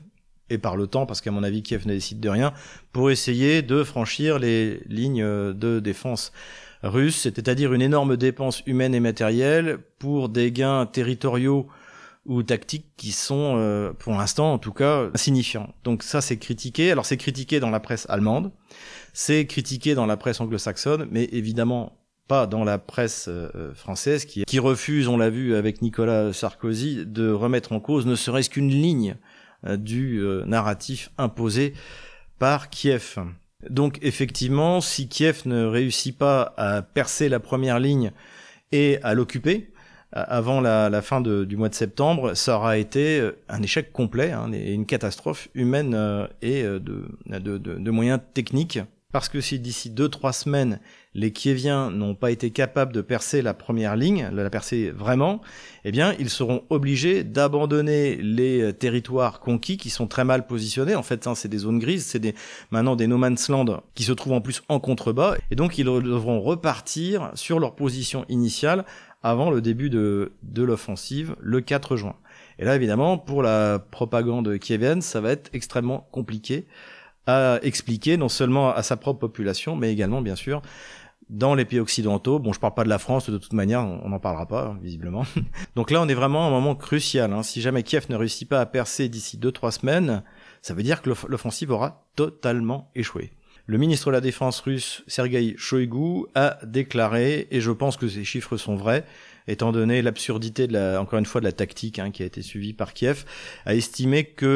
et 0.51 0.59
par 0.59 0.77
l'OTAN, 0.77 1.07
parce 1.07 1.21
qu'à 1.21 1.31
mon 1.31 1.43
avis 1.43 1.63
Kiev 1.63 1.87
ne 1.87 1.93
décide 1.93 2.21
de 2.21 2.29
rien, 2.29 2.53
pour 2.93 3.11
essayer 3.11 3.63
de 3.63 3.83
franchir 3.85 4.39
les 4.39 4.81
lignes 4.87 5.25
de 5.25 5.81
défense 5.81 6.33
russes, 6.83 7.21
c'est-à-dire 7.23 7.73
une 7.73 7.83
énorme 7.83 8.17
dépense 8.17 8.63
humaine 8.67 8.95
et 8.95 9.01
matérielle 9.01 9.79
pour 9.99 10.29
des 10.29 10.53
gains 10.53 10.87
territoriaux 10.87 11.67
ou 12.27 12.43
tactiques 12.43 12.87
qui 12.97 13.13
sont, 13.13 13.55
euh, 13.57 13.93
pour 13.93 14.13
l'instant 14.13 14.53
en 14.53 14.59
tout 14.59 14.73
cas, 14.73 15.09
insignifiants. 15.15 15.73
Donc 15.85 16.03
ça 16.03 16.21
c'est 16.21 16.39
critiqué. 16.39 16.91
Alors 16.91 17.07
c'est 17.07 17.17
critiqué 17.17 17.61
dans 17.61 17.71
la 17.71 17.81
presse 17.81 18.07
allemande, 18.09 18.51
c'est 19.13 19.47
critiqué 19.47 19.95
dans 19.95 20.07
la 20.07 20.17
presse 20.17 20.41
anglo-saxonne, 20.41 21.09
mais 21.11 21.25
évidemment 21.33 21.97
pas 22.27 22.47
dans 22.47 22.65
la 22.65 22.79
presse 22.79 23.29
euh, 23.29 23.49
euh, 23.55 23.75
française 23.75 24.25
qui, 24.25 24.59
refuse, 24.59 25.09
on 25.09 25.17
l'a 25.17 25.31
vu 25.31 25.55
avec 25.55 25.83
Nicolas 25.83 26.33
Sarkozy, 26.33 27.05
de 27.07 27.31
remettre 27.31 27.73
en 27.73 27.81
cause 27.81 28.07
ne 28.07 28.15
serait-ce 28.15 28.51
qu'une 28.51 28.71
ligne 28.71 29.17
euh, 29.65 29.77
du 29.77 30.23
narratif 30.47 31.11
imposé 31.19 31.75
par 32.39 32.71
Kiev. 32.71 33.19
Donc 33.71 33.99
effectivement, 34.03 34.81
si 34.81 35.09
Kiev 35.09 35.43
ne 35.47 35.65
réussit 35.65 36.17
pas 36.17 36.55
à 36.57 36.83
percer 36.83 37.29
la 37.29 37.41
première 37.41 37.79
ligne 37.79 38.13
et 38.73 38.99
à 39.03 39.15
l'occuper, 39.15 39.73
avant 40.13 40.61
la, 40.61 41.03
fin 41.03 41.21
du 41.21 41.57
mois 41.57 41.69
de 41.69 41.75
septembre, 41.75 42.35
ça 42.35 42.57
aura 42.57 42.79
été 42.79 43.29
un 43.49 43.61
échec 43.61 43.93
complet 43.93 44.33
hein, 44.33 44.51
et 44.53 44.73
une 44.73 44.87
catastrophe 44.87 45.49
humaine 45.55 46.29
et 46.41 46.63
de 46.63 47.91
moyens 47.91 48.21
techniques. 48.33 48.79
Parce 49.13 49.29
que 49.29 49.41
si 49.41 49.61
d'ici 49.61 49.91
2-3 49.91 50.33
semaines, 50.33 50.81
les 51.15 51.33
Kieviens 51.33 51.91
n'ont 51.91 52.17
pas 52.17 52.33
été 52.33 52.51
capables 52.51 52.93
de 52.93 53.01
percer 53.01 53.41
la 53.41 53.55
première 53.55 53.95
ligne, 53.95 54.29
de 54.31 54.43
la 54.43 54.51
percer 54.51 54.91
vraiment, 54.91 55.41
eh 55.85 55.93
bien, 55.93 56.15
ils 56.19 56.29
seront 56.29 56.65
obligés 56.71 57.23
d'abandonner 57.23 58.17
les 58.17 58.61
euh, 58.61 58.73
territoires 58.73 59.39
conquis 59.39 59.77
qui 59.77 59.91
sont 59.91 60.09
très 60.09 60.25
mal 60.25 60.47
positionnés. 60.47 60.97
En 60.97 61.05
fait, 61.05 61.27
hein, 61.29 61.37
c'est 61.37 61.49
des 61.49 61.59
zones 61.59 61.79
grises, 61.79 62.05
c'est 62.05 62.19
des, 62.19 62.35
maintenant 62.73 62.97
des 62.97 63.07
no 63.07 63.17
man's 63.17 63.49
land 63.49 63.81
qui 63.95 64.03
se 64.03 64.13
trouvent 64.13 64.35
en 64.35 64.41
plus 64.41 64.63
en 64.69 64.81
contrebas. 64.81 65.37
Et 65.53 65.55
donc, 65.55 65.79
ils 65.79 65.85
devront 65.85 66.41
repartir 66.41 67.31
sur 67.35 67.61
leur 67.61 67.77
position 67.77 68.25
initiale 68.29 68.85
avant 69.23 69.51
le 69.51 69.61
début 69.61 69.89
de, 69.89 70.33
de 70.43 70.63
l'offensive 70.65 71.37
le 71.41 71.61
4 71.61 71.97
juin. 71.97 72.17
Et 72.59 72.65
là, 72.65 72.75
évidemment, 72.75 73.19
pour 73.19 73.43
la 73.43 73.79
propagande 73.79 74.59
kievienne, 74.59 75.01
ça 75.01 75.21
va 75.21 75.31
être 75.31 75.49
extrêmement 75.53 76.09
compliqué 76.11 76.67
à 77.27 77.59
expliquer 77.63 78.17
non 78.17 78.29
seulement 78.29 78.73
à 78.73 78.83
sa 78.83 78.97
propre 78.97 79.21
population, 79.21 79.77
mais 79.77 79.93
également, 79.93 80.23
bien 80.23 80.37
sûr, 80.37 80.63
dans 81.29 81.55
les 81.55 81.65
pays 81.65 81.81
occidentaux. 81.81 82.39
Bon, 82.39 82.53
je 82.53 82.61
parle 82.61 82.75
pas 82.75 82.85
de 82.85 82.89
la 82.89 82.99
France, 82.99 83.29
de 83.29 83.39
toute 83.39 83.53
manière, 83.53 83.85
on 83.85 84.09
n'en 84.09 84.21
parlera 84.21 84.47
pas, 84.47 84.67
hein, 84.67 84.79
visiblement. 84.83 85.25
Donc 85.77 85.91
là, 85.91 86.01
on 86.01 86.09
est 86.09 86.15
vraiment 86.15 86.45
à 86.45 86.49
un 86.49 86.51
moment 86.51 86.75
crucial. 86.75 87.33
Hein. 87.33 87.43
Si 87.43 87.61
jamais 87.61 87.83
Kiev 87.83 88.07
ne 88.09 88.17
réussit 88.17 88.49
pas 88.49 88.61
à 88.61 88.67
percer 88.67 89.09
d'ici 89.09 89.39
2-3 89.39 89.73
semaines, 89.73 90.23
ça 90.63 90.75
veut 90.75 90.83
dire 90.83 91.03
que 91.03 91.11
l'offensive 91.29 91.71
aura 91.71 92.07
totalement 92.15 92.91
échoué. 92.95 93.33
Le 93.69 93.79
ministre 93.79 94.07
de 94.07 94.13
la 94.13 94.21
Défense 94.21 94.61
russe, 94.61 95.03
Sergei 95.09 95.55
Shoigu, 95.59 96.27
a 96.37 96.59
déclaré, 96.65 97.49
et 97.51 97.61
je 97.61 97.73
pense 97.73 97.97
que 97.97 98.07
ces 98.07 98.23
chiffres 98.23 98.57
sont 98.57 98.77
vrais, 98.77 99.05
étant 99.49 99.73
donné 99.73 100.03
l'absurdité 100.03 100.69
de 100.69 100.75
la, 100.75 101.01
encore 101.01 101.19
une 101.19 101.27
fois, 101.27 101.41
de 101.41 101.47
la 101.47 101.53
tactique 101.53 101.99
hein, 101.99 102.13
qui 102.13 102.23
a 102.23 102.27
été 102.27 102.43
suivie 102.43 102.75
par 102.75 102.95
Kiev, 102.95 103.25
a 103.65 103.75
estimé 103.75 104.23
que 104.25 104.47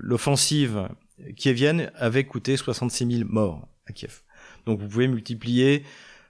l'offensive 0.00 0.88
kievienne 1.36 1.90
avait 1.96 2.24
coûté 2.24 2.56
66 2.56 3.18
000 3.18 3.28
morts 3.30 3.68
à 3.86 3.92
Kiev. 3.92 4.22
Donc 4.66 4.80
vous 4.80 4.88
pouvez 4.88 5.08
multiplier 5.08 5.84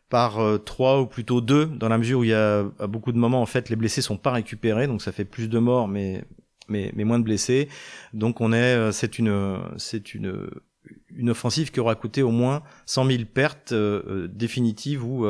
par 0.08 0.38
euh, 0.38 0.58
trois 0.58 1.00
ou 1.00 1.06
plutôt 1.06 1.40
deux 1.40 1.66
dans 1.66 1.88
la 1.88 1.98
mesure 1.98 2.20
où 2.20 2.24
il 2.24 2.30
y 2.30 2.34
a 2.34 2.64
à 2.78 2.86
beaucoup 2.86 3.12
de 3.12 3.18
moments 3.18 3.42
en 3.42 3.46
fait 3.46 3.68
les 3.68 3.76
blessés 3.76 4.02
sont 4.02 4.16
pas 4.16 4.30
récupérés 4.30 4.86
donc 4.86 5.02
ça 5.02 5.10
fait 5.10 5.24
plus 5.24 5.48
de 5.48 5.58
morts 5.58 5.88
mais 5.88 6.24
mais, 6.68 6.92
mais 6.96 7.04
moins 7.04 7.20
de 7.20 7.24
blessés. 7.24 7.68
Donc 8.12 8.40
on 8.40 8.52
est 8.52 8.56
euh, 8.56 8.90
c'est 8.90 9.18
une 9.18 9.60
c'est 9.76 10.14
une 10.14 10.48
une 11.16 11.30
offensive 11.30 11.70
qui 11.70 11.80
aura 11.80 11.94
coûté 11.94 12.22
au 12.22 12.30
moins 12.30 12.62
100 12.86 13.06
000 13.06 13.22
pertes 13.32 13.72
euh, 13.72 14.28
définitives 14.28 15.04
ou 15.04 15.26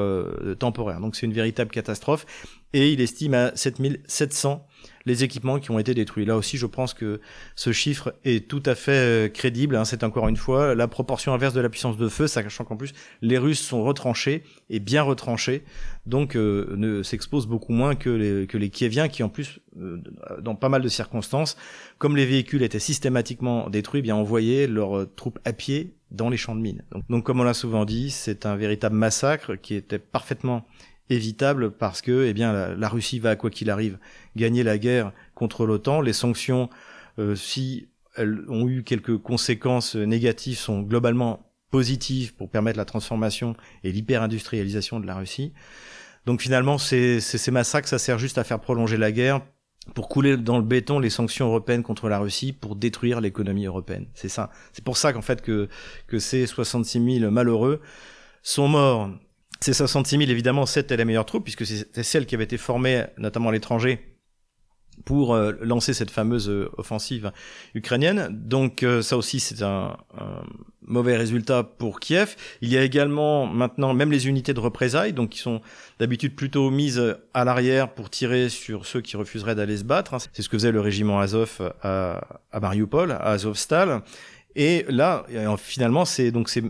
temporaires. 0.59 1.01
Donc 1.01 1.17
c'est 1.17 1.27
une 1.27 1.33
véritable 1.33 1.71
catastrophe. 1.71 2.27
Et 2.73 2.93
il 2.93 3.01
estime 3.01 3.35
à 3.35 3.55
7700 3.55 4.67
les 5.07 5.23
équipements 5.25 5.59
qui 5.59 5.71
ont 5.71 5.79
été 5.79 5.95
détruits. 5.95 6.25
Là 6.25 6.37
aussi, 6.37 6.59
je 6.59 6.67
pense 6.67 6.93
que 6.93 7.21
ce 7.55 7.73
chiffre 7.73 8.15
est 8.25 8.49
tout 8.49 8.63
à 8.67 8.75
fait 8.75 8.93
euh, 8.93 9.29
crédible. 9.29 9.77
Hein. 9.77 9.85
C'est 9.85 10.05
encore 10.05 10.29
une 10.29 10.37
fois 10.37 10.75
la 10.75 10.89
proportion 10.89 11.33
inverse 11.33 11.55
de 11.55 11.61
la 11.61 11.71
puissance 11.71 11.97
de 11.97 12.09
feu, 12.09 12.27
sachant 12.27 12.65
qu'en 12.65 12.77
plus 12.77 12.93
les 13.23 13.39
Russes 13.39 13.61
sont 13.61 13.83
retranchés 13.85 14.43
et 14.69 14.81
bien 14.81 15.03
retranchés, 15.03 15.63
donc 16.05 16.37
euh, 16.37 16.75
ne 16.77 17.03
s'exposent 17.03 17.47
beaucoup 17.47 17.73
moins 17.73 17.95
que 17.95 18.11
les, 18.11 18.47
que 18.47 18.59
Kieviens, 18.67 19.09
qui 19.09 19.23
en 19.23 19.29
plus, 19.29 19.61
euh, 19.81 20.03
dans 20.43 20.57
pas 20.57 20.69
mal 20.69 20.83
de 20.83 20.89
circonstances, 20.89 21.57
comme 21.99 22.17
les 22.17 22.27
véhicules 22.27 22.63
étaient 22.63 22.81
systématiquement 22.81 23.71
détruits, 23.71 24.01
eh 24.01 24.03
bien 24.03 24.17
envoyaient 24.17 24.67
leurs 24.67 25.07
troupes 25.15 25.39
à 25.45 25.53
pied 25.53 25.95
dans 26.11 26.29
les 26.29 26.37
champs 26.37 26.55
de 26.55 26.61
mines. 26.61 26.83
Donc 27.09 27.25
comme 27.25 27.41
on 27.41 27.45
l'a 27.45 27.55
souvent 27.55 27.85
dit, 27.85 28.11
c'est 28.11 28.47
un 28.47 28.57
véritable 28.57 28.97
massacre 28.97 29.55
qui 29.55 29.75
était 29.75 29.99
parfaitement 29.99 30.67
évitable 31.11 31.71
parce 31.71 32.03
que 32.03 32.27
eh 32.27 32.33
bien 32.33 32.75
la, 32.75 32.89
Russie 32.89 33.19
va 33.19 33.37
quoi 33.37 33.51
qu'il 33.51 33.71
arrive 33.71 33.99
gagner 34.35 34.63
la 34.63 34.79
guerre 34.79 35.13
contre 35.35 35.67
l'OTAN. 35.67 36.01
Les 36.01 36.13
sanctions, 36.13 36.69
euh, 37.19 37.35
si 37.35 37.89
elles 38.17 38.45
ont 38.49 38.69
eu 38.69 38.83
quelques 38.83 39.17
conséquences 39.19 39.95
négatives, 39.95 40.59
sont 40.59 40.81
globalement 40.83 41.51
positives 41.71 42.35
pour 42.35 42.51
permettre 42.51 42.79
la 42.79 42.85
transformation 42.85 43.57
et 43.85 43.93
l'hyper-industrialisation 43.93 45.01
de 45.01 45.07
la 45.07 45.17
Russie. 45.17 45.53
Donc 46.25 46.41
finalement, 46.41 46.79
ces, 46.79 47.21
ces 47.21 47.51
massacres, 47.51 47.89
ça 47.89 47.99
sert 47.99 48.19
juste 48.19 48.39
à 48.39 48.45
faire 48.45 48.61
prolonger 48.61 48.97
la 48.97 49.13
guerre 49.13 49.43
pour 49.95 50.09
couler 50.09 50.37
dans 50.37 50.59
le 50.59 50.65
béton 50.65 50.99
les 50.99 51.11
sanctions 51.11 51.47
européennes 51.47 51.83
contre 51.83 52.09
la 52.09 52.19
Russie 52.19 52.53
pour 52.53 52.75
détruire 52.75 53.21
l'économie 53.21 53.67
européenne. 53.67 54.07
C'est 54.15 54.29
ça. 54.29 54.51
C'est 54.73 54.85
pour 54.85 54.97
ça 54.97 55.13
qu'en 55.13 55.23
fait 55.23 55.43
que, 55.43 55.69
que 56.09 56.19
ces 56.19 56.47
66 56.47 57.21
000 57.21 57.31
malheureux 57.31 57.81
sont 58.43 58.69
morts 58.69 59.11
ces 59.61 59.73
66 59.73 60.19
000, 60.19 60.31
évidemment, 60.31 60.67
c'était 60.67 60.97
la 60.97 61.05
meilleure 61.05 61.27
troupe, 61.27 61.45
puisque 61.45 61.67
c'était 61.67 62.03
celle 62.03 62.27
qui 62.27 62.35
avait 62.35 62.45
été 62.45 62.59
formée, 62.59 63.05
notamment 63.19 63.49
à 63.49 63.53
l'étranger, 63.53 64.17
pour 65.05 65.35
euh, 65.35 65.53
lancer 65.61 65.93
cette 65.93 66.11
fameuse 66.11 66.49
euh, 66.49 66.71
offensive 66.79 67.33
ukrainienne. 67.75 68.29
Donc 68.31 68.83
euh, 68.83 69.03
ça 69.03 69.17
aussi, 69.17 69.41
c'est 69.41 69.63
un, 69.63 69.97
mauvais 70.83 71.17
résultat 71.17 71.65
pour 71.65 72.01
Kiev. 72.01 72.37
Il 72.61 72.73
y 72.73 72.79
a 72.79 72.83
également 72.83 73.47
maintenant 73.47 73.93
même 73.93 74.13
les 74.13 74.29
unités 74.29 74.55
de 74.55 74.61
représailles, 74.61 75.13
donc 75.13 75.31
qui 75.31 75.41
sont 75.41 75.61
d'habitude 75.99 76.37
plutôt 76.37 76.71
mises 76.71 77.17
à 77.35 77.45
l'arrière 77.45 77.93
pour 77.93 78.09
tirer 78.09 78.49
sur 78.49 78.87
ceux 78.87 79.01
qui 79.01 79.17
refuseraient 79.17 79.57
d'aller 79.57 79.79
se 79.79 79.85
battre. 79.85 80.17
C'est 80.33 80.43
ce 80.43 80.49
que 80.49 80.57
faisait 80.57 80.71
le 80.71 80.81
régiment 80.81 81.19
Azov 81.19 81.73
à, 81.83 82.41
à 82.53 82.61
Mariupol, 82.61 83.11
à 83.11 83.33
Azovstal. 83.33 84.03
Et 84.59 84.87
là, 84.89 85.27
finalement, 85.59 86.07
c'est 86.07 86.31
donc 86.31 86.49
ces, 86.49 86.63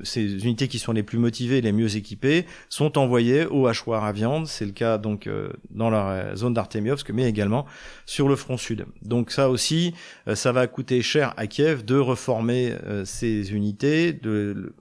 unités 0.45 0.67
qui 0.67 0.81
sont 0.81 0.91
les 0.91 1.05
plus 1.05 1.19
motivées, 1.19 1.61
les 1.61 1.71
mieux 1.71 1.95
équipées, 1.95 2.45
sont 2.69 2.99
envoyées 2.99 3.47
au 3.47 3.69
hachoir 3.69 4.03
à 4.03 4.11
viande. 4.11 4.49
C'est 4.49 4.67
le 4.67 4.73
cas 4.73 4.99
donc 4.99 5.29
euh, 5.29 5.51
dans 5.71 5.89
la 5.89 6.35
zone 6.35 6.53
d'Artemiovsk, 6.53 7.11
mais 7.11 7.29
également 7.29 7.65
sur 8.05 8.29
le 8.29 8.35
front 8.35 8.57
sud. 8.57 8.87
Donc 9.03 9.31
ça 9.31 9.49
aussi, 9.49 9.95
euh, 10.27 10.35
ça 10.35 10.51
va 10.51 10.67
coûter 10.67 11.01
cher 11.01 11.33
à 11.37 11.47
Kiev 11.47 11.85
de 11.85 11.97
reformer 11.97 12.75
euh, 12.85 13.05
ces 13.05 13.53
unités, 13.55 14.13
de 14.13 14.73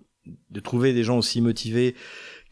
trouver 0.64 0.94
des 0.94 1.04
gens 1.04 1.20
aussi 1.20 1.42
motivés 1.42 1.94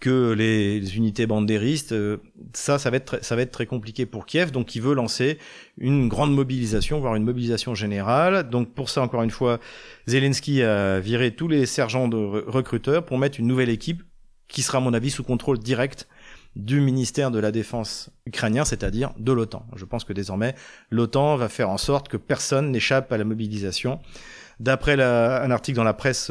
que 0.04 0.34
les, 0.34 0.98
unités 0.98 1.26
bandéristes. 1.26 1.94
Euh, 1.94 2.18
ça, 2.52 2.78
ça 2.78 2.90
va 2.90 2.98
être 2.98 3.06
très, 3.06 3.24
ça 3.24 3.38
va 3.38 3.42
être 3.42 3.52
très 3.52 3.66
compliqué 3.66 4.06
pour 4.06 4.26
Kiev. 4.26 4.52
Donc, 4.52 4.76
il 4.76 4.82
veut 4.82 4.94
lancer 4.94 5.38
une 5.78 6.10
grande 6.10 6.36
mobilisation, 6.36 7.00
voire 7.00 7.16
une 7.16 7.24
mobilisation 7.24 7.74
générale. 7.74 8.50
Donc, 8.50 8.74
pour 8.74 8.90
ça, 8.90 9.02
encore 9.02 9.24
une 9.24 9.32
fois, 9.32 9.62
Zelensky 10.06 10.62
a 10.62 11.00
viré 11.00 11.34
tous 11.34 11.48
les 11.48 11.66
sergents 11.66 12.10
de 12.10 12.18
recruteurs 12.18 13.06
pour 13.06 13.18
mettre 13.18 13.40
une 13.40 13.48
nouvelle 13.48 13.70
équipe 13.70 14.04
qui 14.50 14.62
sera, 14.62 14.80
à 14.80 14.82
mon 14.82 14.94
avis, 14.94 15.10
sous 15.10 15.24
contrôle 15.24 15.58
direct 15.58 16.10
du 16.58 16.82
ministère 16.82 17.32
de 17.32 17.40
la 17.40 17.54
Défense 17.54 18.10
ukrainien, 18.26 18.66
c'est-à-dire 18.66 19.14
de 19.18 19.32
l'OTAN. 19.32 19.66
Je 19.74 19.86
pense 19.86 20.04
que 20.04 20.12
désormais, 20.12 20.54
l'OTAN 20.92 21.38
va 21.38 21.48
faire 21.48 21.70
en 21.70 21.78
sorte 21.78 22.10
que 22.10 22.18
personne 22.18 22.72
n'échappe 22.72 23.10
à 23.14 23.18
la 23.18 23.24
mobilisation. 23.24 24.02
D'après 24.60 25.02
un 25.02 25.50
article 25.50 25.78
dans 25.78 25.86
la 25.86 25.94
presse 25.94 26.30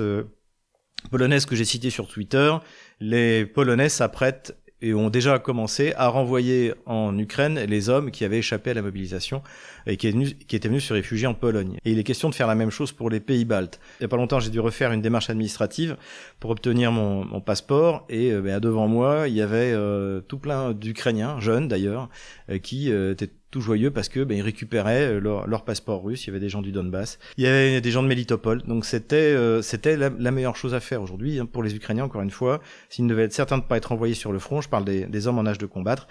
polonaise 1.10 1.46
que 1.46 1.56
j'ai 1.56 1.64
cité 1.64 1.90
sur 1.90 2.08
Twitter, 2.08 2.54
les 3.00 3.46
Polonais 3.46 3.88
s'apprêtent 3.88 4.56
et 4.82 4.94
ont 4.94 5.10
déjà 5.10 5.38
commencé 5.38 5.94
à 5.96 6.08
renvoyer 6.08 6.74
en 6.86 7.16
Ukraine 7.16 7.58
les 7.60 7.88
hommes 7.88 8.10
qui 8.10 8.24
avaient 8.24 8.38
échappé 8.38 8.70
à 8.70 8.74
la 8.74 8.82
mobilisation 8.82 9.42
et 9.86 9.96
qui, 9.96 10.08
étaient 10.08 10.68
venus 10.68 10.84
se 10.84 10.92
réfugier 10.92 11.28
en 11.28 11.34
Pologne. 11.34 11.76
Et 11.84 11.92
il 11.92 11.98
est 11.98 12.04
question 12.04 12.28
de 12.28 12.34
faire 12.34 12.48
la 12.48 12.56
même 12.56 12.70
chose 12.70 12.90
pour 12.90 13.08
les 13.08 13.20
pays 13.20 13.44
baltes. 13.44 13.80
Il 14.00 14.02
n'y 14.02 14.06
a 14.06 14.08
pas 14.08 14.16
longtemps, 14.16 14.40
j'ai 14.40 14.50
dû 14.50 14.60
refaire 14.60 14.92
une 14.92 15.00
démarche 15.00 15.30
administrative 15.30 15.96
pour 16.40 16.50
obtenir 16.50 16.90
mon, 16.90 17.40
passeport 17.40 18.04
et 18.08 18.32
euh, 18.32 18.40
ben, 18.40 18.60
devant 18.60 18.88
moi, 18.88 19.28
il 19.28 19.34
y 19.34 19.40
avait 19.40 19.72
euh, 19.72 20.20
tout 20.20 20.38
plein 20.38 20.72
d'Ukrainiens, 20.72 21.40
jeunes 21.40 21.68
d'ailleurs, 21.68 22.08
euh, 22.50 22.58
qui 22.58 22.90
étaient 22.90 23.30
tout 23.52 23.60
joyeux 23.60 23.92
parce 23.92 24.08
que 24.08 24.24
ben, 24.24 24.36
ils 24.36 24.42
récupéraient 24.42 25.20
leur, 25.20 25.46
leur, 25.46 25.64
passeport 25.64 26.02
russe. 26.02 26.24
Il 26.24 26.28
y 26.28 26.30
avait 26.30 26.40
des 26.40 26.48
gens 26.48 26.62
du 26.62 26.72
Donbass, 26.72 27.20
il 27.36 27.44
y 27.44 27.46
avait 27.46 27.80
des 27.80 27.90
gens 27.92 28.02
de 28.02 28.08
Melitopol. 28.08 28.62
Donc 28.62 28.84
c'était 28.84 29.36
c'était 29.62 29.96
la, 29.96 30.10
meilleure 30.10 30.56
chose 30.56 30.74
à 30.74 30.80
faire 30.80 31.00
aujourd'hui 31.02 31.38
hein, 31.38 31.46
pour 31.46 31.62
les 31.62 31.76
Ukrainiens. 31.76 32.04
Encore 32.04 32.22
une 32.22 32.30
fois, 32.30 32.60
s'ils 32.88 33.04
ne 33.04 33.10
devaient 33.10 33.24
être 33.24 33.32
certains 33.32 33.58
de 33.58 33.62
pas 33.62 33.76
être 33.76 33.92
envoyés 33.92 34.14
sur 34.14 34.32
le 34.32 34.40
front, 34.40 34.60
je 34.60 34.68
parle 34.68 34.84
des, 34.84 35.26
hommes 35.26 35.38
en 35.38 35.46
âge 35.46 35.58
de 35.58 35.66
combattre, 35.66 36.08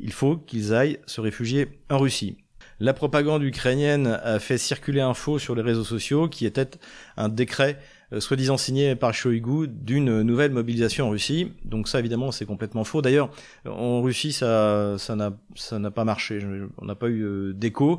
il 0.00 0.12
faut 0.12 0.36
qu'ils 0.36 0.74
aillent 0.74 0.98
se 1.06 1.20
réfugier 1.20 1.68
en 1.90 1.98
Russie. 1.98 2.38
La 2.80 2.94
propagande 2.94 3.42
ukrainienne 3.42 4.06
a 4.06 4.38
fait 4.38 4.58
circuler 4.58 5.00
un 5.00 5.12
sur 5.14 5.54
les 5.54 5.62
réseaux 5.62 5.84
sociaux 5.84 6.28
qui 6.28 6.46
était 6.46 6.70
un 7.16 7.28
décret 7.28 7.76
euh, 7.76 7.97
soi-disant 8.18 8.56
signé 8.56 8.96
par 8.96 9.12
Shoigu 9.12 9.68
d'une 9.68 10.22
nouvelle 10.22 10.52
mobilisation 10.52 11.08
en 11.08 11.10
Russie. 11.10 11.52
Donc 11.64 11.88
ça 11.88 11.98
évidemment 11.98 12.32
c'est 12.32 12.46
complètement 12.46 12.84
faux. 12.84 13.02
D'ailleurs 13.02 13.30
en 13.66 14.00
Russie 14.00 14.32
ça 14.32 14.96
ça 14.98 15.14
n'a 15.14 15.32
ça 15.54 15.78
n'a 15.78 15.90
pas 15.90 16.04
marché. 16.04 16.40
On 16.78 16.86
n'a 16.86 16.94
pas 16.94 17.08
eu 17.08 17.22
euh, 17.22 17.52
d'écho. 17.52 17.98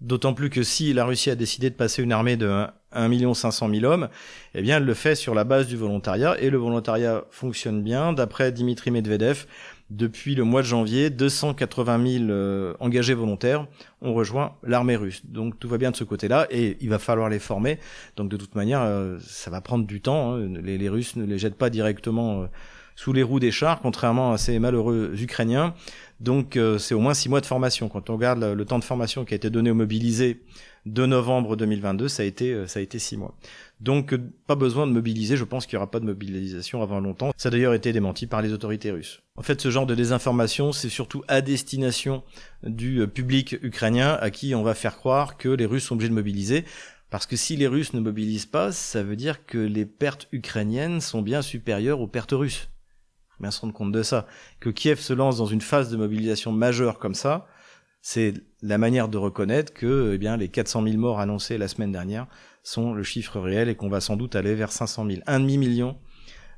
D'autant 0.00 0.34
plus 0.34 0.50
que 0.50 0.62
si 0.62 0.92
la 0.92 1.04
Russie 1.04 1.30
a 1.30 1.36
décidé 1.36 1.70
de 1.70 1.74
passer 1.74 2.02
une 2.02 2.12
armée 2.12 2.36
de 2.36 2.66
1 2.92 3.34
500 3.34 3.70
000 3.70 3.84
hommes, 3.84 4.08
eh 4.54 4.62
bien 4.62 4.78
elle 4.78 4.84
le 4.84 4.94
fait 4.94 5.14
sur 5.14 5.34
la 5.34 5.44
base 5.44 5.66
du 5.66 5.76
volontariat 5.76 6.36
et 6.40 6.50
le 6.50 6.58
volontariat 6.58 7.24
fonctionne 7.30 7.82
bien. 7.82 8.12
D'après 8.12 8.52
Dimitri 8.52 8.90
Medvedev, 8.90 9.46
depuis 9.96 10.34
le 10.34 10.44
mois 10.44 10.62
de 10.62 10.66
janvier, 10.66 11.08
280 11.10 12.18
000 12.18 12.24
euh, 12.30 12.74
engagés 12.80 13.14
volontaires 13.14 13.66
ont 14.02 14.12
rejoint 14.12 14.56
l'armée 14.64 14.96
russe. 14.96 15.22
Donc 15.24 15.58
tout 15.58 15.68
va 15.68 15.78
bien 15.78 15.90
de 15.90 15.96
ce 15.96 16.04
côté-là 16.04 16.46
et 16.50 16.76
il 16.80 16.88
va 16.88 16.98
falloir 16.98 17.28
les 17.28 17.38
former. 17.38 17.78
Donc 18.16 18.28
de 18.28 18.36
toute 18.36 18.54
manière, 18.54 18.82
euh, 18.82 19.18
ça 19.20 19.50
va 19.50 19.60
prendre 19.60 19.86
du 19.86 20.00
temps. 20.00 20.34
Hein. 20.34 20.48
Les, 20.62 20.88
Russes 20.88 21.16
ne 21.16 21.24
les 21.24 21.38
jettent 21.38 21.56
pas 21.56 21.70
directement 21.70 22.42
euh, 22.42 22.46
sous 22.96 23.12
les 23.12 23.22
roues 23.22 23.40
des 23.40 23.52
chars, 23.52 23.80
contrairement 23.80 24.32
à 24.32 24.38
ces 24.38 24.58
malheureux 24.58 25.14
Ukrainiens. 25.16 25.74
Donc 26.20 26.58
c'est 26.78 26.94
au 26.94 27.00
moins 27.00 27.12
six 27.12 27.28
mois 27.28 27.40
de 27.40 27.46
formation. 27.46 27.88
Quand 27.88 28.08
on 28.08 28.14
regarde 28.14 28.42
le, 28.42 28.64
temps 28.64 28.78
de 28.78 28.84
formation 28.84 29.24
qui 29.24 29.34
a 29.34 29.36
été 29.36 29.50
donné 29.50 29.72
aux 29.72 29.74
mobilisés 29.74 30.40
de 30.86 31.06
novembre 31.06 31.56
2022, 31.56 32.08
ça 32.08 32.22
a 32.22 32.26
été 32.26 32.66
ça 32.66 32.78
a 32.78 32.82
été 32.82 32.98
six 32.98 33.16
mois. 33.16 33.34
Donc 33.80 34.14
pas 34.46 34.54
besoin 34.54 34.86
de 34.86 34.92
mobiliser, 34.92 35.36
je 35.36 35.44
pense 35.44 35.66
qu'il 35.66 35.76
n'y 35.76 35.82
aura 35.82 35.90
pas 35.90 36.00
de 36.00 36.04
mobilisation 36.04 36.82
avant 36.82 37.00
longtemps. 37.00 37.32
Ça 37.36 37.48
a 37.48 37.50
d'ailleurs 37.50 37.74
été 37.74 37.92
démenti 37.92 38.26
par 38.26 38.42
les 38.42 38.52
autorités 38.52 38.90
russes. 38.90 39.22
En 39.36 39.42
fait, 39.42 39.60
ce 39.60 39.70
genre 39.70 39.86
de 39.86 39.94
désinformation, 39.94 40.72
c'est 40.72 40.88
surtout 40.88 41.24
à 41.26 41.40
destination 41.40 42.22
du 42.62 43.00
euh, 43.00 43.06
public 43.06 43.56
ukrainien 43.62 44.16
à 44.20 44.30
qui 44.30 44.54
on 44.54 44.62
va 44.62 44.74
faire 44.74 44.96
croire 44.96 45.36
que 45.36 45.48
les 45.48 45.66
Russes 45.66 45.84
sont 45.84 45.94
obligés 45.94 46.10
de 46.10 46.14
mobiliser. 46.14 46.64
Parce 47.10 47.26
que 47.26 47.36
si 47.36 47.56
les 47.56 47.66
Russes 47.66 47.94
ne 47.94 48.00
mobilisent 48.00 48.46
pas, 48.46 48.72
ça 48.72 49.02
veut 49.02 49.16
dire 49.16 49.44
que 49.44 49.58
les 49.58 49.86
pertes 49.86 50.28
ukrainiennes 50.32 51.00
sont 51.00 51.22
bien 51.22 51.42
supérieures 51.42 52.00
aux 52.00 52.06
pertes 52.06 52.32
russes. 52.32 52.70
Bien 53.40 53.50
se 53.50 53.60
rendre 53.60 53.74
compte 53.74 53.92
de 53.92 54.02
ça. 54.02 54.26
Que 54.60 54.70
Kiev 54.70 55.00
se 55.00 55.12
lance 55.12 55.36
dans 55.36 55.46
une 55.46 55.60
phase 55.60 55.90
de 55.90 55.96
mobilisation 55.96 56.52
majeure 56.52 56.98
comme 56.98 57.14
ça, 57.14 57.46
c'est 58.06 58.34
la 58.60 58.76
manière 58.76 59.08
de 59.08 59.16
reconnaître 59.16 59.72
que 59.72 60.12
eh 60.12 60.18
bien, 60.18 60.36
les 60.36 60.48
400 60.48 60.84
000 60.84 60.98
morts 60.98 61.20
annoncés 61.20 61.56
la 61.56 61.68
semaine 61.68 61.90
dernière 61.90 62.26
sont 62.62 62.92
le 62.92 63.02
chiffre 63.02 63.40
réel 63.40 63.70
et 63.70 63.76
qu'on 63.76 63.88
va 63.88 64.02
sans 64.02 64.16
doute 64.16 64.36
aller 64.36 64.54
vers 64.54 64.72
500 64.72 65.06
000. 65.06 65.20
Un 65.26 65.40
demi-million 65.40 65.96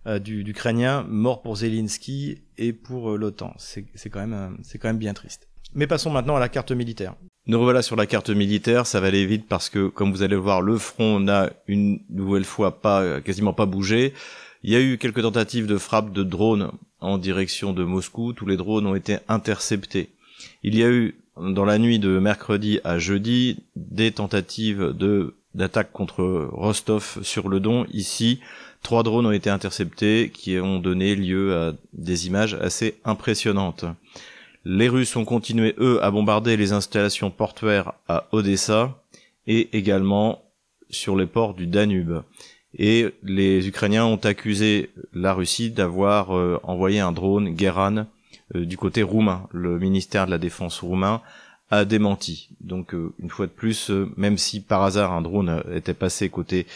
euh, 0.08 0.18
d'Ukrainiens 0.18 1.04
morts 1.08 1.42
pour 1.42 1.58
Zelensky 1.58 2.42
et 2.58 2.72
pour 2.72 3.12
euh, 3.12 3.16
l'OTAN. 3.16 3.54
C'est 3.58 3.86
quand, 4.10 4.26
même, 4.26 4.32
euh, 4.32 4.78
quand 4.80 4.88
même 4.88 4.98
bien 4.98 5.14
triste. 5.14 5.46
Mais 5.72 5.86
passons 5.86 6.10
maintenant 6.10 6.34
à 6.34 6.40
la 6.40 6.48
carte 6.48 6.72
militaire. 6.72 7.14
Nous 7.46 7.60
revoilà 7.60 7.82
sur 7.82 7.94
la 7.94 8.06
carte 8.06 8.30
militaire, 8.30 8.84
ça 8.84 8.98
va 8.98 9.06
aller 9.06 9.24
vite 9.24 9.46
parce 9.48 9.70
que, 9.70 9.86
comme 9.86 10.10
vous 10.10 10.22
allez 10.22 10.34
le 10.34 10.40
voir, 10.40 10.62
le 10.62 10.78
front 10.78 11.20
n'a 11.20 11.52
une 11.68 12.00
nouvelle 12.10 12.44
fois 12.44 12.80
pas, 12.80 13.20
quasiment 13.20 13.52
pas 13.52 13.66
bougé. 13.66 14.14
Il 14.64 14.72
y 14.72 14.74
a 14.74 14.80
eu 14.80 14.98
quelques 14.98 15.22
tentatives 15.22 15.68
de 15.68 15.78
frappe 15.78 16.12
de 16.12 16.24
drones 16.24 16.72
en 16.98 17.18
direction 17.18 17.72
de 17.72 17.84
Moscou. 17.84 18.32
Tous 18.32 18.46
les 18.46 18.56
drones 18.56 18.88
ont 18.88 18.96
été 18.96 19.18
interceptés. 19.28 20.10
Il 20.64 20.74
y 20.74 20.82
a 20.82 20.90
eu, 20.90 21.14
dans 21.36 21.64
la 21.64 21.78
nuit 21.78 21.98
de 21.98 22.18
mercredi 22.18 22.80
à 22.84 22.98
jeudi, 22.98 23.58
des 23.76 24.12
tentatives 24.12 24.94
d'attaque 25.54 25.92
contre 25.92 26.48
Rostov 26.52 27.18
sur 27.22 27.48
le 27.48 27.60
Don. 27.60 27.86
Ici, 27.92 28.40
trois 28.82 29.02
drones 29.02 29.26
ont 29.26 29.32
été 29.32 29.50
interceptés 29.50 30.30
qui 30.32 30.58
ont 30.58 30.78
donné 30.78 31.14
lieu 31.14 31.56
à 31.56 31.72
des 31.92 32.26
images 32.26 32.54
assez 32.54 32.98
impressionnantes. 33.04 33.84
Les 34.64 34.88
Russes 34.88 35.14
ont 35.16 35.24
continué, 35.24 35.74
eux, 35.78 36.02
à 36.02 36.10
bombarder 36.10 36.56
les 36.56 36.72
installations 36.72 37.30
portuaires 37.30 37.92
à 38.08 38.26
Odessa 38.32 39.00
et 39.46 39.76
également 39.76 40.42
sur 40.90 41.16
les 41.16 41.26
ports 41.26 41.54
du 41.54 41.66
Danube. 41.66 42.22
Et 42.78 43.06
les 43.22 43.68
Ukrainiens 43.68 44.04
ont 44.04 44.16
accusé 44.16 44.90
la 45.14 45.32
Russie 45.32 45.70
d'avoir 45.70 46.36
euh, 46.36 46.58
envoyé 46.62 47.00
un 47.00 47.12
drone 47.12 47.50
Guéran 47.50 48.06
du 48.54 48.76
côté 48.76 49.02
roumain. 49.02 49.48
Le 49.52 49.78
ministère 49.78 50.26
de 50.26 50.30
la 50.30 50.38
Défense 50.38 50.80
roumain 50.80 51.22
a 51.70 51.84
démenti. 51.84 52.48
Donc 52.60 52.94
euh, 52.94 53.12
une 53.18 53.30
fois 53.30 53.46
de 53.46 53.50
plus, 53.50 53.90
euh, 53.90 54.08
même 54.16 54.38
si 54.38 54.60
par 54.60 54.82
hasard 54.82 55.12
un 55.12 55.20
drone 55.20 55.62
était 55.74 55.94
passé 55.94 56.28
côté 56.28 56.66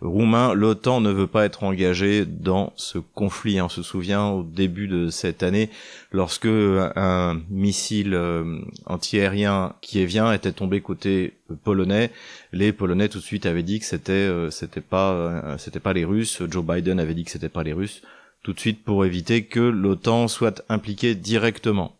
roumain, 0.00 0.54
l'OTAN 0.54 1.00
ne 1.02 1.10
veut 1.10 1.26
pas 1.26 1.44
être 1.44 1.64
engagé 1.64 2.24
dans 2.24 2.72
ce 2.76 2.98
conflit. 2.98 3.60
On 3.60 3.68
se 3.68 3.82
souvient 3.82 4.28
au 4.28 4.42
début 4.42 4.88
de 4.88 5.10
cette 5.10 5.42
année, 5.42 5.68
lorsque 6.12 6.46
un 6.46 7.40
missile 7.50 8.14
euh, 8.14 8.60
antiaérien 8.86 9.74
kievien 9.82 10.32
était 10.32 10.52
tombé 10.52 10.80
côté 10.80 11.34
polonais, 11.62 12.10
les 12.52 12.72
Polonais 12.72 13.08
tout 13.10 13.18
de 13.18 13.24
suite 13.24 13.44
avaient 13.44 13.62
dit 13.62 13.80
que 13.80 13.84
c'était 13.84 14.30
c'était 14.50 14.80
pas 14.80 15.56
c'était 15.58 15.80
pas 15.80 15.92
les 15.92 16.04
Russes. 16.04 16.42
Joe 16.48 16.64
Biden 16.64 17.00
avait 17.00 17.14
dit 17.14 17.24
que 17.24 17.30
c'était 17.30 17.48
pas 17.48 17.62
les 17.62 17.72
Russes 17.72 18.02
tout 18.42 18.52
de 18.52 18.60
suite 18.60 18.84
pour 18.84 19.04
éviter 19.04 19.46
que 19.46 19.60
l'OTAN 19.60 20.28
soit 20.28 20.62
impliquée 20.68 21.14
directement. 21.14 21.96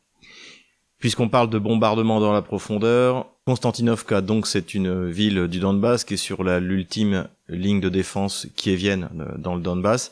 Puisqu'on 0.98 1.28
parle 1.28 1.50
de 1.50 1.58
bombardement 1.58 2.20
dans 2.20 2.32
la 2.32 2.42
profondeur, 2.42 3.26
Konstantinovka, 3.48 4.20
donc 4.20 4.46
c'est 4.46 4.74
une 4.74 5.08
ville 5.08 5.46
du 5.46 5.58
Donbass 5.58 6.04
qui 6.04 6.12
est 6.12 6.18
sur 6.18 6.44
l'ultime 6.44 7.28
ligne 7.48 7.80
de 7.80 7.88
défense 7.88 8.46
qui 8.56 8.70
est 8.70 8.76
Vienne 8.76 9.08
euh, 9.18 9.38
dans 9.38 9.54
le 9.54 9.62
Donbass, 9.62 10.10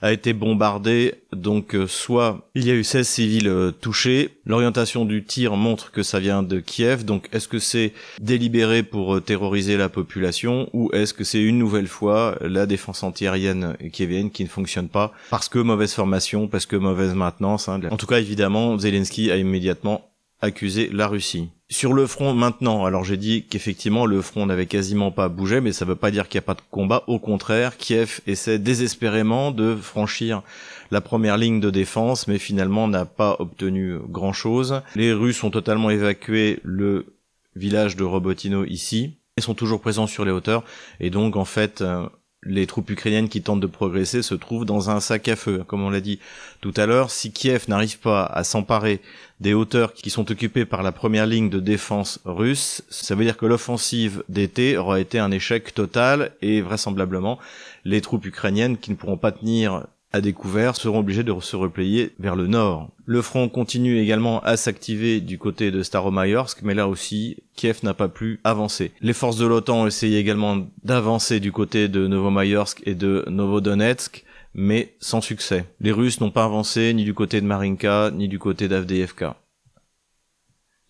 a 0.00 0.10
été 0.10 0.32
bombardée. 0.32 1.16
Donc 1.34 1.74
euh, 1.74 1.86
soit 1.86 2.48
il 2.54 2.64
y 2.64 2.70
a 2.70 2.74
eu 2.74 2.84
16 2.84 3.06
civils 3.06 3.48
euh, 3.48 3.72
touchés, 3.72 4.38
l'orientation 4.46 5.04
du 5.04 5.22
tir 5.22 5.56
montre 5.56 5.90
que 5.90 6.02
ça 6.02 6.18
vient 6.18 6.42
de 6.42 6.60
Kiev. 6.60 7.04
Donc 7.04 7.28
est-ce 7.30 7.46
que 7.46 7.58
c'est 7.58 7.92
délibéré 8.22 8.82
pour 8.82 9.22
terroriser 9.22 9.76
la 9.76 9.90
population 9.90 10.70
ou 10.72 10.90
est-ce 10.94 11.12
que 11.12 11.24
c'est 11.24 11.42
une 11.42 11.58
nouvelle 11.58 11.88
fois 11.88 12.38
la 12.40 12.64
défense 12.64 13.02
antiaérienne 13.02 13.76
kievienne 13.92 14.30
qui 14.30 14.44
ne 14.44 14.48
fonctionne 14.48 14.88
pas 14.88 15.12
parce 15.28 15.50
que 15.50 15.58
mauvaise 15.58 15.92
formation, 15.92 16.48
parce 16.48 16.64
que 16.64 16.76
mauvaise 16.76 17.12
maintenance. 17.12 17.68
Hein. 17.68 17.82
En 17.90 17.98
tout 17.98 18.06
cas 18.06 18.18
évidemment 18.18 18.78
Zelensky 18.78 19.30
a 19.30 19.36
immédiatement 19.36 20.10
accuser 20.40 20.88
la 20.90 21.06
Russie. 21.06 21.50
Sur 21.70 21.92
le 21.92 22.06
front 22.06 22.32
maintenant, 22.32 22.86
alors 22.86 23.04
j'ai 23.04 23.18
dit 23.18 23.44
qu'effectivement 23.44 24.06
le 24.06 24.22
front 24.22 24.46
n'avait 24.46 24.64
quasiment 24.64 25.10
pas 25.10 25.28
bougé, 25.28 25.60
mais 25.60 25.72
ça 25.72 25.84
ne 25.84 25.90
veut 25.90 25.96
pas 25.96 26.10
dire 26.10 26.28
qu'il 26.28 26.38
n'y 26.38 26.44
a 26.44 26.46
pas 26.46 26.54
de 26.54 26.62
combat. 26.70 27.04
Au 27.08 27.18
contraire, 27.18 27.76
Kiev 27.76 28.22
essaie 28.26 28.58
désespérément 28.58 29.50
de 29.50 29.76
franchir 29.76 30.42
la 30.90 31.02
première 31.02 31.36
ligne 31.36 31.60
de 31.60 31.68
défense, 31.68 32.26
mais 32.26 32.38
finalement 32.38 32.88
n'a 32.88 33.04
pas 33.04 33.36
obtenu 33.38 33.98
grand-chose. 34.08 34.80
Les 34.94 35.12
Russes 35.12 35.44
ont 35.44 35.50
totalement 35.50 35.90
évacué 35.90 36.58
le 36.62 37.14
village 37.54 37.96
de 37.96 38.04
Robotino 38.04 38.64
ici, 38.64 39.18
et 39.36 39.42
sont 39.42 39.54
toujours 39.54 39.82
présents 39.82 40.06
sur 40.06 40.24
les 40.24 40.32
hauteurs, 40.32 40.64
et 41.00 41.10
donc 41.10 41.36
en 41.36 41.44
fait 41.44 41.82
euh, 41.82 42.08
les 42.48 42.66
troupes 42.66 42.90
ukrainiennes 42.90 43.28
qui 43.28 43.42
tentent 43.42 43.60
de 43.60 43.66
progresser 43.66 44.22
se 44.22 44.34
trouvent 44.34 44.64
dans 44.64 44.90
un 44.90 45.00
sac 45.00 45.28
à 45.28 45.36
feu. 45.36 45.62
Comme 45.66 45.82
on 45.82 45.90
l'a 45.90 46.00
dit 46.00 46.18
tout 46.60 46.72
à 46.76 46.86
l'heure, 46.86 47.10
si 47.10 47.30
Kiev 47.30 47.66
n'arrive 47.68 47.98
pas 47.98 48.24
à 48.24 48.42
s'emparer 48.42 49.00
des 49.40 49.54
hauteurs 49.54 49.92
qui 49.92 50.10
sont 50.10 50.30
occupées 50.30 50.64
par 50.64 50.82
la 50.82 50.90
première 50.90 51.26
ligne 51.26 51.50
de 51.50 51.60
défense 51.60 52.20
russe, 52.24 52.82
ça 52.88 53.14
veut 53.14 53.24
dire 53.24 53.36
que 53.36 53.46
l'offensive 53.46 54.24
d'été 54.28 54.76
aura 54.76 54.98
été 54.98 55.18
un 55.18 55.30
échec 55.30 55.74
total 55.74 56.32
et 56.42 56.60
vraisemblablement 56.60 57.38
les 57.84 58.00
troupes 58.00 58.26
ukrainiennes 58.26 58.78
qui 58.78 58.90
ne 58.90 58.96
pourront 58.96 59.18
pas 59.18 59.32
tenir 59.32 59.86
à 60.12 60.20
découvert 60.20 60.76
seront 60.76 61.00
obligés 61.00 61.22
de 61.22 61.34
se 61.40 61.56
replier 61.56 62.12
vers 62.18 62.36
le 62.36 62.46
nord. 62.46 62.90
Le 63.04 63.22
front 63.22 63.48
continue 63.48 63.98
également 63.98 64.40
à 64.40 64.56
s'activer 64.56 65.20
du 65.20 65.38
côté 65.38 65.70
de 65.70 65.82
Staromayorsk, 65.82 66.62
mais 66.62 66.74
là 66.74 66.88
aussi, 66.88 67.36
Kiev 67.56 67.80
n'a 67.82 67.94
pas 67.94 68.08
pu 68.08 68.40
avancer. 68.44 68.92
Les 69.00 69.12
forces 69.12 69.36
de 69.36 69.46
l'OTAN 69.46 69.82
ont 69.82 69.86
essayé 69.86 70.18
également 70.18 70.66
d'avancer 70.82 71.40
du 71.40 71.52
côté 71.52 71.88
de 71.88 72.06
Novomayorsk 72.06 72.82
et 72.86 72.94
de 72.94 73.24
Novodonetsk, 73.28 74.24
mais 74.54 74.94
sans 74.98 75.20
succès. 75.20 75.66
Les 75.80 75.92
Russes 75.92 76.20
n'ont 76.20 76.30
pas 76.30 76.44
avancé 76.44 76.94
ni 76.94 77.04
du 77.04 77.14
côté 77.14 77.40
de 77.40 77.46
Marinka, 77.46 78.10
ni 78.12 78.28
du 78.28 78.38
côté 78.38 78.68
d'Avdeyevka. 78.68 79.36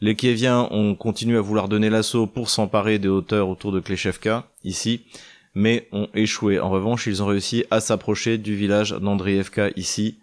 Les 0.01 0.15
Kieviens 0.15 0.69
ont 0.71 0.95
continué 0.95 1.39
à 1.39 1.41
vouloir 1.41 1.69
donner 1.69 1.91
l'assaut 1.91 2.29
pour 2.29 2.51
s'emparer 2.51 3.01
des 3.01 3.09
hauteurs 3.09 3.49
autour 3.49 3.73
de 3.73 3.81
Kleshevka, 3.81 4.49
ici, 4.63 5.03
mais 5.59 5.89
ont 5.91 6.09
échoué. 6.15 6.61
En 6.61 6.71
revanche, 6.71 7.09
ils 7.09 7.21
ont 7.21 7.27
réussi 7.27 7.65
à 7.73 7.81
s'approcher 7.81 8.39
du 8.39 8.55
village 8.55 8.93
d'Andrievka 8.93 9.71
ici, 9.75 10.19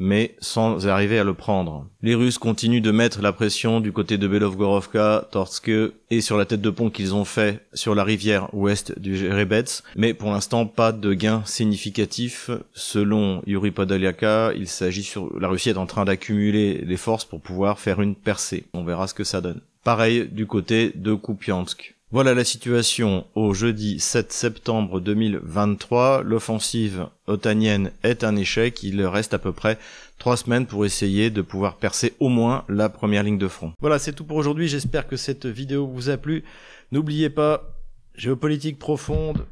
mais 0.00 0.34
sans 0.40 0.88
arriver 0.88 1.18
à 1.20 1.24
le 1.24 1.32
prendre. 1.32 1.86
Les 2.02 2.16
Russes 2.16 2.38
continuent 2.38 2.82
de 2.82 2.90
mettre 2.90 3.22
la 3.22 3.32
pression 3.32 3.80
du 3.80 3.92
côté 3.92 4.18
de 4.18 4.26
Belovgorovka, 4.26 5.28
Torsk 5.30 5.70
et 6.10 6.20
sur 6.20 6.36
la 6.36 6.44
tête 6.44 6.60
de 6.60 6.70
pont 6.70 6.90
qu'ils 6.90 7.14
ont 7.14 7.24
fait 7.24 7.64
sur 7.72 7.94
la 7.94 8.02
rivière 8.02 8.52
ouest 8.52 8.98
du 8.98 9.16
Jerebets, 9.16 9.82
mais 9.94 10.12
pour 10.12 10.32
l'instant 10.32 10.66
pas 10.66 10.90
de 10.90 11.14
gain 11.14 11.42
significatif. 11.46 12.50
Selon 12.72 13.42
Yuri 13.46 13.70
Podolyaka, 13.70 14.54
il 14.56 14.66
s'agit 14.66 15.04
sur 15.04 15.38
la 15.38 15.46
Russie 15.46 15.70
est 15.70 15.76
en 15.76 15.86
train 15.86 16.04
d'accumuler 16.04 16.82
les 16.84 16.96
forces 16.96 17.24
pour 17.24 17.40
pouvoir 17.40 17.78
faire 17.78 18.00
une 18.00 18.16
percée. 18.16 18.64
On 18.72 18.82
verra 18.82 19.06
ce 19.06 19.14
que 19.14 19.24
ça 19.24 19.40
donne. 19.40 19.60
Pareil 19.84 20.28
du 20.28 20.46
côté 20.46 20.90
de 20.96 21.14
Kupiansk. 21.14 21.94
Voilà 22.12 22.34
la 22.34 22.42
situation 22.42 23.24
au 23.36 23.54
jeudi 23.54 24.00
7 24.00 24.32
septembre 24.32 24.98
2023. 24.98 26.24
L'offensive 26.24 27.06
otanienne 27.28 27.92
est 28.02 28.24
un 28.24 28.34
échec. 28.34 28.82
Il 28.82 29.00
reste 29.06 29.32
à 29.32 29.38
peu 29.38 29.52
près 29.52 29.78
trois 30.18 30.36
semaines 30.36 30.66
pour 30.66 30.84
essayer 30.84 31.30
de 31.30 31.40
pouvoir 31.40 31.76
percer 31.76 32.14
au 32.18 32.28
moins 32.28 32.64
la 32.68 32.88
première 32.88 33.22
ligne 33.22 33.38
de 33.38 33.46
front. 33.46 33.74
Voilà, 33.78 34.00
c'est 34.00 34.12
tout 34.12 34.24
pour 34.24 34.38
aujourd'hui. 34.38 34.66
J'espère 34.66 35.06
que 35.06 35.16
cette 35.16 35.46
vidéo 35.46 35.86
vous 35.86 36.10
a 36.10 36.16
plu. 36.16 36.42
N'oubliez 36.90 37.30
pas, 37.30 37.76
géopolitique 38.16 38.80
profonde, 38.80 39.46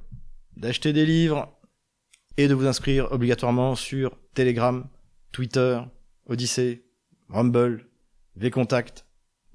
d'acheter 0.57 0.93
des 0.93 1.07
livres 1.07 1.57
et 2.39 2.49
de 2.49 2.55
vous 2.55 2.67
inscrire 2.67 3.13
obligatoirement 3.13 3.77
sur 3.77 4.19
Telegram, 4.35 4.85
Twitter, 5.31 5.79
Odyssey, 6.27 6.83
Rumble, 7.29 7.87
VContact. 8.35 9.05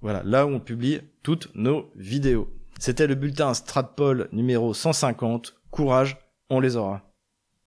Voilà, 0.01 0.23
là 0.23 0.45
où 0.45 0.51
on 0.51 0.61
publie 0.61 1.01
toutes 1.21 1.53
nos 1.53 1.91
vidéos. 1.97 2.49
C'était 2.85 3.07
le 3.07 3.15
bulletin 3.15 3.53
Stratpol 3.53 4.27
numéro 4.33 4.73
150. 4.73 5.55
Courage, 5.71 6.17
on 6.49 6.59
les 6.59 6.75
aura. 6.75 7.12